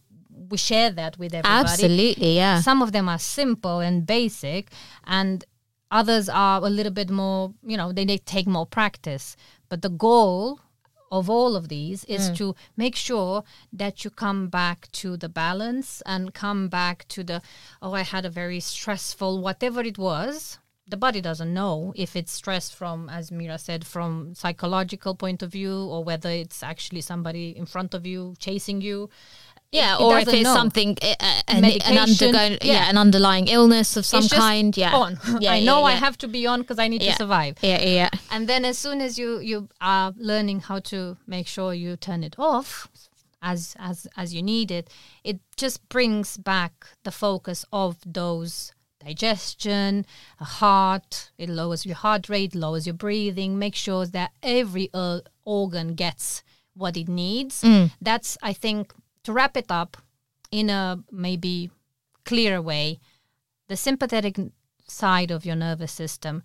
we 0.49 0.57
share 0.57 0.91
that 0.91 1.17
with 1.17 1.33
everybody. 1.33 1.69
Absolutely 1.69 2.35
yeah. 2.35 2.61
Some 2.61 2.81
of 2.81 2.91
them 2.91 3.07
are 3.07 3.19
simple 3.19 3.79
and 3.79 4.05
basic 4.05 4.71
and 5.05 5.43
others 5.89 6.29
are 6.29 6.57
a 6.57 6.69
little 6.69 6.91
bit 6.91 7.09
more 7.09 7.53
you 7.63 7.77
know 7.77 7.91
they, 7.91 8.05
they 8.05 8.17
take 8.17 8.47
more 8.47 8.65
practice. 8.65 9.35
But 9.69 9.81
the 9.81 9.89
goal 9.89 10.59
of 11.11 11.29
all 11.29 11.55
of 11.55 11.67
these 11.67 12.03
is 12.05 12.31
mm. 12.31 12.37
to 12.37 12.55
make 12.77 12.95
sure 12.95 13.43
that 13.73 14.03
you 14.03 14.09
come 14.09 14.47
back 14.47 14.91
to 14.91 15.17
the 15.17 15.29
balance 15.29 16.01
and 16.05 16.33
come 16.33 16.69
back 16.69 17.07
to 17.09 17.23
the 17.23 17.41
oh 17.81 17.93
i 17.93 18.01
had 18.01 18.25
a 18.25 18.29
very 18.29 18.59
stressful 18.59 19.41
whatever 19.41 19.81
it 19.81 19.97
was. 19.97 20.57
The 20.87 20.97
body 20.97 21.21
doesn't 21.21 21.53
know 21.53 21.93
if 21.95 22.17
it's 22.17 22.33
stress 22.33 22.69
from 22.69 23.07
as 23.07 23.29
Meera 23.29 23.57
said 23.57 23.85
from 23.85 24.35
psychological 24.35 25.15
point 25.15 25.41
of 25.41 25.51
view 25.51 25.85
or 25.85 26.03
whether 26.03 26.29
it's 26.29 26.63
actually 26.63 26.99
somebody 26.99 27.55
in 27.55 27.65
front 27.65 27.93
of 27.93 28.05
you 28.05 28.35
chasing 28.39 28.81
you 28.81 29.09
yeah, 29.71 29.95
It 29.95 30.01
or 30.01 30.19
if 30.19 30.27
it's 30.27 30.43
know. 30.43 30.53
something 30.53 30.97
uh, 31.01 31.15
an, 31.47 31.63
an 31.63 31.97
undergoing, 31.97 32.57
yeah. 32.61 32.73
yeah. 32.73 32.89
an 32.89 32.97
underlying 32.97 33.47
illness 33.47 33.95
of 33.95 34.05
some 34.05 34.27
kind. 34.27 34.75
Yeah, 34.75 34.93
on. 34.95 35.17
Yeah, 35.39 35.53
I 35.53 35.55
yeah, 35.57 35.65
know 35.65 35.83
I 35.83 35.93
have 35.93 36.17
to 36.19 36.27
be 36.27 36.45
on 36.45 36.61
because 36.61 36.77
I 36.77 36.87
need 36.89 37.01
Yeah. 37.01 37.11
to 37.11 37.17
survive. 37.17 37.57
Yeah, 37.61 37.81
yeah, 37.81 38.09
And 38.31 38.47
then 38.49 38.65
as 38.65 38.77
soon 38.77 38.99
as 39.01 39.17
you 39.17 39.39
you 39.39 39.69
are 39.79 40.13
learning 40.17 40.61
how 40.61 40.79
to 40.91 41.17
make 41.25 41.47
sure 41.47 41.73
you 41.73 41.95
turn 41.95 42.23
it 42.23 42.35
off 42.37 42.89
as 43.41 43.75
as 43.79 44.07
as 44.17 44.33
you 44.33 44.43
need 44.43 44.71
it, 44.71 44.89
it 45.23 45.39
just 45.55 45.87
brings 45.87 46.37
back 46.37 46.73
the 47.03 47.11
focus 47.11 47.65
of 47.71 47.95
those 48.05 48.73
digestion, 49.05 50.05
heart. 50.39 51.31
It 51.37 51.49
lowers 51.49 51.85
your 51.85 51.95
heart 51.95 52.29
rate, 52.29 52.53
lowers 52.53 52.85
your 52.85 52.93
breathing. 52.95 53.57
Make 53.57 53.75
sure 53.75 54.05
that 54.05 54.31
every 54.43 54.89
uh, 54.93 55.21
organ 55.45 55.95
gets 55.95 56.43
what 56.75 56.95
it 56.97 57.07
needs. 57.07 57.63
That's 58.01 58.37
I 58.43 58.53
think 58.53 58.93
to 59.23 59.33
wrap 59.33 59.55
it 59.57 59.67
up 59.69 59.97
in 60.51 60.69
a 60.69 61.03
maybe 61.11 61.69
clearer 62.25 62.61
way. 62.61 62.99
The 63.67 63.77
sympathetic 63.77 64.37
side 64.87 65.31
of 65.31 65.45
your 65.45 65.55
nervous 65.55 65.91
system 65.91 66.43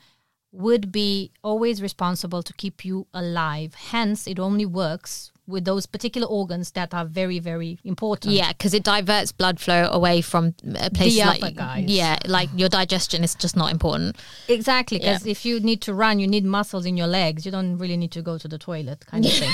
would 0.52 0.90
be 0.92 1.32
always 1.42 1.82
responsible 1.82 2.42
to 2.42 2.52
keep 2.54 2.84
you 2.84 3.06
alive. 3.12 3.74
Hence, 3.74 4.26
it 4.26 4.38
only 4.38 4.64
works 4.64 5.32
with 5.46 5.64
those 5.64 5.86
particular 5.86 6.26
organs 6.26 6.72
that 6.72 6.92
are 6.94 7.04
very, 7.04 7.38
very 7.38 7.78
important. 7.84 8.32
yeah. 8.34 8.48
Because 8.52 8.74
it 8.74 8.82
diverts 8.82 9.32
blood 9.32 9.60
flow 9.60 9.88
away 9.90 10.20
from 10.20 10.54
uh, 10.66 10.86
a 10.86 10.90
place 10.90 11.20
other 11.20 11.38
like 11.40 11.56
yeah, 11.88 12.18
like 12.26 12.48
your 12.56 12.68
digestion 12.68 13.22
is 13.22 13.34
just 13.34 13.56
not 13.56 13.70
important. 13.70 14.16
Exactly, 14.48 14.98
because 14.98 15.26
if 15.26 15.44
you 15.44 15.60
need 15.60 15.82
to 15.82 15.94
run, 15.94 16.18
you 16.18 16.26
need 16.26 16.44
muscles 16.44 16.86
in 16.86 16.96
your 16.96 17.06
legs. 17.06 17.44
You 17.44 17.52
don't 17.52 17.78
really 17.78 17.96
need 17.96 18.12
to 18.12 18.22
go 18.22 18.38
to 18.38 18.48
the 18.48 18.58
toilet, 18.58 19.06
kind 19.06 19.24
of 19.24 19.32
thing. 19.40 19.52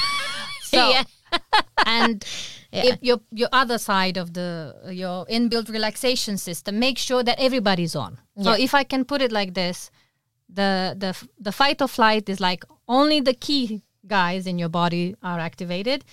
So, 0.62 0.91
Yeah. 0.91 1.05
And 1.87 2.24
if 2.72 2.99
your 3.03 3.20
your 3.30 3.49
other 3.53 3.78
side 3.78 4.16
of 4.16 4.33
the 4.35 4.74
your 4.91 5.26
inbuilt 5.26 5.68
relaxation 5.68 6.37
system, 6.39 6.78
make 6.78 6.99
sure 6.99 7.22
that 7.22 7.39
everybody's 7.39 7.95
on. 7.97 8.18
So 8.41 8.53
if 8.53 8.74
I 8.74 8.85
can 8.85 9.05
put 9.05 9.20
it 9.22 9.33
like 9.33 9.55
this, 9.55 9.91
the 10.49 10.95
the 10.99 11.16
the 11.39 11.53
fight 11.53 11.83
or 11.83 11.89
flight 11.89 12.28
is 12.28 12.41
like 12.41 12.64
only 12.89 13.20
the 13.20 13.35
key 13.35 13.83
guys 14.07 14.47
in 14.47 14.59
your 14.59 14.68
body 14.68 15.14
are 15.22 15.39
activated. 15.39 16.05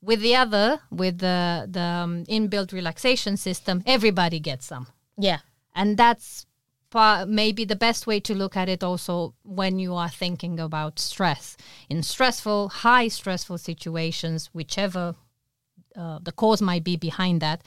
With 0.00 0.20
the 0.20 0.36
other, 0.36 0.80
with 0.90 1.18
the 1.18 1.66
the 1.70 1.80
um, 1.80 2.24
inbuilt 2.26 2.72
relaxation 2.72 3.36
system, 3.36 3.82
everybody 3.86 4.40
gets 4.40 4.66
some 4.66 4.86
Yeah, 5.18 5.38
and 5.74 5.96
that's 5.96 6.46
pa- 6.94 7.26
maybe 7.26 7.64
the 7.64 7.76
best 7.86 8.06
way 8.06 8.20
to 8.20 8.34
look 8.34 8.56
at 8.56 8.68
it 8.68 8.82
also 8.82 9.34
when 9.42 9.78
you 9.78 9.94
are 9.94 10.08
thinking 10.08 10.58
about 10.60 10.98
stress. 10.98 11.56
In 11.90 12.02
stressful 12.02 12.68
high 12.84 13.08
stressful 13.08 13.58
situations 13.58 14.48
whichever 14.52 15.16
uh, 15.96 16.18
the 16.22 16.32
cause 16.32 16.62
might 16.62 16.84
be 16.84 16.96
behind 16.96 17.42
that 17.42 17.62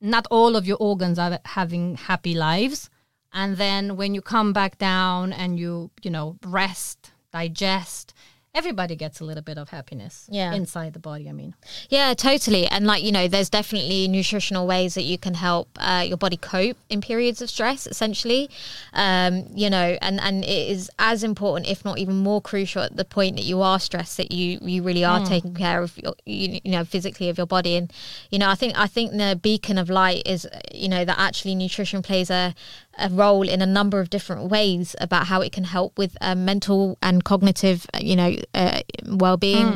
not 0.00 0.26
all 0.30 0.54
of 0.56 0.66
your 0.66 0.78
organs 0.80 1.18
are 1.18 1.38
having 1.44 1.96
happy 1.96 2.34
lives. 2.34 2.88
And 3.32 3.56
then 3.56 3.96
when 3.96 4.14
you 4.14 4.22
come 4.22 4.52
back 4.52 4.78
down 4.78 5.32
and 5.32 5.58
you 5.58 5.90
you 6.02 6.10
know 6.10 6.36
rest 6.44 7.12
digest 7.32 8.12
everybody 8.54 8.96
gets 8.96 9.20
a 9.20 9.24
little 9.24 9.42
bit 9.42 9.56
of 9.58 9.68
happiness 9.70 10.26
Yeah. 10.30 10.52
inside 10.52 10.92
the 10.92 10.98
body 10.98 11.28
i 11.28 11.32
mean 11.32 11.54
Yeah, 11.88 12.14
totally. 12.14 12.66
And 12.66 12.86
like, 12.86 13.02
you 13.02 13.12
know, 13.12 13.26
there's 13.28 13.48
definitely 13.50 14.06
nutritional 14.08 14.66
ways 14.66 14.94
that 14.94 15.02
you 15.02 15.18
can 15.18 15.34
help 15.34 15.68
uh, 15.78 16.04
your 16.06 16.16
body 16.16 16.36
cope 16.36 16.76
in 16.88 17.00
periods 17.00 17.42
of 17.42 17.50
stress, 17.50 17.86
essentially. 17.86 18.48
Um, 18.92 19.46
you 19.54 19.68
know, 19.70 19.96
and, 20.00 20.20
and 20.20 20.44
it 20.44 20.70
is 20.70 20.90
as 20.98 21.22
important, 21.24 21.68
if 21.68 21.84
not 21.84 21.98
even 21.98 22.16
more 22.16 22.40
crucial 22.40 22.82
at 22.82 22.96
the 22.96 23.04
point 23.04 23.36
that 23.36 23.44
you 23.44 23.60
are 23.62 23.78
stressed, 23.80 24.16
that 24.18 24.30
you, 24.32 24.58
you 24.62 24.82
really 24.82 25.04
are 25.04 25.24
taking 25.24 25.54
care 25.54 25.82
of 25.82 25.96
your, 25.98 26.14
you, 26.26 26.60
you 26.64 26.70
know, 26.70 26.84
physically 26.84 27.28
of 27.28 27.38
your 27.38 27.46
body. 27.46 27.76
And, 27.76 27.92
you 28.30 28.38
know, 28.38 28.48
I 28.48 28.54
think, 28.54 28.78
I 28.78 28.86
think 28.86 29.12
the 29.12 29.38
beacon 29.40 29.78
of 29.78 29.90
light 29.90 30.22
is, 30.26 30.46
you 30.72 30.88
know, 30.88 31.04
that 31.04 31.18
actually 31.18 31.54
nutrition 31.54 32.02
plays 32.02 32.30
a, 32.30 32.54
a 32.98 33.08
role 33.08 33.48
in 33.48 33.62
a 33.62 33.66
number 33.66 34.00
of 34.00 34.10
different 34.10 34.50
ways 34.50 34.94
about 35.00 35.26
how 35.26 35.40
it 35.40 35.52
can 35.52 35.64
help 35.64 35.96
with 35.98 36.16
uh, 36.20 36.34
mental 36.34 36.98
and 37.02 37.24
cognitive, 37.24 37.86
uh, 37.94 37.98
you 38.00 38.16
know, 38.16 38.36
uh, 38.54 38.80
well-being, 39.06 39.66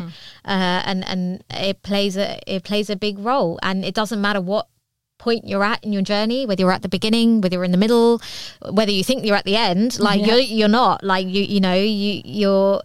uh, 0.44 0.82
and 0.84 1.04
and 1.06 1.44
it 1.50 1.82
plays 1.82 2.16
a 2.16 2.38
it 2.46 2.64
plays 2.64 2.90
a 2.90 2.96
big 2.96 3.18
role. 3.18 3.58
And 3.62 3.84
it 3.84 3.94
doesn't 3.94 4.20
matter 4.20 4.40
what 4.40 4.68
point 5.18 5.46
you're 5.46 5.64
at 5.64 5.82
in 5.84 5.92
your 5.92 6.02
journey, 6.02 6.44
whether 6.44 6.60
you're 6.62 6.72
at 6.72 6.82
the 6.82 6.88
beginning, 6.88 7.40
whether 7.40 7.54
you're 7.56 7.64
in 7.64 7.70
the 7.70 7.78
middle, 7.78 8.20
whether 8.70 8.90
you 8.90 9.02
think 9.04 9.24
you're 9.24 9.36
at 9.36 9.44
the 9.44 9.56
end. 9.56 9.98
Like 9.98 10.20
Yeah. 10.20 10.26
you're 10.26 10.38
you're 10.40 10.68
not. 10.68 11.02
Like 11.02 11.26
you 11.26 11.42
you 11.42 11.60
know 11.60 11.74
you 11.74 12.20
you're. 12.24 12.82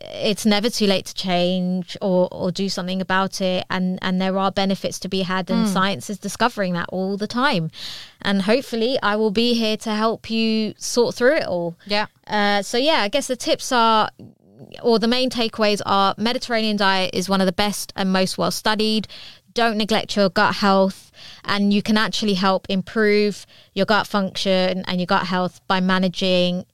It's 0.00 0.46
never 0.46 0.70
too 0.70 0.86
late 0.86 1.06
to 1.06 1.14
change 1.14 1.96
or, 2.00 2.28
or 2.32 2.50
do 2.50 2.68
something 2.68 3.00
about 3.00 3.40
it, 3.40 3.64
and, 3.70 3.98
and 4.02 4.20
there 4.20 4.36
are 4.38 4.50
benefits 4.52 4.98
to 5.00 5.08
be 5.08 5.22
had, 5.22 5.50
and 5.50 5.68
science 5.68 6.10
is 6.10 6.18
discovering 6.18 6.72
that 6.74 6.88
all 6.90 7.16
the 7.16 7.26
time. 7.26 7.70
And 8.20 8.42
hopefully, 8.42 8.98
I 9.02 9.16
will 9.16 9.30
be 9.30 9.54
here 9.54 9.76
to 9.78 9.94
help 9.94 10.30
you 10.30 10.74
sort 10.78 11.14
through 11.14 11.36
it 11.36 11.46
all. 11.46 11.76
yeah 11.86 12.06
Uh, 12.26 12.62
so 12.62 12.78
yeah, 12.78 13.00
I 13.02 13.08
guess 13.08 13.26
the 13.26 13.36
tips 13.36 13.72
are, 13.72 14.10
or 14.82 14.98
the 14.98 15.08
main 15.08 15.30
takeaways 15.30 15.80
are: 15.84 16.14
Mediterranean 16.16 16.76
diet 16.76 17.10
is 17.14 17.28
one 17.28 17.40
of 17.40 17.46
the 17.46 17.52
best 17.52 17.92
and 17.96 18.12
most 18.12 18.38
well 18.38 18.50
studied. 18.50 19.08
Don't 19.54 19.76
neglect 19.76 20.16
your 20.16 20.30
gut 20.30 20.54
health, 20.56 21.10
and 21.44 21.74
you 21.74 21.82
can 21.82 21.98
actually 21.98 22.34
help 22.34 22.66
improve 22.70 23.46
your 23.74 23.84
gut 23.84 24.06
function 24.06 24.82
and 24.86 24.98
your 24.98 25.06
gut 25.06 25.26
health 25.26 25.60
by 25.66 25.78
managing 25.80 26.64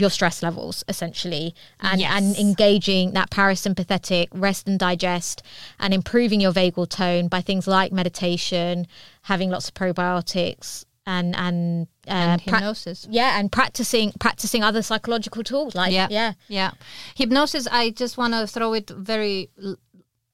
your 0.00 0.10
stress 0.10 0.42
levels 0.42 0.82
essentially 0.88 1.54
and 1.78 2.00
Yes. 2.00 2.12
and 2.16 2.36
engaging 2.36 3.12
that 3.12 3.30
parasympathetic 3.30 4.26
rest 4.32 4.66
and 4.66 4.78
digest 4.78 5.40
and 5.78 5.94
improving 5.94 6.40
your 6.40 6.52
vagal 6.52 6.88
tone 6.88 7.28
by 7.28 7.40
things 7.40 7.66
like 7.68 7.92
meditation 7.92 8.86
having 9.22 9.50
lots 9.50 9.68
of 9.68 9.74
probiotics 9.74 10.84
and 11.06 11.36
and, 11.36 11.86
uh, 12.08 12.10
and 12.10 12.40
hypnosis 12.40 13.06
yeah 13.10 13.38
and 13.38 13.52
practicing 13.52 14.10
practicing 14.18 14.64
other 14.64 14.82
psychological 14.82 15.44
tools 15.44 15.74
like 15.76 15.92
yeah 15.92 16.08
yeah 16.10 16.32
yeah 16.48 16.70
hypnosis 17.14 17.68
i 17.70 17.90
just 17.90 18.18
want 18.18 18.32
to 18.34 18.46
throw 18.48 18.72
it 18.74 18.90
very 18.90 19.48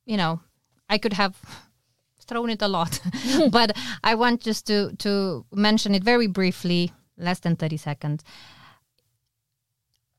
you 0.06 0.16
know 0.16 0.40
i 0.88 0.96
could 0.96 1.12
have 1.12 1.36
thrown 2.30 2.48
it 2.48 2.62
a 2.62 2.68
lot, 2.68 3.00
but 3.50 3.76
I 4.04 4.14
want 4.14 4.40
just 4.40 4.64
to 4.68 4.92
to 4.98 5.44
mention 5.52 5.96
it 5.96 6.04
very 6.04 6.28
briefly, 6.28 6.92
less 7.18 7.40
than 7.40 7.56
thirty 7.56 7.76
seconds. 7.76 8.22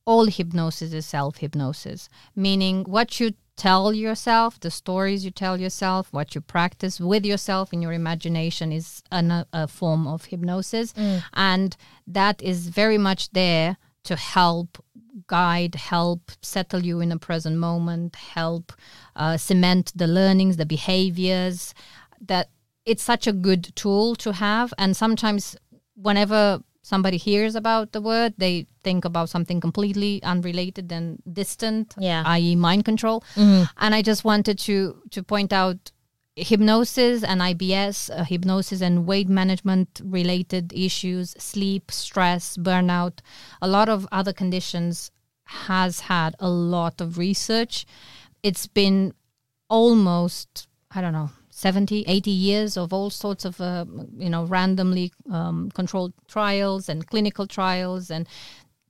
All 0.06 0.26
hypnosis 0.26 0.94
is 0.94 1.06
self 1.06 1.38
hypnosis, 1.38 2.10
meaning 2.36 2.84
what 2.86 3.20
you 3.20 3.34
tell 3.56 3.94
yourself, 3.94 4.60
the 4.60 4.72
stories 4.72 5.24
you 5.24 5.32
tell 5.32 5.60
yourself, 5.60 6.12
what 6.12 6.34
you 6.34 6.42
practice 6.42 7.00
with 7.00 7.26
yourself 7.26 7.72
in 7.72 7.82
your 7.82 7.94
imagination 7.94 8.72
is 8.72 9.04
an, 9.12 9.46
a 9.54 9.68
form 9.68 10.08
of 10.08 10.26
hypnosis, 10.26 10.94
and 11.34 11.78
that 12.08 12.42
is 12.42 12.70
very 12.70 12.98
much 12.98 13.30
there 13.32 13.78
to 14.04 14.16
help 14.16 14.84
guide, 15.28 15.76
help 15.76 16.32
settle 16.42 16.84
you 16.84 17.00
in 17.02 17.12
a 17.12 17.20
present 17.20 17.58
moment, 17.58 18.16
help 18.16 18.74
uh, 19.16 19.38
cement 19.38 19.92
the 19.96 20.08
learnings, 20.08 20.58
the 20.58 20.66
behaviors. 20.66 21.74
That 22.20 22.50
it's 22.86 23.04
such 23.04 23.28
a 23.28 23.34
good 23.34 23.76
tool 23.76 24.16
to 24.18 24.34
have. 24.34 24.74
And 24.78 24.98
sometimes, 24.98 25.56
whenever 25.96 26.64
somebody 26.84 27.18
hears 27.18 27.56
about 27.56 27.92
the 27.92 28.02
word, 28.02 28.34
they 28.38 28.68
think 28.84 29.06
about 29.06 29.30
something 29.30 29.60
completely 29.62 30.22
unrelated 30.24 30.92
and 30.92 31.22
distant, 31.32 31.94
Yeah. 31.98 32.24
i.e., 32.26 32.56
mind 32.56 32.86
control. 32.86 33.24
And 33.36 33.96
I 33.96 34.02
just 34.02 34.24
wanted 34.24 34.58
to 34.60 35.02
to 35.12 35.24
point 35.24 35.54
out 35.54 35.92
hypnosis 36.36 37.24
and 37.24 37.42
IBS, 37.42 38.10
uh, 38.10 38.24
hypnosis 38.24 38.82
and 38.82 39.06
weight 39.06 39.30
management 39.30 40.02
related 40.04 40.72
issues, 40.74 41.32
sleep, 41.38 41.92
stress, 41.92 42.58
burnout, 42.58 43.20
a 43.62 43.68
lot 43.68 43.90
of 43.90 44.08
other 44.12 44.34
conditions 44.34 45.12
has 45.46 46.02
had 46.02 46.34
a 46.40 46.50
lot 46.50 47.02
of 47.02 47.18
research. 47.18 47.86
It's 48.44 48.66
been 48.66 49.14
almost, 49.70 50.68
I 50.90 51.02
don't 51.02 51.14
know, 51.14 51.30
70, 51.62 52.06
80 52.08 52.32
years 52.32 52.76
of 52.76 52.92
all 52.92 53.10
sorts 53.12 53.46
of, 53.46 53.62
uh, 53.62 53.86
you 54.18 54.30
know, 54.30 54.46
randomly 54.46 55.14
um, 55.32 55.70
controlled 55.72 56.14
trials 56.28 56.90
and 56.90 57.08
clinical 57.08 57.46
trials 57.46 58.10
and 58.10 58.28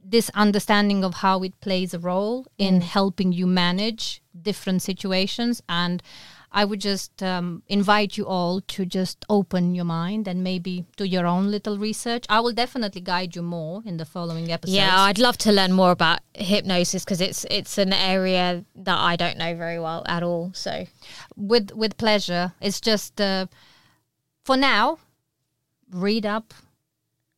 this 0.03 0.31
understanding 0.33 1.03
of 1.03 1.15
how 1.15 1.43
it 1.43 1.59
plays 1.59 1.93
a 1.93 1.99
role 1.99 2.47
in 2.57 2.81
helping 2.81 3.31
you 3.33 3.45
manage 3.45 4.21
different 4.41 4.81
situations 4.81 5.61
and 5.67 6.01
i 6.53 6.63
would 6.65 6.81
just 6.81 7.23
um, 7.23 7.63
invite 7.67 8.17
you 8.17 8.25
all 8.27 8.61
to 8.61 8.85
just 8.85 9.25
open 9.29 9.73
your 9.75 9.85
mind 9.85 10.27
and 10.27 10.43
maybe 10.43 10.85
do 10.97 11.05
your 11.05 11.25
own 11.25 11.49
little 11.51 11.77
research 11.77 12.25
i 12.29 12.39
will 12.39 12.51
definitely 12.53 13.01
guide 13.01 13.35
you 13.35 13.41
more 13.41 13.81
in 13.85 13.97
the 13.97 14.05
following 14.05 14.51
episodes 14.51 14.75
Yeah, 14.75 14.99
I'd 15.07 15.17
love 15.19 15.37
to 15.39 15.51
learn 15.51 15.71
more 15.71 15.91
about 15.91 16.19
hypnosis 16.33 17.03
because 17.05 17.21
it's 17.21 17.45
it's 17.49 17.77
an 17.77 17.93
area 17.93 18.65
that 18.75 18.97
I 19.11 19.15
don't 19.15 19.37
know 19.37 19.55
very 19.55 19.79
well 19.79 20.03
at 20.07 20.23
all. 20.23 20.51
So 20.53 20.85
with 21.35 21.71
with 21.73 21.97
pleasure 21.97 22.53
it's 22.61 22.81
just 22.81 23.19
uh, 23.21 23.45
for 24.43 24.57
now 24.57 24.97
read 25.91 26.25
up 26.25 26.53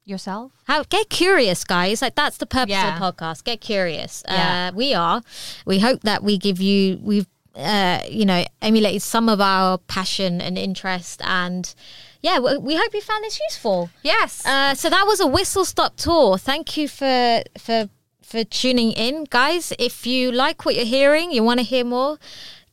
yourself 0.06 0.52
How 0.66 0.84
get 0.84 1.10
curious, 1.10 1.64
guys. 1.64 2.02
Like 2.02 2.16
that's 2.16 2.38
the 2.38 2.46
purpose 2.46 2.72
Yeah. 2.72 2.94
of 2.94 3.00
the 3.00 3.06
podcast. 3.06 3.44
Get 3.44 3.62
curious. 3.62 4.24
Yeah. 4.28 4.70
Uh, 4.74 4.76
we 4.76 4.94
are. 4.94 5.22
We 5.66 5.80
hope 5.80 6.02
that 6.02 6.24
we 6.24 6.38
give 6.38 6.60
you. 6.60 7.00
We've 7.02 7.28
uh, 7.56 8.02
you 8.10 8.26
know 8.26 8.44
emulated 8.62 9.02
some 9.02 9.30
of 9.30 9.40
our 9.40 9.78
passion 9.78 10.42
and 10.42 10.58
interest, 10.58 11.22
and 11.24 11.74
yeah, 12.22 12.40
we, 12.40 12.58
we 12.58 12.76
hope 12.76 12.94
you 12.94 13.02
found 13.02 13.24
this 13.24 13.40
useful. 13.50 13.90
yes 14.02 14.46
Uh, 14.46 14.74
so 14.74 14.90
that 14.90 15.06
was 15.06 15.20
a 15.20 15.28
whistle 15.28 15.66
stop 15.66 15.96
tour. 15.96 16.38
Thank 16.38 16.78
you 16.78 16.88
for 16.88 17.44
for 17.58 17.90
for 18.22 18.44
tuning 18.44 18.92
in, 18.94 19.26
guys. 19.30 19.74
If 19.78 20.08
you 20.08 20.32
like 20.32 20.66
what 20.66 20.76
you're 20.76 20.86
hearing, 20.86 21.32
you 21.32 21.44
want 21.44 21.60
to 21.60 21.66
hear 21.66 21.84
more, 21.86 22.18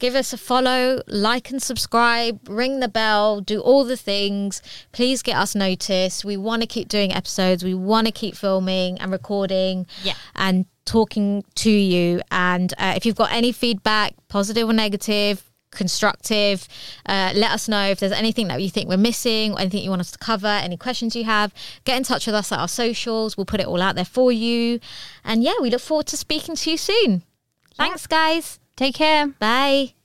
give 0.01 0.17
us 0.17 0.33
a 0.33 0.37
follow, 0.37 1.03
like 1.07 1.51
and 1.51 1.63
subscribe, 1.63 2.41
ring 2.49 2.81
the 2.81 2.89
bell, 2.89 3.41
do 3.41 3.61
all 3.61 3.85
the 3.85 3.97
things. 3.97 4.61
Please 4.91 5.23
get 5.23 5.37
us 5.37 5.55
noticed. 5.55 6.25
We 6.25 6.37
want 6.37 6.63
to 6.63 6.67
keep 6.67 6.89
doing 6.89 7.13
episodes. 7.13 7.63
We 7.63 7.75
want 7.75 8.09
to 8.09 8.13
keep 8.13 8.35
filming 8.35 8.99
and 8.99 9.13
recording. 9.13 9.87
Yeah. 10.03 10.15
And 10.35 10.67
talking 10.87 11.45
to 11.55 11.71
you. 11.71 12.21
And 12.33 12.75
uh, 12.79 12.95
if 12.97 13.07
you've 13.07 13.15
got 13.15 13.31
any 13.31 13.53
feedback, 13.53 14.15
positive 14.29 14.69
or 14.69 14.73
negative, 14.73 15.45
constructive. 15.71 16.67
Uh, 17.07 17.33
let 17.37 17.53
us 17.53 17.69
know 17.69 17.85
if 17.91 18.01
there's 18.01 18.11
anything 18.11 18.49
that 18.49 18.61
you 18.61 18.69
think 18.69 18.89
we're 18.89 18.97
missing, 18.97 19.53
or 19.53 19.61
anything 19.61 19.85
you 19.85 19.91
want 19.91 20.01
us 20.01 20.11
to 20.11 20.19
cover, 20.19 20.49
any 20.49 20.77
questions 20.77 21.15
you 21.15 21.23
have. 21.23 21.55
Get 21.85 21.97
in 21.97 22.03
touch 22.03 22.27
with 22.27 22.35
us 22.35 22.51
at 22.51 22.59
our 22.59 22.67
socials. 22.67 23.37
We'll 23.37 23.47
put 23.47 23.61
it 23.61 23.67
all 23.67 23.81
out 23.81 23.95
there 23.95 24.05
for 24.05 24.33
you. 24.33 24.81
And 25.25 25.45
yeah, 25.45 25.55
we 25.61 25.71
look 25.71 25.81
forward 25.81 26.07
to 26.09 26.17
speaking 26.17 26.57
to 26.57 26.71
you 26.73 26.77
soon. 26.77 27.23
Thanks, 27.77 28.09
guys. 28.09 28.59
Take 28.81 28.95
care 28.95 29.35
Bye. 29.39 30.00